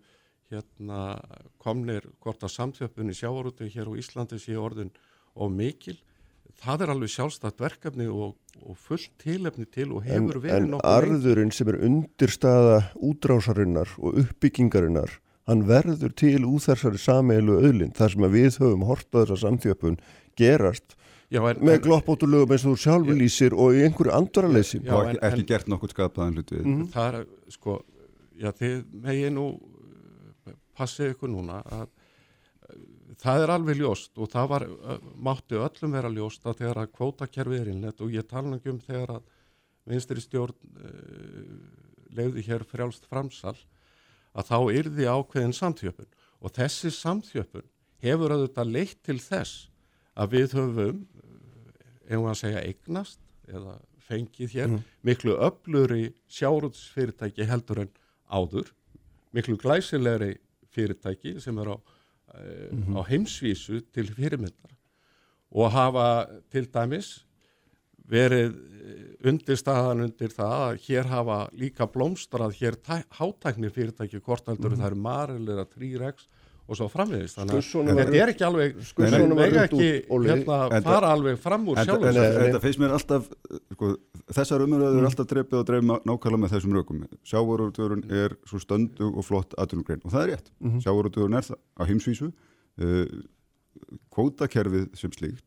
[0.53, 1.01] hérna
[1.63, 4.93] komnir hvort að samtjöpunni sjávarúti hér á Íslandi sé orðin
[5.35, 5.97] og mikil
[6.63, 10.87] það er alveg sjálfstætt verkefni og, og fullt tilefni til og hefur en, verið nokkuð
[10.87, 17.95] En arðurinn sem er undirstaða útrásarinnar og uppbyggingarinnar hann verður til úr þessari sameilu öðlinn
[17.97, 20.01] þar sem við höfum hortað þessa samþjöpun
[20.39, 20.97] gerast
[21.33, 24.83] já, en, með gloppóttulögum eins og þú sjálfur lýsir og í einhverju andvaraleysi.
[24.87, 26.89] Og ekki, ekki gert nokkur skapaðan hlut við mm -hmm.
[26.95, 27.79] það er sko
[28.37, 29.47] já þið megin nú
[30.77, 31.89] passið ykkur núna að
[33.23, 34.67] það er alveg ljóst og það var
[35.15, 39.17] mátti öllum vera ljóst að þegar að kvótakerfið er innlegt og ég tala um þegar
[39.17, 39.23] að
[39.87, 40.91] vinstri stjórn uh,
[42.17, 43.57] leiði hér frjálst framsal
[44.37, 46.11] að þá yrði ákveðin samþjöpun
[46.43, 47.67] og þessi samþjöpun
[48.05, 49.71] hefur auðvitað leitt til þess
[50.17, 51.03] að við höfum,
[52.07, 53.21] ef maður segja eignast
[53.51, 53.77] eða
[54.07, 54.83] fengið hér, mm.
[55.07, 57.93] miklu öfluri sjáruðsfyrirtæki heldur en
[58.31, 58.71] áður,
[59.35, 60.37] miklu glæsilegri
[60.75, 62.99] fyrirtæki sem er á, mm -hmm.
[62.99, 64.77] á heimsvísu til fyrirmyndar
[65.51, 67.27] og hafa til dæmis
[68.11, 72.77] verið eh, undirstaðan undir það að hér hafa líka blómstrað hér
[73.11, 74.81] hátæknir fyrirtæki hvort heldur mm -hmm.
[74.81, 76.29] það eru marilega trýregs
[76.67, 78.79] og svo framvegist þannig að þetta er ekki alveg
[79.39, 83.29] vega ekki hérna, fara alveg fram úr sjálf Þetta feist mér alltaf
[83.77, 83.93] sko,
[84.35, 85.09] þessar umröður er mm.
[85.11, 90.03] alltaf dreipið og dreifið nákvæmlega með þessum rökum sjávarútvörun er svo stöndu og flott aðrunugrein
[90.03, 90.85] og það er rétt, mm -hmm.
[90.87, 93.05] sjávarútvörun er það á heimsvísu uh,
[94.11, 95.47] kvótakerfið sem slíkt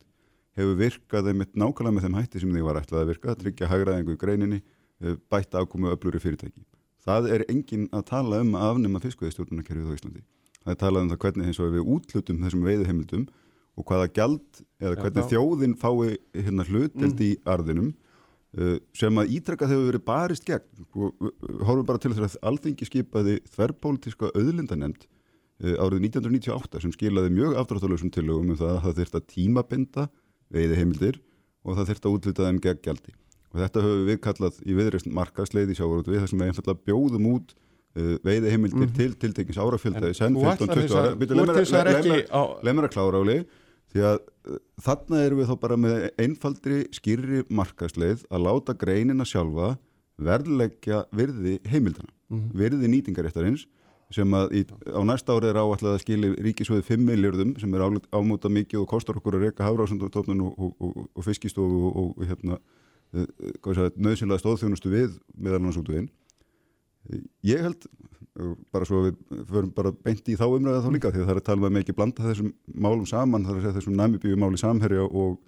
[0.60, 3.70] hefur virkað einmitt nákvæmlega með þeim hætti sem þið var ætlað að virka, að tryggja
[3.70, 4.60] hagraðingu í greininni,
[5.02, 6.66] eh, bætta ákomu öfluri fyrirtæki.
[7.06, 10.24] Það er engin að tala um að afnema fiskveðistjórnarkerfið á Íslandi.
[10.70, 13.22] Það er talað um það hvernig eins og við útlutum þessum veiðuheimildum
[13.80, 15.94] og hvaða gjald eða hvernig ja, þjóðin fái
[16.36, 17.24] hérna hluteld mm.
[17.26, 21.32] í arðinum uh, sem að ítrekkað hefur verið barist gegn og
[21.66, 27.58] horfum bara til þess að alþengi skipaði þverrpolítiska auðlindanemnd uh, árið 1998 sem skilaði mjög
[27.64, 30.06] aftráttalösum tilögum um það að það þurft að tímabinda
[30.54, 31.18] veiði heimildir
[31.66, 33.16] og það þurft að útluta þeim gegn gjaldi.
[33.50, 36.86] Og þetta höfum við kallað í viðreist markasleið í sjávarútu við þar sem við einfallega
[36.86, 38.98] bjóðum út uh, veiði heimildir mm -hmm.
[38.98, 40.94] til tiltekins árafjöldaði senn 15-20
[42.30, 42.60] ára.
[42.64, 43.40] Leð mér að klára áli
[43.90, 49.26] því að uh, þarna erum við þá bara með einfaldri skýrri markasleið að láta greinina
[49.26, 49.78] sjálfa
[50.20, 52.58] verðleggja virði heimildana, mm -hmm.
[52.60, 53.66] virði nýtingaréttarins
[54.14, 57.84] sem að í, á næsta ári er áallega að skilja ríkisvöðu 5 miljardum sem er
[58.12, 62.58] ámúta mikið og kostar okkur að reyka hafrásundotofnun og, og, og, og fiskistofu og hérna,
[63.14, 63.28] eh,
[64.02, 66.10] nöðsynlega stóðþjónustu við meðal hans út við inn.
[67.48, 67.88] Ég held,
[68.74, 69.18] bara svo við
[69.50, 71.80] förum bara beint í þá umræða þá líka því að það er að tala um
[71.80, 75.40] ekki blanda þessum málum saman, það er að segja þessum næmibíu máli samherja og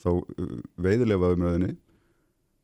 [0.00, 1.76] þá eh, veiðilega umræðinni.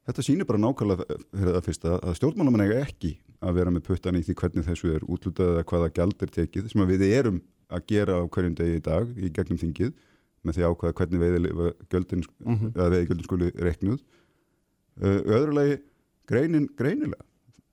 [0.06, 4.18] Þetta sýnir bara nákvæmlega fyrir það fyrsta að stjórnmálamenn eiga ekki að vera með puttan
[4.18, 7.40] í því hvernig þessu er útlutað eða hvaða gjald er tekið sem við erum
[7.74, 9.92] að gera á hverjum degi í dag í gegnum þingið
[10.46, 13.24] með því ákvaða hvernig veiði göldin, mm -hmm.
[13.26, 13.98] skuli reknuð
[15.02, 15.80] uh, öðrulegi
[16.30, 17.26] greinin greinilega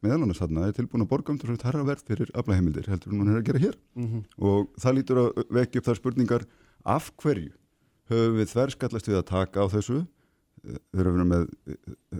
[0.04, 2.34] meðal annars þarna er tilbúin að borga um þess að það er að verð fyrir
[2.40, 3.78] aflaheimildir heldur hún er að gera hér.
[3.96, 4.24] Mm -hmm.
[4.50, 6.46] og það lítur að vekja upp þar spurningar
[6.84, 7.52] af hverju
[8.12, 10.06] höfum við þverskallast við að taka á þessu?
[10.94, 11.48] Eru að vera með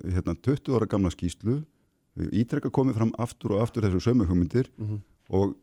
[0.04, 1.64] hérna, 20 ára gamla skýslu
[2.32, 4.70] ítrekka komið fram aftur og aftur þessu sömu hugmyndir.
[4.78, 5.00] Mm -hmm.
[5.30, 5.56] og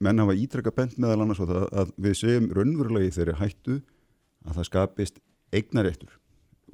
[0.00, 3.82] menn hafa ítrekka bent meðal annars að við segjum raunverulega í þeirri hættu
[4.46, 5.18] að það skapist
[5.52, 6.12] eignaréttur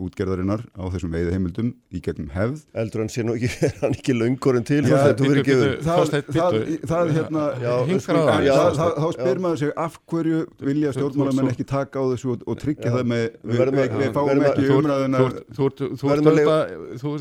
[0.01, 2.63] útgerðarinnar á þessum veiðu heimildum í gegnum hefð.
[2.83, 4.81] Eldur hann sé nú ekki, er hann ekki laungorinn til?
[4.89, 4.97] Já,
[6.89, 7.45] það er hérna
[8.97, 13.11] þá spyr maður sig af hverju vilja stjórnmálamenn ekki taka á þessu og tryggja það
[13.13, 15.19] með við fáum ekki umræðina
[17.03, 17.15] Þú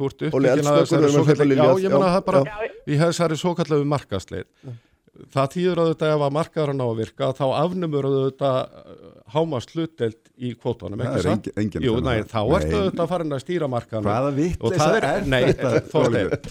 [0.00, 2.40] þú ert uppbyggin að þessari svo kallega, já ég menna það bara
[2.88, 4.46] í þessari svo kallega markasleir
[5.34, 8.50] það týður að þetta ef að markaðurinn á að virka þá afnumur þetta
[9.34, 13.26] hámast hlutdelt í kvótanum það er engin, engin Jú, næ, þá ertu auðvitað að fara
[13.26, 15.68] inn að stýra markaðum hvaða vittlis er, er nei, þetta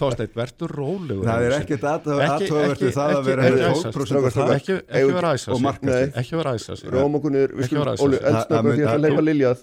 [0.00, 3.42] Þorstein, verður rólegur það er ekkert aðtöðvertu það að vera
[4.56, 4.78] ekki
[5.10, 5.60] vera æsast
[6.20, 7.48] ekki vera æsast Rómokunir,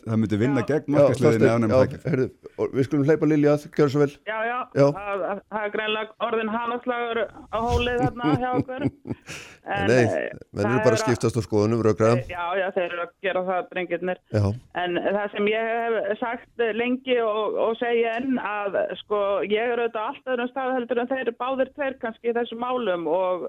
[0.07, 4.09] það myndi vinna gegn markasliðinni við skulum hleypa Liljað, gjör svo vel.
[4.27, 8.85] Já, já, það er greinlega orðin hanaslagur á hólið þarna hjá okkur
[9.89, 10.05] Nei,
[10.55, 13.69] menn eru bara að skiptast á skoðunum raugraðan Já, já, þeir eru að gera það
[13.73, 14.21] drengirnir.
[14.79, 19.83] En það sem ég hef sagt lengi og, og segja enn að sko, ég er
[19.83, 23.47] auðvitað alltaf um staðheldur en þeir eru báðir tver kannski í þessum málum og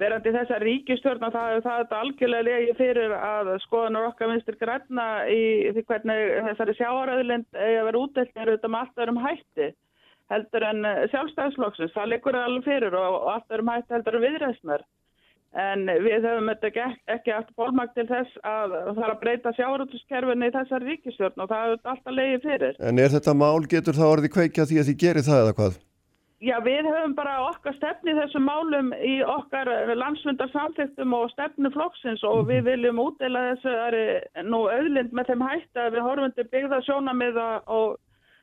[0.00, 5.08] verandi þessa ríkistjórn og það er þetta algjörlega legi fyrir að skoðanur okkar vinstir græna
[5.28, 5.42] í
[5.74, 9.68] því hvernig þessari sjáaröðlind eigi að vera útdelt er auðvitað með alltaf um hætti
[10.32, 14.84] heldur en sjálfstæðslokksins, það likur alveg fyrir og, og alltaf um hætti heldur um viðræðsnar
[15.52, 19.54] en við höfum þetta ekki, ekki aftur bólmakt til þess að það er að breyta
[19.58, 22.76] sjáurútuskerfinni í þessari ríkistjórn og það er alltaf leiði fyrir.
[22.80, 25.80] En er þetta mál, getur það orðið kveikja því að þið gerir það eða hvað?
[26.42, 32.64] Já, við höfum bara okkar stefni þessum málum í okkar landsfundarsamþyktum og stefnuflokksins og við
[32.64, 32.70] mhm.
[32.70, 38.00] viljum útdeila þessu nú auðlind með þeim hætt að við horfum til byggða sjónamiða og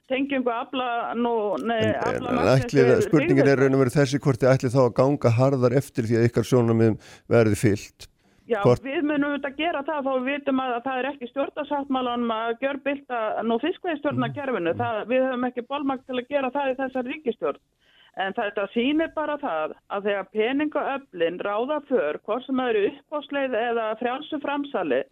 [0.09, 0.87] tengjum að afla
[1.17, 1.33] nú,
[1.63, 6.09] ætlið, spurningin er raun og verið þessi hvort þið ætlið þá að ganga harðar eftir
[6.09, 8.09] því að ykkar sjónamið verði fyllt
[8.49, 8.81] Já, hvort...
[8.81, 12.53] við munum auðvitað að gera það þá við vitum að það er ekki stjórnarsáttmálanum að
[12.63, 15.03] gjör bylta nú fiskveistjórnakerfinu mm.
[15.11, 17.61] við höfum ekki bólmakt til að gera það í þessar ríkistjórn
[18.19, 23.85] en þetta sýnir bara það að þegar peningaöflin ráða för hvort sem eru uppbósleið eða
[24.01, 25.03] frjálsu framsali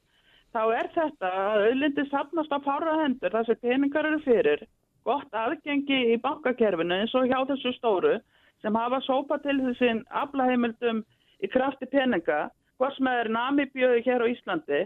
[0.56, 4.65] þá er þetta að auðlindi sapnast á fára hendur þar sem peningar eru fyrir
[5.07, 8.17] gott aðgengi í bankakerfinu eins og hjá þessu stóru
[8.63, 11.03] sem hafa sópa til þessin aflaheimildum
[11.43, 12.47] í krafti peninga,
[12.77, 14.81] hvort sem er namibjöðu hér á Íslandi,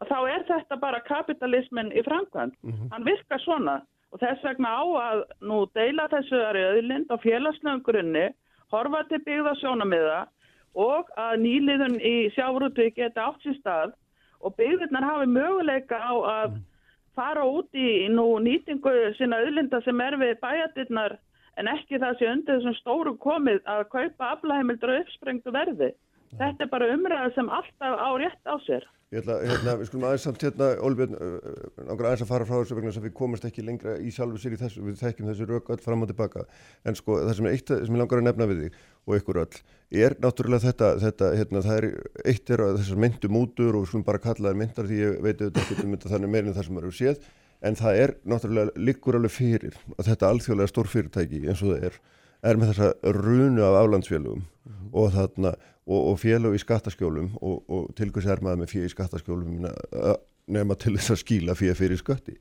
[0.00, 2.56] að þá er þetta bara kapitalismin í framkvæmt.
[2.62, 2.88] Mm -hmm.
[2.92, 3.76] Hann virkar svona
[4.12, 8.26] og þess vegna á að nú deila þessu öðlind á félagslegum grunni,
[8.70, 10.26] horfa til byggða sjónamiða
[10.74, 13.92] og að nýliðun í sjávrútu geta átt sér stað
[14.40, 16.58] og byggðirnar hafi möguleika á að
[17.16, 21.16] fara út í nú nýtingu sinna öðlinda sem er við bæjadirnar
[21.56, 25.94] en ekki það sé undir þessum stóru komið að kaupa aflæðimildur og uppsprengtu verði.
[26.36, 28.84] Þetta er bara umræða sem alltaf á rétt á sér.
[29.14, 32.76] Ég ætla, hérna, við skulum aðeins samt hérna, Ólbjörn, náttúrulega aðeins að fara frá þessu
[32.76, 35.70] vegna sem við komumst ekki lengra í sjálfu sér í þessu, við þekkjum þessu rauk
[35.70, 36.42] öll fram og tilbaka,
[36.82, 39.40] en sko það sem er eitt sem ég langar að nefna við þig og ykkur
[39.44, 39.58] öll,
[39.94, 41.88] er náttúrulega þetta, þetta hérna, það er
[42.32, 45.62] eitt er þessar myndum útur og skulum bara kalla það myndar því ég veit auðvitað
[45.62, 47.30] ekki um þetta þannig meirinn það sem eru séð,
[47.62, 51.88] en það er náttúrulega líkur alveg fyrir að þetta alþjóðlega stór fyrirtæki eins og það
[51.88, 52.00] er,
[52.50, 54.92] er með þessa runu af aflandsfélugum mm -hmm.
[54.92, 55.54] og þarna
[55.86, 59.66] og, og félög í skattaskjólum og, og tilkvæmst er maður með fél í skattaskjólum
[60.46, 62.36] nema til þess að skíla fél fyrir skatti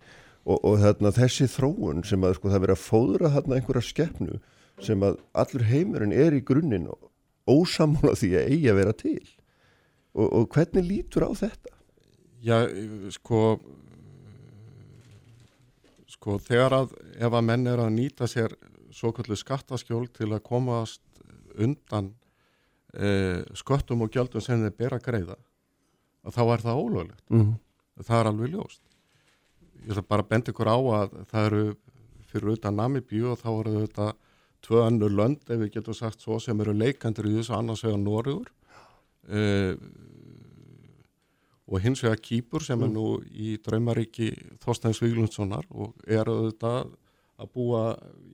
[0.45, 4.39] og, og þarna þessi þróun sem að sko það verið að fóðra þarna einhverja skeppnu
[4.83, 6.89] sem að allur heimurinn er í grunninn
[7.47, 9.23] ósamála því að eigi að vera til
[10.15, 11.71] og hvernig lítur á þetta?
[12.45, 12.57] Já,
[13.11, 13.57] sko
[16.15, 18.55] sko þegar að ef að menn er að nýta sér
[18.95, 21.03] svo kallu skattaskjól til að komast
[21.61, 22.13] undan
[22.95, 25.37] eh, sköttum og gjöldum sem þeir bera greiða
[26.25, 28.03] þá er það ólöglegt mm -hmm.
[28.03, 28.81] það er alveg ljóst
[29.83, 31.63] ég ætla bara að benda ykkur á að það eru
[32.31, 34.07] fyrir utan Namibíu og þá eru þetta
[34.65, 38.01] tvö annur lönd ef við getum sagt svo sem eru leikandur í þessu annars vegar
[38.01, 38.51] Nóriður
[39.29, 39.73] eh,
[41.65, 44.31] og hins vegar Kýpur sem er nú í draumaríki
[44.63, 46.93] Þorsteins Víglundssonar og er auðvitað
[47.35, 47.83] að búa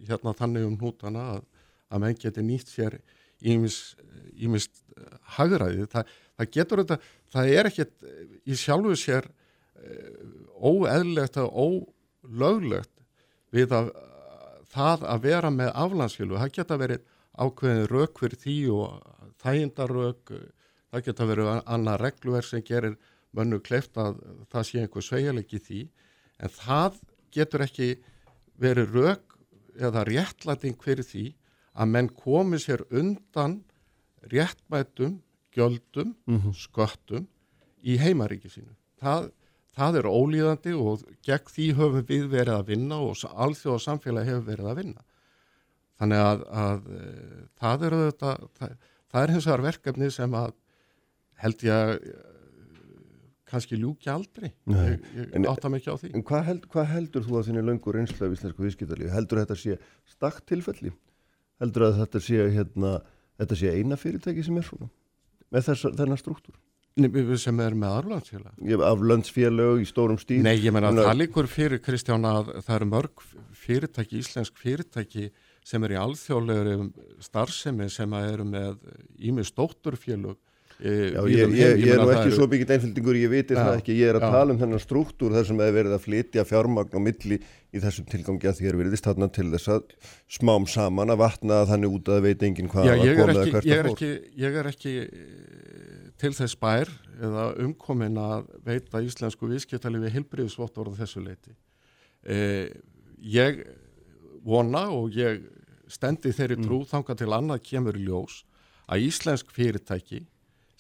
[0.08, 1.46] hérna þannig um hnútana að,
[1.90, 3.00] að menn geti nýtt sér
[3.42, 4.84] ímist
[5.38, 5.88] hagraði.
[5.90, 6.04] Þa,
[6.38, 6.98] það getur þetta,
[7.34, 8.06] það er ekkert
[8.46, 9.30] í sjálfu sér
[10.62, 11.88] óeðlegt og
[12.28, 12.94] ólöglegt
[13.56, 13.90] við að
[14.72, 17.08] það að vera með aflandsfjölu, það geta verið
[17.42, 20.34] ákveðin rauk fyrir því og þægindarrauk,
[20.92, 22.98] það geta verið annað regluverð sem gerir
[23.36, 24.20] mönnu kleift að
[24.52, 25.82] það sé einhver sveigjalegi því
[26.42, 26.98] en það
[27.32, 27.92] getur ekki
[28.62, 29.38] verið rauk
[29.80, 31.26] eða réttlæting fyrir því
[31.72, 33.62] að menn komi sér undan
[34.32, 35.22] réttmætum,
[35.56, 36.54] gjöldum, mm -hmm.
[36.54, 37.28] sköttum
[37.84, 38.76] í heimaríki sínu.
[39.00, 39.32] Það,
[39.78, 44.48] það er ólíðandi og gegn því höfum við verið að vinna og alþjóða samfélagi hefur
[44.50, 45.06] verið að vinna.
[46.02, 47.06] Þannig að, að e,
[47.62, 48.76] það er þetta, það,
[49.14, 50.54] það er hins vegar verkefni sem að
[51.42, 51.96] held ég að
[53.52, 57.38] kannski ljúki aldrei ég, ég átta mikið á því En hvað, held, hvað heldur þú
[57.40, 59.10] að þinni löngur einslega í Íslensku viðskiptalíu?
[59.12, 59.78] Heldur þetta sé
[60.08, 60.94] stakt tilfelli?
[61.62, 62.94] Heldur að þetta sé, hérna,
[63.42, 64.88] þetta sé eina fyrirtæki sem er svona
[65.52, 66.56] með þess, þennan struktúr?
[66.92, 68.72] Sem er með aflandsfélag?
[68.84, 70.42] Aflandsfélag í stórum stíl?
[70.44, 73.26] Nei, ég menna að það líkur fyrir Kristján að það eru mörg
[73.62, 75.30] fyrirtæki, íslensk fyrirtæki
[75.64, 76.88] sem er í alþjóðlegur
[77.24, 78.82] starfsemi sem eru með
[79.24, 80.40] ími stótturfélög
[80.82, 84.10] Já, ég, ég, ég er nú ekki svo mikið einfildingur, ég viti það ekki, ég
[84.10, 84.32] er að já.
[84.34, 88.08] tala um þennan struktúr þar sem hefur verið að flytja fjármagn á milli í þessum
[88.10, 90.10] tilgangi að því er verið þarna til þess að
[90.40, 93.92] smám saman að vatna þannig út að veit enginn hvað að koma eða hvert að
[93.92, 94.10] fór.
[94.42, 94.96] Ég er ekki
[96.22, 96.90] til þess bær
[97.22, 101.56] eða umkomin að veita íslensku vískjötali við hilbriðsvott orða þessu leiti.
[102.22, 102.70] Eh,
[103.18, 103.64] ég
[104.46, 105.42] vona og ég
[105.92, 106.90] stendi þeirri trú mm.
[106.94, 108.44] þanga til annað kemur ljós
[108.92, 110.24] að íslensk fyrirtæki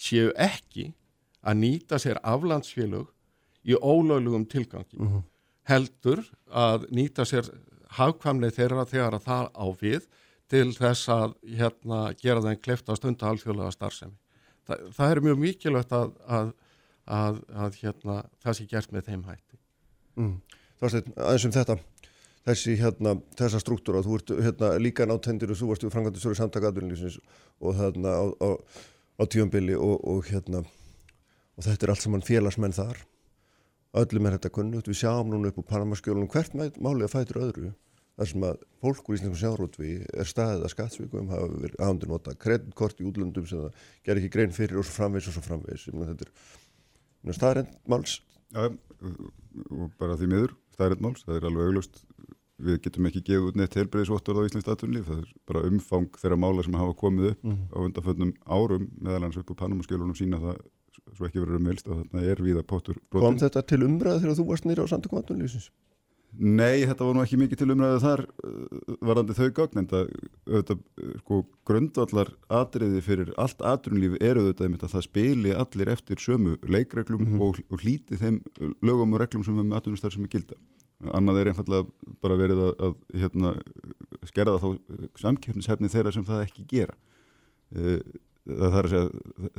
[0.01, 0.91] séu ekki
[1.41, 3.09] að nýta sér aflandsfélög
[3.65, 5.18] í ólöglegum tilgangi mhm.
[5.18, 5.23] -huh.
[5.69, 7.49] heldur að nýta sér
[7.97, 10.07] hafkvamleið þeirra þegar að það á við
[10.51, 14.18] til þess að hérna, gera þeim klefta stundu alþjóðlega starfsemi.
[14.68, 16.52] Þa, það er mjög mikilvægt að, að,
[17.20, 19.60] að, að hérna, það sé gert með þeim hætti.
[20.20, 20.36] Mm.
[20.82, 21.78] Þorstein, aðeins um þetta,
[22.50, 26.40] þessi, hérna, þessa struktúra, þú ert hérna, líka náttendir og þú varst við frangandur störu
[26.40, 27.20] samtaka aðvunlýsins
[27.62, 28.50] og þarna á, á
[29.22, 33.04] á tjónbili og, og hérna og þetta er allt saman félagsmenn þar
[34.02, 37.72] öllum er þetta kunnut, við sjáum núna upp á Panamaskjólunum hvert málið að fætur öðru
[38.22, 42.35] þar sem að fólk úr Íslandsum sjárótvi er staðið að skattsvíkum hafa verið ándi nota
[42.38, 45.88] kreditkort í útlöndum sem það ger ekki grein fyrir og svo framvegs og svo framvegs
[45.89, 48.19] þetta er staðrænt máls
[48.52, 52.03] Já, og bara því miður staðrænt máls, það er alveg auglust
[52.61, 56.38] við getum ekki gefið út neitt helbreyðisvottur á Íslands aðtunlíf, það er bara umfang þeirra
[56.38, 57.73] mála sem hafa komið upp mm -hmm.
[57.73, 60.61] á undanföldnum árum meðalans upp á Panamaskjölunum sína það
[61.18, 63.26] svo ekki verið um velst og þarna er viða pottur brotin.
[63.26, 65.72] Kom þetta til umræðu þegar þú varst nýra á samtökum aðtunlífsins?
[66.32, 70.12] Nei, þetta var nú ekki mikið til umræðu þar uh, varandi þau gögn en það
[70.48, 70.84] auðvitað,
[71.20, 72.32] sko, grundvallar
[72.62, 77.44] atriði fyrir allt aðtunlífi eru auðvitað að það spili allir eftir sömu leikreglum mm -hmm.
[77.44, 78.40] og, og hlíti þeim
[78.80, 80.60] lögum og reglum sem við með aðtunumstar sem er gilda
[81.10, 83.53] annað er einfallega bara verið að, að hérna,
[84.30, 84.68] skerða þá
[85.24, 86.95] samkjöfnishefni þeirra sem það ekki gera
[87.76, 87.99] uh,
[88.47, 89.09] það þarf að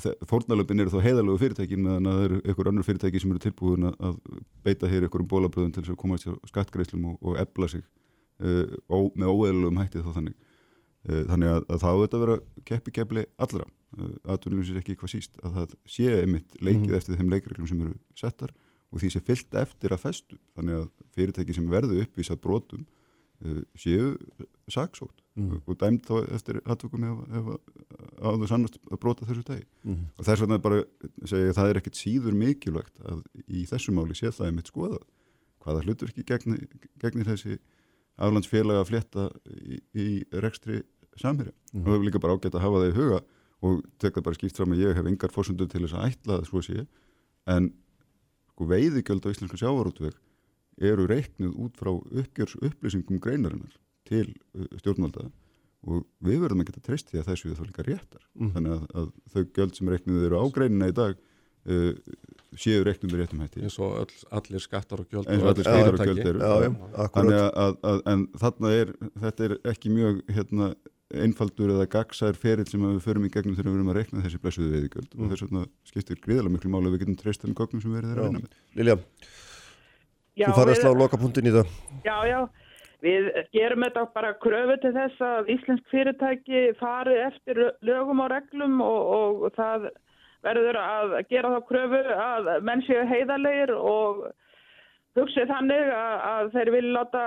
[0.02, 3.42] segja fórnalöfin eru þá heiðalögu fyrirtækin meðan að það eru einhver annur fyrirtæki sem eru
[3.42, 4.16] tilbúin að
[4.66, 7.84] beita hér einhverjum bólabröðum til þess að komast á skattgreislum og, og ebla sig
[8.42, 10.50] uh, ó, með óeðlugum hættið þá þannig.
[11.06, 12.36] Uh, þannig að, að þá þetta vera
[12.72, 13.68] keppi keppli allra
[14.32, 16.98] aðtunum sér ekki eitthvað síst að það sé einmitt leikið mm.
[16.98, 18.54] eftir þeim leikreglum sem eru settar
[18.92, 20.38] og því sé fyllt eftir að festu.
[20.56, 22.86] Þannig að fyrirtæki sem verðu uppvísað brotum
[23.46, 24.16] uh, séu
[24.72, 25.62] saksótt mm.
[25.66, 27.50] og dæmt þá eftir aðtökum ef, ef
[28.22, 30.00] áður sannast að brota þessu tegi mm.
[30.16, 30.80] og þess vegna bara
[31.28, 35.04] segja það er ekkit síður mikilvægt að í þessu máli sé það einmitt skoðað
[35.62, 36.59] hvaða hlutur ekki gegni,
[37.02, 37.60] gegni þessi
[38.22, 40.09] aflandsfélaga að fletta í, í
[40.42, 40.82] rekstri
[41.20, 41.84] samhæri mm.
[41.84, 43.22] og það er líka bara ágætt að hafa það í huga
[43.62, 46.50] og tekða bara skýrt fram að ég hef engar fórsöndu til þess að ætla það
[46.50, 46.84] svo sé
[47.52, 47.70] en
[48.52, 50.18] sko veiðigjöld á íslensku sjávarútveg
[50.82, 53.76] eru reiknuð út frá uppgjörs upplýsingum greinarinnar
[54.09, 55.29] til uh, stjórnvalda
[55.83, 58.53] og við verðum að geta treyst því að þessu er þá líka réttar mm.
[58.55, 61.91] þannig að, að þau gjöld sem reiknuð eru á greinina í dag uh,
[62.55, 65.69] séu reiknuð með réttum hætti eins og öll, allir skattar og gjöld eins og allir
[65.69, 66.73] skattar og gjöld eru já, já,
[67.16, 68.97] þannig að, að en þarna er
[69.27, 70.73] þetta er ekki mjög hérna
[71.12, 74.41] einfaldur eða gagsær feril sem við förum í gegnum þegar við erum að rekna þessi
[74.43, 75.23] blessuðu veiðigjöld mm.
[75.23, 78.01] og þess vegna skiptir gríðarlega miklu máli að við getum treyst um gögnum sem við
[78.01, 78.61] erum þeirra að vinna með.
[78.79, 78.97] Lilja,
[80.41, 81.74] þú farið að slá lokapunktin í það.
[82.07, 82.39] Já, já,
[83.03, 88.79] við gerum þetta bara kröfu til þess að Íslensk fyrirtæki fari eftir lögum og reglum
[88.85, 89.89] og, og það
[90.43, 94.23] verður að gera þá kröfu að menn séu heiðarleir og
[95.19, 97.24] hugsið þannig að, að þeir vilja láta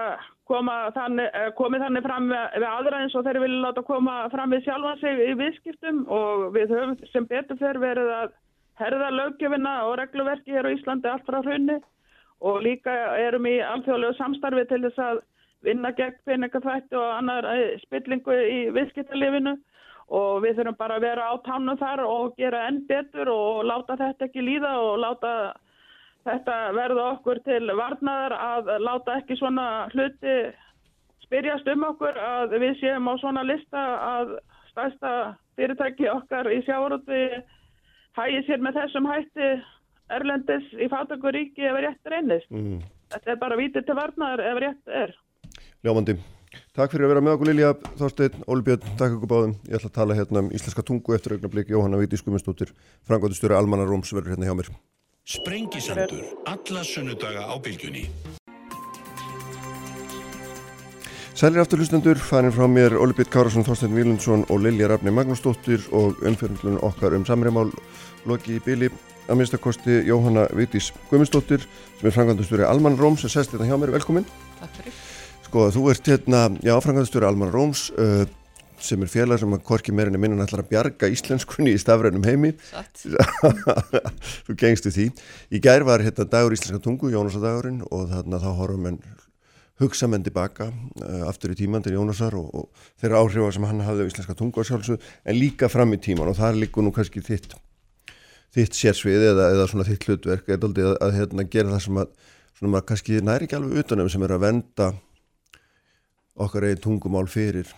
[0.49, 4.55] koma þannig, eh, komið þannig fram við, aðra eins og þeir vilja láta koma fram
[4.55, 8.33] við sjálfa sig í viðskiptum og við höfum sem betur fyrir verið að
[8.79, 11.77] herða lögjöfina og regluverki hér á Íslandi allt frá hrunni
[12.45, 15.21] og líka erum í alþjóðlegu samstarfi til þess að
[15.65, 17.47] vinna gegn peningafætti og annar
[17.83, 19.55] spillingu í viðskiptalifinu
[20.15, 23.97] og við þurfum bara að vera á tánu þar og gera enn betur og láta
[23.97, 25.31] þetta ekki líða og láta
[26.25, 30.35] þetta verða okkur til varnaðar að láta ekki svona hluti
[31.25, 34.37] spyrjast um okkur að við séum á svona lista að
[34.71, 35.11] stærsta
[35.57, 37.21] fyrirtæki okkar í sjáurúti
[38.17, 39.49] hægir sér með þessum hætti
[40.15, 42.49] Erlendis í Fátakuríki ef rétt reynist.
[42.53, 42.83] Mm.
[43.13, 45.13] Þetta er bara vitið til varnaðar ef rétt er.
[45.85, 46.15] Ljómandi.
[46.73, 47.67] Takk fyrir að vera með okkur Lilja
[47.99, 49.51] Þorstein, Óli Björn, takk okkur báðum.
[49.69, 52.71] Ég ætla að tala hérna um íslenska tungu eftir augnablík Jóhanna Víti Skuminstóttir,
[53.05, 54.71] frangóttistöru Almanna Róms verður hérna hjá mér.
[55.29, 58.07] Sprengisandur, alla sunnudaga á bylgjunni.
[61.35, 65.85] Sælir aftur hlustendur, farin frá mér Óli Bitt Kárasson, Þorstein Vílundsson og Lilja Rafni Magnúsdóttir
[65.93, 67.69] og umfjörnlunum okkar um samræmál
[68.25, 68.89] loki í byli
[69.29, 71.67] að minnstakosti Jóhanna Vitís Guðmundsdóttir
[71.99, 73.25] sem er frangandastjóri Alman Róms
[75.55, 78.25] Sko, þú ert hérna, já, frangandastjóri Alman Róms, uh,
[78.83, 82.49] sem er félag sem að korki meirinni minna ætlar að bjarga íslenskunni í stafrænum heimi.
[84.49, 85.05] Þú gengstu því.
[85.55, 88.99] Í gær var hérna dagur íslenska tungu Jónasadagurinn og þarna þá horfum en
[89.79, 93.87] hugsa menn tilbaka uh, aftur í tíman til Jónasar og, og þeirra áhrifa sem hann
[93.87, 96.91] hafði á íslenska tungu og sjálfsög en líka fram í tíman og það líkur nú
[96.99, 97.55] kannski þitt
[98.59, 100.51] þitt sérsvið eða, eða svona þitt hlutverk.
[100.51, 102.15] Eða aldrei að, að hérna, gera það sem að
[102.59, 104.93] svona maður kannski næri ekki alveg utanum sem er að venda
[106.35, 107.71] okkar eigin tungumál fyrir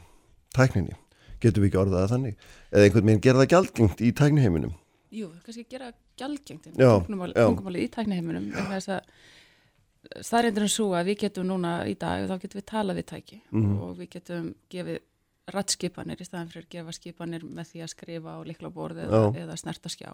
[0.56, 0.96] tækninni,
[1.44, 2.46] getur við ekki orðað að þannig?
[2.72, 4.76] Eða einhvern veginn gera það gjaldgengt í tækniheiminum?
[5.18, 8.50] Jú, kannski gera gjaldgengt tungumáli í tækniheiminum
[10.24, 13.08] það er einhvern svo að við getum núna í dag, þá getum við talað við
[13.12, 13.80] tæki mm -hmm.
[13.84, 15.00] og við getum gefið
[15.54, 19.56] rattskipanir í staðan fyrir að gefa skipanir með því að skrifa á liklaborð eða, eða
[19.56, 20.12] snerta skjá.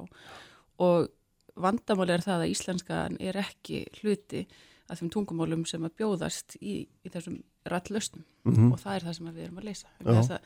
[0.77, 1.09] Og
[1.55, 4.45] vandamál er það að íslenskan er ekki hluti
[4.89, 8.71] að þeim tungumálum sem að bjóðast í, í þessum rattlöstum mm -hmm.
[8.73, 9.87] og það er það sem við erum að leysa.
[10.03, 10.39] Að,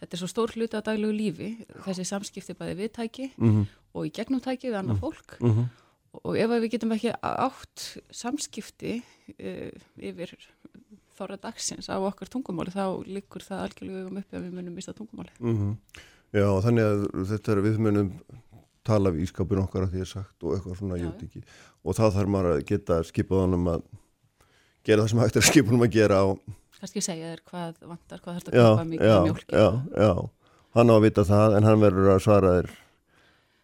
[0.00, 1.50] þetta er svo stór hluti á daglegu lífi,
[1.86, 3.66] þessi samskipti bæði viðtæki mm -hmm.
[3.94, 5.00] og í gegnumtæki við annað mhm.
[5.00, 5.66] fólk mm -hmm.
[6.22, 9.02] og ef við getum ekki átt samskipti
[9.40, 10.36] uh, yfir
[11.16, 14.92] þorra dagsins á okkar tungumáli þá likur það algjörlega um uppi að við munum mista
[14.92, 15.32] tungumáli.
[15.40, 15.78] Mhm.
[16.32, 18.10] Já, þannig að þetta er við munum
[18.86, 21.42] tala við ískapin okkar að því að sagt og eitthvað svona jútiki
[21.82, 23.86] og þá þarf maður að geta skipaðanum að
[24.86, 26.22] gera það sem hægt er að skipunum að gera
[26.76, 30.12] kannski segja þér hvað vantar, hvað þarf þetta að köpa mikið mjölk já, já,
[30.76, 32.72] hann á að vita það en hann verður að svara þér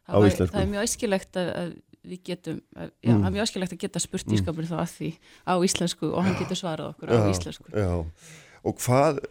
[0.09, 0.55] á íslensku.
[0.55, 3.20] það er mjög æskilegt að, við getum, já, mm.
[3.20, 5.12] það er mjög æskilegt að geta spurt ískapur þá að því
[5.47, 7.69] á íslensku og hann getur svarað okkur já, á íslensku.
[7.77, 7.93] já.
[8.62, 9.23] og hvað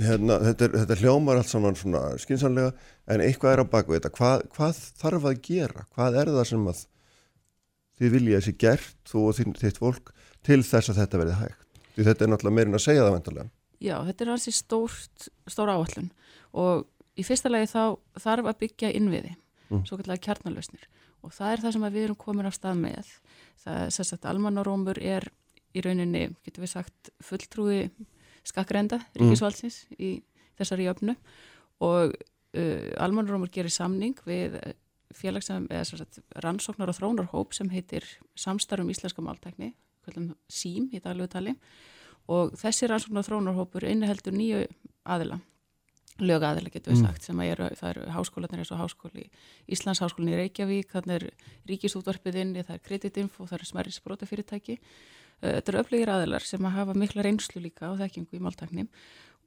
[0.00, 2.72] hérna, þetta, er, þetta hljómar allt saman svona skinsanlega
[3.10, 4.12] en eitthvað er á baku þetta.
[4.16, 6.82] Hvað, hvað þarf að gera, hvað er það sem að
[8.00, 10.12] þið vilja þessi gert, þú og þitt fólk
[10.46, 11.66] til þess að þetta verði hægt?
[11.94, 13.52] Því þetta er náttúrulega meirinn að segja það vendarlega.
[13.80, 16.10] Já, þetta er hansi stór áallun
[16.60, 16.86] og
[17.18, 17.82] í fyrsta lagi þá
[18.20, 19.34] þarf að byggja innviði,
[19.70, 19.84] mm.
[19.88, 20.86] svo kallega kjarnalösnir
[21.20, 23.12] og það er það sem við erum komin af stað með.
[23.60, 25.26] Það er sérstætt almannarómur er
[25.76, 27.90] í rauninni, getur við sagt, fulltrúi
[28.48, 29.20] skakkrenda mm.
[29.20, 29.98] ríkisvaldsins mm.
[30.00, 30.10] í
[30.60, 31.16] þessari jöfnu
[31.84, 34.56] og uh, almannarómur gerir samning við
[35.16, 38.06] félagsam, eða sérstætt rannsóknar og þrónarhóp sem heitir
[38.38, 39.72] Samstarfum Íslenska Máltækni,
[40.10, 41.54] kvöldum SÍM í daglugutali
[42.30, 44.66] og þessi rannsóknar þrónarhópur inniheldur nýju
[45.04, 45.40] aðila
[46.20, 47.06] lögaðilega getur við mm.
[47.06, 49.24] sagt sem eru, það eru háskólanir eins og háskóli
[49.72, 54.76] Íslands háskólin í Reykjavík, þannig er ríkisútvarpiðinni, það er kreditinfo, það eru smerri sprótafyrirtæki
[55.40, 58.90] þetta eru öflugir aðilar sem að hafa mikla reynslu líka á þekkingu í máltaknim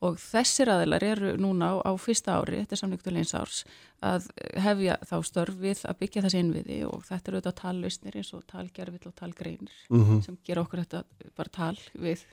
[0.03, 3.63] og þessir aðilar eru núna á, á fyrsta ári, þetta er samlíktu leins árs
[4.03, 4.27] að
[4.59, 9.11] hefja þá störfið að byggja þessi innviði og þetta eru auðvitað tallausnir eins og talgerfill
[9.11, 10.21] og talgreinir mm -hmm.
[10.25, 11.03] sem gera okkur þetta
[11.37, 12.25] bara tal við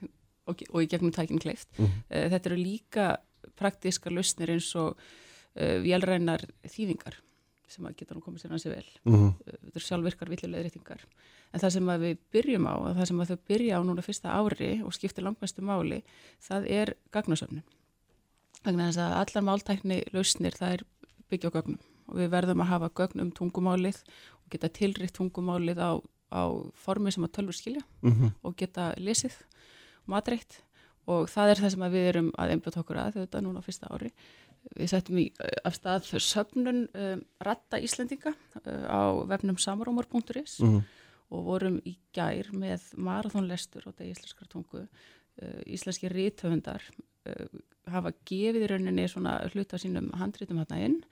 [0.47, 1.69] og, og í gegnum tækinn kleift.
[1.79, 2.31] Mm -hmm.
[2.35, 3.17] þetta eru líka
[3.57, 7.21] praktíska lausnir eins og uh, vélrænar þýðingar
[7.71, 9.33] sem að geta nú komið sér hansi vel mm -hmm.
[9.47, 11.05] þetta er sjálfvirkar villilega reytingar
[11.53, 14.29] en það sem að við byrjum á það sem að þau byrja á núna fyrsta
[14.39, 16.03] ári og skiptir langmæstu máli
[16.41, 17.63] það er gagnasöfnun
[18.65, 20.83] þannig að allar máltækni lausnir það er
[21.31, 21.79] byggja á gögnum
[22.09, 23.99] og við verðum að hafa gögn um tungumálið
[24.45, 25.91] og geta tilrikt tungumálið á,
[26.35, 26.43] á
[26.75, 28.31] formi sem að tölfur skilja mm -hmm.
[28.43, 29.37] og geta lesið
[30.07, 30.63] matreitt
[31.11, 34.13] og það er það sem við erum að einbjöta okkur að þetta núna fyrsta ári.
[34.77, 40.69] Við settum í eh, af stað söfnun um, ratta Íslendinga uh, á vefnum samarómar.is mm
[40.69, 40.83] -hmm.
[41.31, 44.87] og vorum í gær með marathónlestur á degi íslenskar tungu.
[45.41, 46.83] Uh, íslenski rítöfundar
[47.27, 47.47] uh,
[47.91, 51.03] hafa gefið í rauninni svona hluta sínum handrítum hérna inn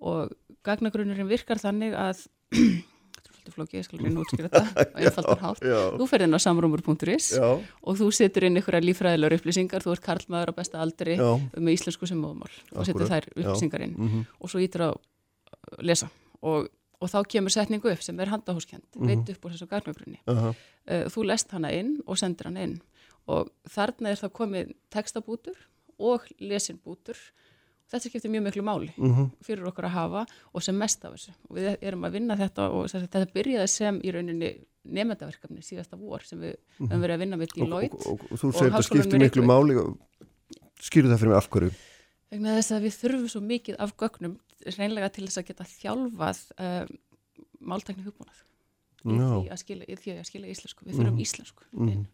[0.00, 0.32] og
[0.66, 2.26] gagnagrunurinn virkar þannig að
[3.48, 5.62] svolítið flóki, ég skal reyna útskýra þetta á einfaldan hátt.
[5.98, 10.04] Þú fer inn á samrúmur.is og þú setur inn ykkur að lífræðilegur upplýsingar, þú ert
[10.04, 11.28] karlmaður á besta aldri Já.
[11.56, 14.26] með íslensku sem móðmál og setur þær upplýsingar inn mm -hmm.
[14.40, 14.98] og svo ítur að
[15.80, 16.10] lesa
[16.42, 16.68] og,
[17.00, 19.08] og þá kemur setningu upp sem er handahúskend, mm -hmm.
[19.08, 20.20] veit upp úr þessu garnagrunni.
[20.26, 20.54] Uh -huh.
[20.86, 22.80] Þú lest hana inn og sendir hana inn
[23.26, 25.56] og þarna er það komið textabútur
[25.98, 27.16] og lesinbútur
[27.88, 29.28] þetta skiptir mjög miklu máli mm -hmm.
[29.44, 32.68] fyrir okkur að hafa og sem mest af þessu og við erum að vinna þetta
[32.70, 34.50] og þetta byrjaði sem í rauninni
[34.84, 37.00] nefndaverkefni síðasta vor sem við höfum mm -hmm.
[37.02, 39.74] verið að vinna með Deloitte og, og, og, og þú segir þetta skiptir miklu máli
[40.78, 41.70] skýru það fyrir mig af hverju
[42.30, 44.38] vegna þess að við þurfum svo mikið af gögnum
[44.76, 46.94] reynlega til þess að geta þjálfað um,
[47.60, 48.44] máltækni hugbúnað
[49.04, 49.42] í, no.
[49.48, 51.26] því í því að skilja íslensku við þurfum mm -hmm.
[51.26, 52.04] íslensku mhm.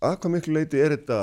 [0.00, 1.18] að hvað miklu leiti er þetta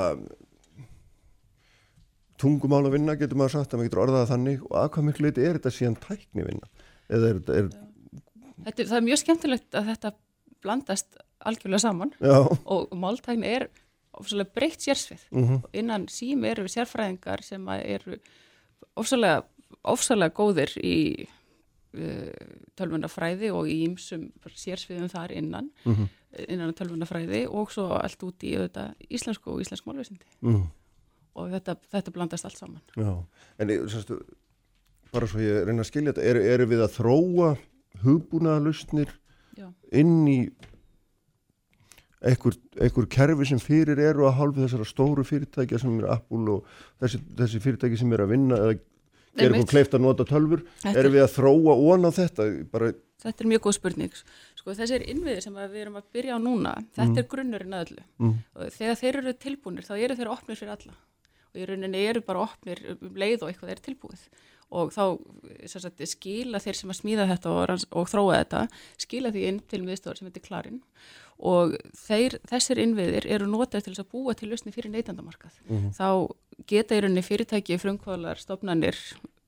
[2.38, 5.26] tungumál að vinna, getur maður sagt að maður getur orðað þannig og að hvað miklu
[5.26, 6.70] leiti er þetta síðan tækni vinna?
[7.08, 7.70] Eða er, er...
[8.66, 10.12] Þetta, það er mjög skemmtilegt að þetta
[10.64, 12.38] blandast algjörlega saman Já.
[12.46, 13.68] og máltækni er
[14.18, 15.64] ofsalega breytt sérsvið mm -hmm.
[15.72, 18.18] innan sím eru við sérfræðingar sem eru
[18.96, 19.44] ofsalega,
[19.84, 21.28] ofsalega góðir í
[21.94, 22.32] uh,
[22.74, 26.08] tölvunafræði og í ýmsum sérsviðum þar innan mm -hmm.
[26.48, 30.66] innan tölvunafræði og svo allt út í auðvitað, íslensku og íslensk málvesindi mm -hmm
[31.36, 33.12] og þetta, þetta blandast allt saman Já,
[33.58, 34.20] en sérstu,
[35.14, 37.52] bara svo ég reyna að skilja þetta eru er við að þróa
[38.04, 39.14] hugbúnaðalustnir
[39.96, 40.40] inn í
[42.18, 46.78] einhver, einhver kerfi sem fyrir eru að halva þessara stóru fyrirtækja sem er Apple og
[47.02, 48.78] þessi, þessi fyrirtæki sem er að vinna eða
[49.38, 53.42] er eitthvað kleift að nota tölfur eru við að þróa ón á þetta bara Þetta
[53.42, 54.18] er mjög góð spurning.
[54.54, 57.16] Sko þessir innviðir sem við erum að byrja á núna, þetta mm.
[57.18, 58.04] er grunnurinn að öllu.
[58.22, 58.34] Mm.
[58.76, 61.17] Þegar þeir eru tilbúinir þá eru þeir opnir fyrir alla og
[61.58, 64.28] í rauninni eru bara opnir um leið og eitthvað er tilbúið
[64.68, 65.04] og þá
[65.70, 68.64] sagt, skila þeir sem að smíða þetta og, og þróa þetta
[69.00, 70.82] skila því inn til miðstofar sem heitir Klarin
[71.38, 75.54] og þeir, þessir innviðir eru notað til að búa til lausni fyrir neytandamarkað.
[75.68, 75.92] Mm -hmm.
[75.94, 78.98] Þá geta í rauninni fyrirtæki, frumkvælar, stofnanir,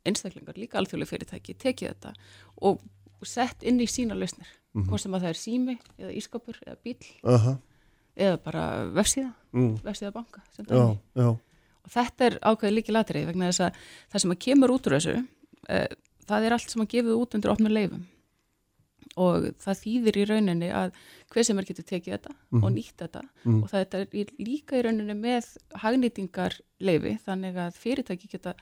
[0.07, 2.15] einstaklingar, líka alþjóðlega fyrirtæki tekið þetta
[2.63, 2.81] og
[3.27, 4.47] sett inn í sína lausnir.
[4.73, 4.89] Mm -hmm.
[4.89, 7.57] Hvort sem að það er sími eða ískapur eða bíl uh -huh.
[8.17, 9.77] eða bara vefsíða, mm.
[9.83, 10.41] vefsíða banka.
[10.57, 11.37] Já, já
[11.85, 13.83] og þetta er ákveðið líki latrið vegna þess að
[14.13, 15.87] það sem að kemur út úr þessu uh,
[16.31, 18.09] það er allt sem að gefið út undir ofnum leifum
[19.21, 20.93] og það þýðir í rauninni að
[21.33, 22.65] hver sem er getur tekið þetta mm -hmm.
[22.65, 23.63] og nýtt þetta mm -hmm.
[23.63, 25.49] og það er líka í rauninni með
[25.83, 28.55] hagnýtingar leifi þannig að fyrirtæki geta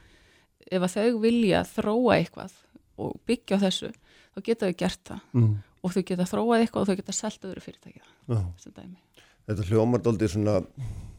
[0.71, 2.53] ef að þau vilja þróa eitthvað
[2.99, 3.93] og byggja á þessu
[4.35, 5.57] þá geta þau gert það mm -hmm.
[5.83, 8.01] og þau geta þróað eitthvað og þau geta selta öðru fyrirtæki
[9.49, 11.18] Þetta hljómardóldi svona Uh,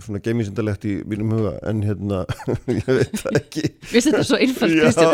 [0.00, 2.22] svona geimisindalegt í mínum huga en hérna,
[2.72, 5.10] ég veit það ekki Við setjum svo einfalt Já,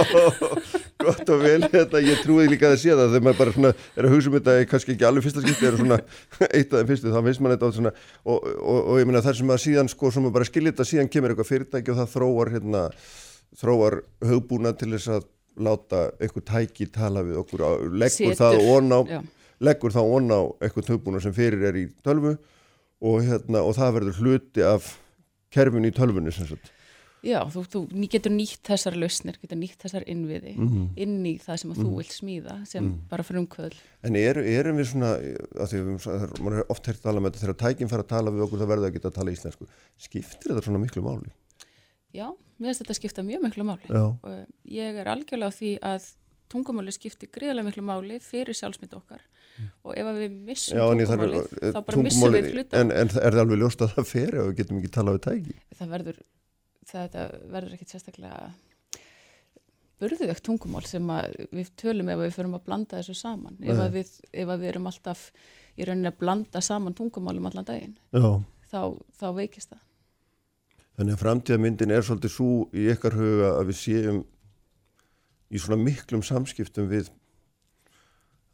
[1.02, 4.06] gott og vel þetta, ég trúi líka að sé það þegar maður bara svona er
[4.06, 5.98] að hugsa um þetta kannski ekki alveg fyrsta skipti er svona
[6.56, 9.40] eitt af þeim fyrstu þá finnst maður þetta svona og, og, og ég meina þar
[9.42, 12.12] sem að síðan sko sem maður bara skilir þetta síðan kemur eitthvað fyrirtæki og það
[12.14, 12.88] þróar hérna
[13.60, 14.00] þróar
[14.30, 15.30] högbúna til þess að
[15.66, 17.66] láta einhver tæki tala við okkur
[17.98, 18.38] leggur Setur.
[18.38, 19.20] það on á Já.
[19.66, 22.38] leggur það on á einhvern högbúna sem fyrir er í tölvu
[23.00, 24.96] og hérna og það verður hluti af
[25.52, 26.72] kerfin í tölvunni sem sagt
[27.26, 27.80] Já, þú, þú
[28.12, 30.84] getur nýtt þessar lausnir, getur nýtt þessar innviði mm -hmm.
[31.02, 31.90] inn í það sem að mm -hmm.
[31.90, 33.08] þú vilt smíða sem mm -hmm.
[33.08, 33.74] bara fyrir umkvöld.
[34.02, 35.10] En er, erum við svona,
[35.62, 38.08] að því að maður er oft hægt að tala með þetta, þegar tækinn fara að
[38.14, 39.66] tala við okkur það verður að geta að tala íslensku.
[39.98, 41.30] Skiptir þetta svona miklu máli?
[42.12, 42.28] Já,
[42.58, 43.86] mér finnst þetta að skipta mjög miklu máli.
[43.88, 44.06] Já.
[44.64, 46.02] Ég er algjörlega á því að
[46.48, 49.20] tungumáli skiptir greiðlega miklu máli fyrir sjálfsmynd okkar.
[49.86, 52.80] Og ef við missum Já, tungumáli þá bara missum við hluta.
[52.80, 55.26] En, en er það alveg ljóst að það fer ef við getum ekki talað við
[55.26, 55.58] tæki?
[55.80, 56.22] Það verður
[56.92, 58.40] verður ekkit sérstaklega
[60.00, 61.08] burðuðögt tungumál sem
[61.56, 65.30] við tölum ef við förum að blanda þessu saman ef við, ef við erum alltaf
[65.76, 69.82] í rauninni að blanda saman tungumálum allan daginn þá, þá veikist það
[70.96, 74.20] Þannig að framtíðamyndin er svolítið svo í ykkar huga að við séum
[75.52, 77.10] í svona miklum samskiptum við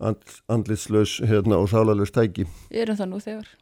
[0.03, 2.47] and, andlitslaus hérna, og sálalus tæki.
[2.71, 3.53] Við erum það nú þegar.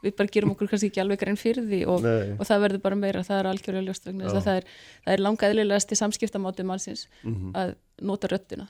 [0.00, 2.06] Við bara gerum okkur kannski ekki alveg grein fyrir því og,
[2.40, 4.68] og það verður bara meira, það er algjörlega ljóst vegna það er,
[5.06, 7.50] það er langa eðlilegast í samskiptamáti mannsins mm -hmm.
[7.60, 7.74] að
[8.08, 8.66] nota röttina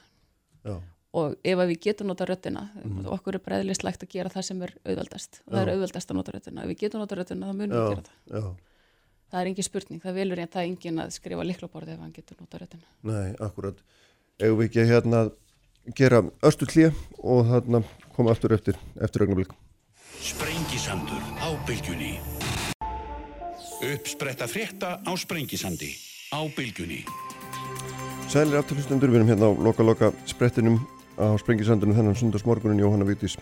[0.67, 0.81] Já.
[1.13, 3.13] og ef við getum nota röttina mm -hmm.
[3.15, 6.33] okkur er bara eðlislegt að gera það sem er auðvaldast það er auðvaldast að nota
[6.33, 8.43] röttina ef við getum nota röttina þá munum við gera það.
[8.43, 8.57] Já.
[9.31, 12.01] það er engin spurning, það vilur ég að það er engin að skrifa liklaborði ef
[12.01, 13.79] hann getur nota röttina Nei, akkurat,
[14.39, 15.31] ef við ekki hérna
[15.97, 17.83] gera östu klíð og þarna
[18.17, 19.27] koma aftur eftir, eftir
[20.21, 22.19] Sprengisandur á bylgjunni.
[23.81, 25.97] Uppspretta frétta á Sprengisandi
[26.33, 27.05] á bylgjunni.
[28.29, 30.77] Sælir afturlustendur, við erum hérna á loka-loka sprettinum
[31.17, 33.39] á Sprengisandunum þennan sundarsmorgunin Jóhanna Vítis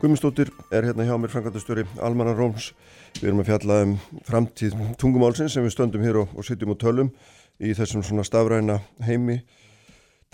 [0.00, 2.74] Gummistóttir er hérna hjá mér frangatastöri Almanna Róms.
[3.16, 3.94] Við erum að fjalla um
[4.28, 7.08] framtíð tungumálsins sem við stöndum hér og, og sitjum og tölum
[7.56, 8.76] í þessum svona stafræna
[9.06, 9.38] heimi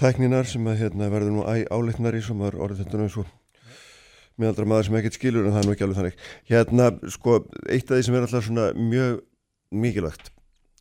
[0.01, 3.33] tækninar sem að hérna, verður nú æ áleitnari sem er orðið þetta nú eins og
[4.41, 6.23] meðaldra maður sem ekkert skilur en það er nú ekki alveg þannig.
[6.49, 7.37] Hérna sko
[7.69, 9.21] eitt af því sem er alltaf svona mjög
[9.83, 10.33] mikilvægt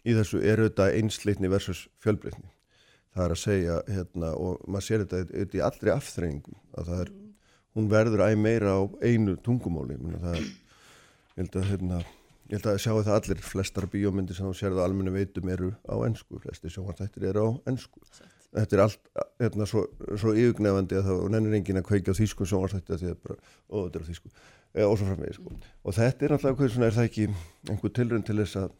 [0.02, 2.48] í þessu er auðvitað einsleitni versus fjölbreytni.
[3.12, 7.04] Það er að segja hérna og maður sér þetta auðvitað í allri afþreyingum að það
[7.04, 7.14] er,
[7.76, 10.00] hún verður æg meira á einu tungumáli.
[10.00, 10.50] Það er,
[11.36, 12.02] ég held að hérna
[12.52, 15.74] ég held að sjá það allir flestar bíómyndir sem þú sér það almenna veitum eru
[15.88, 18.02] á ennsku flesti sjónvartættir eru á ennsku
[18.56, 19.86] þetta er allt hérna, svo,
[20.20, 23.38] svo yfirgnefandi að það nennir engin að kveika á þýskum sjónvarsætti að því að bara,
[23.72, 25.54] ó þetta er á þýsku e, og svo framvegið sko.
[25.86, 27.28] Og þetta er alltaf hvað svona er það ekki
[27.72, 28.74] einhver tilrönd til þess að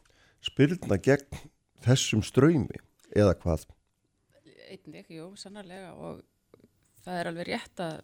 [0.52, 1.42] spilna gegn
[1.86, 2.82] þessum ströymi
[3.16, 3.66] eða hvað?
[4.72, 6.22] Einnig, jú, sannarlega og
[7.06, 8.00] það er alveg rétt að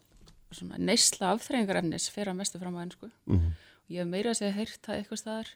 [0.79, 3.51] neysla afþreyingarefnis fyrir að mestu fram á ennsku mm -hmm.
[3.83, 5.49] og ég hef meira að segja heyrt það eitthvað staðar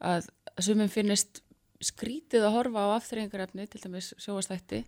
[0.00, 0.28] að
[0.58, 1.42] sumum finnist
[1.80, 4.84] skrítið að horfa á afþreyingarefni til dæmis sjóastætti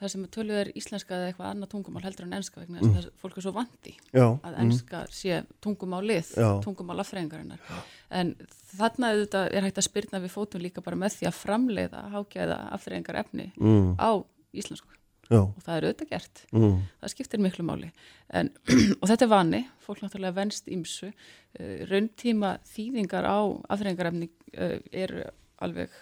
[0.00, 2.98] það sem töluð er íslenska eða eitthvað annað tungumál heldur en ennska vegna þess mm.
[3.00, 4.26] að fólk er svo vandi Já.
[4.26, 5.14] að ennska mm.
[5.16, 6.32] sé tungumálið,
[6.64, 7.78] tungumál affræðingarinnar
[8.20, 8.34] en
[8.76, 13.20] þarna er, hægt að spyrna við fótum líka bara með því að framleiða hákjæða affræðingar
[13.22, 13.96] efni mm.
[13.96, 14.10] á
[14.56, 14.92] íslensku
[15.26, 15.40] Já.
[15.42, 16.74] og það er auðvitað gert mm.
[17.00, 17.88] það skiptir miklu máli
[18.28, 18.52] en,
[19.00, 23.38] og þetta er vani, fólk náttúrulega venst ímsu uh, rauntíma þýðingar á
[23.74, 25.16] affræðingarefni uh, er
[25.64, 25.94] alveg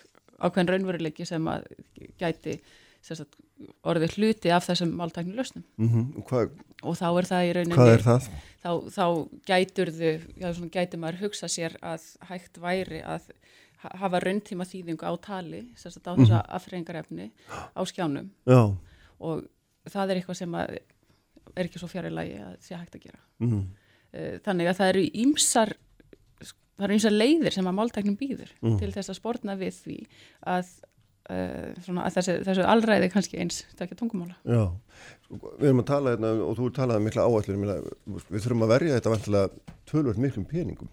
[0.42, 1.68] ákveðin raunveruleiki sem að
[2.20, 2.58] gæti
[3.04, 3.36] sagt,
[3.84, 6.62] orðið hluti af þessum máltækni lausnum mm -hmm.
[6.84, 8.28] Og þá er það í rauninni er það?
[8.64, 9.06] þá, þá
[9.46, 13.30] gætur þau, já svona gætur maður hugsa sér að hægt væri að
[14.00, 17.30] hafa rauntíma þýðingu á tali sagt, á þessa mm aftreyingarefni
[17.76, 18.76] á skjánum já.
[19.20, 19.44] og
[19.84, 20.80] það er eitthvað sem er
[21.56, 23.64] ekki svo fjari lagi að sé hægt að gera mm
[24.44, 25.72] þannig að það eru ímsar
[26.74, 28.78] það eru og leiðir sem að máltæknum býður mm.
[28.78, 29.98] til þess að spórna við því
[30.54, 30.70] að
[31.24, 34.66] svona, þessu, þessu allræði kannski eins takja tungumála Já,
[35.30, 38.74] við erum að tala hérna og þú er talað um mikla áætlur við þurfum að
[38.74, 39.46] verja þetta
[39.88, 40.92] tölvöld miklum peningum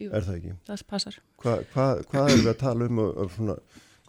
[0.00, 0.56] Jú, er það ekki?
[0.66, 3.00] Það passar Hva, hva, Hvað er við að tala um
[3.36, 3.56] svona,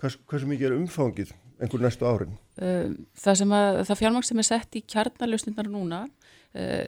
[0.02, 2.36] hvers, hversu mikið er umfangið einhver næstu árin?
[2.58, 6.86] Uh, það sem að það fjármang sem er sett í kjarnalösnindar núna uh,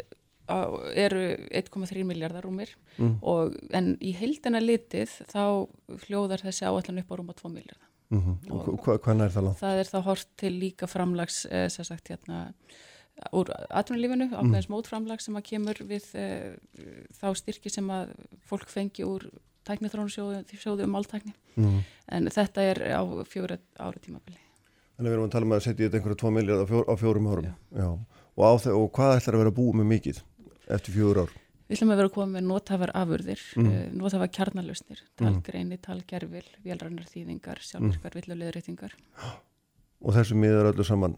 [1.00, 1.24] eru
[1.56, 3.16] 1,3 miljardar rúmir mm.
[3.22, 5.44] og, en í heildina litið þá
[6.08, 8.52] hljóðar þessi áætlan upp á rúma 2 miljardar Mm -hmm.
[8.52, 9.60] og, og hvaðna er það langt?
[9.60, 12.54] Það er þá hort til líka framlags eh, sem sagt hérna
[13.32, 14.36] úr atvinnulífinu, mhm.
[14.36, 14.74] ákveðins mm.
[14.74, 16.56] mótframlag sem að kemur við eh,
[17.14, 18.14] þá styrki sem að
[18.46, 19.30] fólk fengi úr
[19.64, 21.84] tæknithrónusjóðu um áltækni mm.
[22.08, 24.44] en þetta er á fjóra ári tímabili
[24.94, 26.94] Þannig við erum að tala um að setja þetta einhverja 2 miljard á, fjór, á
[27.02, 27.48] fjórum árum.
[27.48, 27.54] Já.
[27.82, 27.88] Já.
[28.34, 30.20] Og, þau, og hvað ætlar að vera búið með mikið
[30.78, 31.34] eftir fjóður ár?
[31.74, 33.68] Við ætlum að vera að koma með nótafar afurðir, mm.
[33.70, 38.18] uh, nótafar kjarnalustnir, talgreini, talgerfil, vélrannar þýðingar, sjálfverkar, mm.
[38.20, 38.94] villulegurreitingar.
[40.04, 41.18] Og þessu miður öllu saman?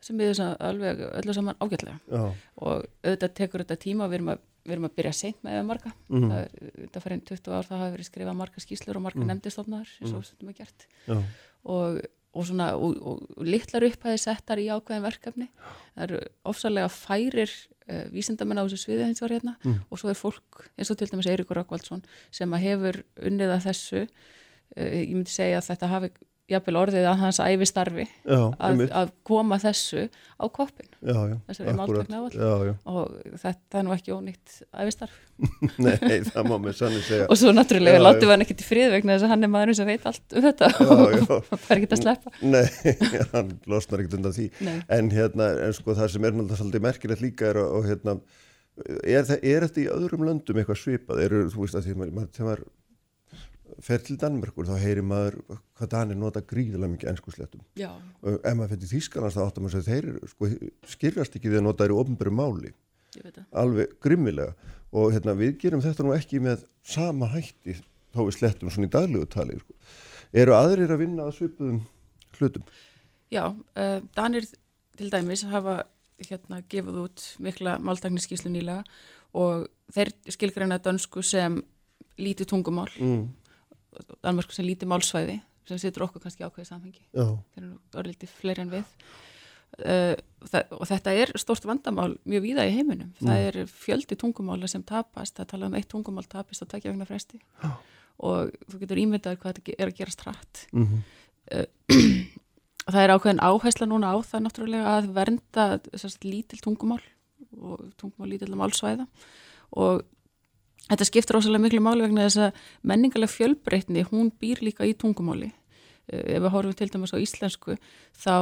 [0.00, 0.40] Þessu miður
[0.70, 1.98] alveg öllu saman ágætlega.
[2.08, 2.24] Já.
[2.64, 5.60] Og auðvitað tekur þetta tíma og við erum að, við erum að byrja seint með
[5.68, 5.94] marga.
[6.08, 6.26] Mm.
[6.32, 6.58] Það,
[6.96, 9.30] það fyrir 20 ár það hafi verið skrifað marga skýslur og marga mm.
[9.34, 10.88] nefndistofnaðar eins og þetta er gert.
[11.04, 11.18] Já.
[11.74, 12.04] Og
[12.34, 15.48] og, svona, og, og, og litlar upphæði settar í ákveðin verkefni
[15.94, 16.20] það eru
[16.50, 17.52] ofsalega færir
[17.90, 19.80] uh, vísindamenn á þessu sviði eins og hérna mm.
[19.90, 22.04] og svo er fólk eins og til dæmis Eirikur Rakkvaldsson
[22.34, 26.12] sem að hefur unnið að þessu uh, ég myndi segja að þetta hafi
[26.50, 30.06] jafnvel orðið að hans æfi starfi já, að, að koma þessu
[30.36, 35.20] á koppin þessari máltökna áall og þetta er nú ekki ónýtt æfi starf
[35.82, 37.24] Nei, það má mér sannir segja.
[37.26, 39.72] Og svo náttúrulega látum við hann ekki til frið vegna þess að hann er maður
[39.74, 40.68] sem veit allt um þetta.
[40.70, 40.92] Já,
[41.34, 42.32] og það er ekki að sleppa.
[42.54, 42.92] Nei,
[43.34, 44.46] hann losnar ekkert undan því.
[44.62, 44.76] Nei.
[44.94, 48.16] en hérna, en sko það sem er náttúrulega svolítið merkilegt líka er og hérna
[49.02, 52.64] er, er þetta í öðrum löndum eitthvað svipað, eru, þú veist að því maður
[53.82, 55.36] fer til Danmörkur þá heyrir maður
[55.74, 59.90] hvað Danir nota gríðilega mikið ennskusléttum og ef maður fyrir Þýskalans þá áttum maður að
[59.90, 60.50] þeir sko,
[60.92, 62.72] skiljast ekki því að nota þær í ofnbæru máli.
[63.54, 64.54] Alveg grimmilega.
[64.94, 67.76] Og hérna, við gerum þetta nú ekki með sama hætti
[68.14, 69.74] þá við slettum svona í daglegu tali sko.
[70.34, 71.80] eru aðrir að vinna að svipuðum
[72.38, 72.64] hlutum?
[73.34, 74.46] Já, uh, Danir
[74.98, 75.82] til dæmis hafa
[76.22, 78.84] hérna gefið út mikla máltagniskíslu nýlega
[79.34, 81.58] og þeir skilgreina dönsku sem
[82.18, 82.90] lítið tungumál.
[82.98, 83.32] Mm
[84.24, 87.06] Danmörk sem lítið málsvæði sem setur okkur kannski ákveðið samhengi.
[87.14, 88.90] Þeir eru orðildi fleiri en við.
[89.74, 90.14] Uh,
[90.76, 93.10] og þetta er stórst vandamál mjög víða í heiminum.
[93.18, 93.26] Mm.
[93.26, 95.34] það er fjöldi tungumála sem tapast.
[95.38, 97.40] Það tala um eitt tungumál tapist á tvekja vegna fresti.
[97.64, 97.80] Oh.
[98.30, 100.66] og þú getur ímyndað hvað þetta er að gerast hratt.
[100.72, 101.00] Mm -hmm.
[101.56, 102.34] uh,
[102.92, 105.64] það er ákveðin áhersla núna á það náttúrulega að vernda
[105.96, 107.02] sérst, lítil tungumál
[107.58, 109.06] og tungumál lítil málsvæða.
[109.72, 110.04] Og
[110.84, 115.52] Þetta skiptir ósala miklu máli vegna þess að menningarlega fjölbreytni, hún býr líka í tungumáli.
[116.12, 117.78] Eh, ef við horfum til dæmis á íslensku,
[118.12, 118.34] þá,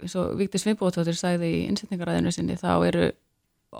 [0.00, 3.10] eins og Víkti Svimbóttóttir sagði í innsetningaræðinu sinni, þá eru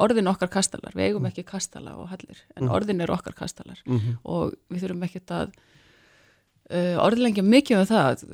[0.05, 0.93] orðin okkar kastalar.
[0.97, 2.75] Við eigum ekki kastala og hallir, en mm.
[2.77, 3.81] orðin eru okkar kastalar.
[3.87, 4.19] Mm -hmm.
[4.25, 5.55] Og við þurfum ekki að
[6.71, 8.25] uh, orðlengja mikið um það.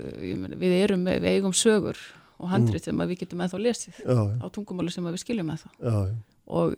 [0.57, 1.99] Við, erum, við eigum sögur
[2.41, 2.85] og handrið mm.
[2.85, 4.37] sem við getum eða þá lesið já, já.
[4.41, 5.71] á tungumáli sem við skiljum eða þá.
[6.51, 6.75] Og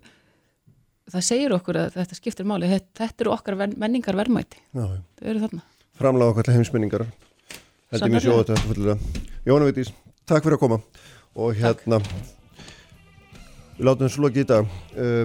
[1.10, 2.70] það segir okkur að þetta skiptir máli.
[2.70, 5.64] Þetta, eru okkar menningar verðmæti það eru þarna.
[5.98, 7.06] Framlega okkar heimsmenningar.
[7.92, 9.90] Held ég mér sjóða þetta fullilega Jóna Vitís,
[10.28, 10.78] takk fyrir að koma.
[11.32, 11.98] Og hérna
[13.76, 14.68] við látum þessu loki í dag.
[14.96, 15.24] Uh,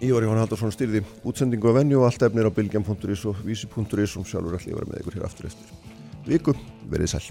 [0.00, 4.28] Ívar Jón Haldarsson styrði útsendingu af venju og allt efnir á bilgjam.is og vísi.is og
[4.28, 5.74] sjálfur allir vera með ykkur hér aftur eftir.
[6.24, 6.56] Viku,
[6.88, 7.26] verið sæl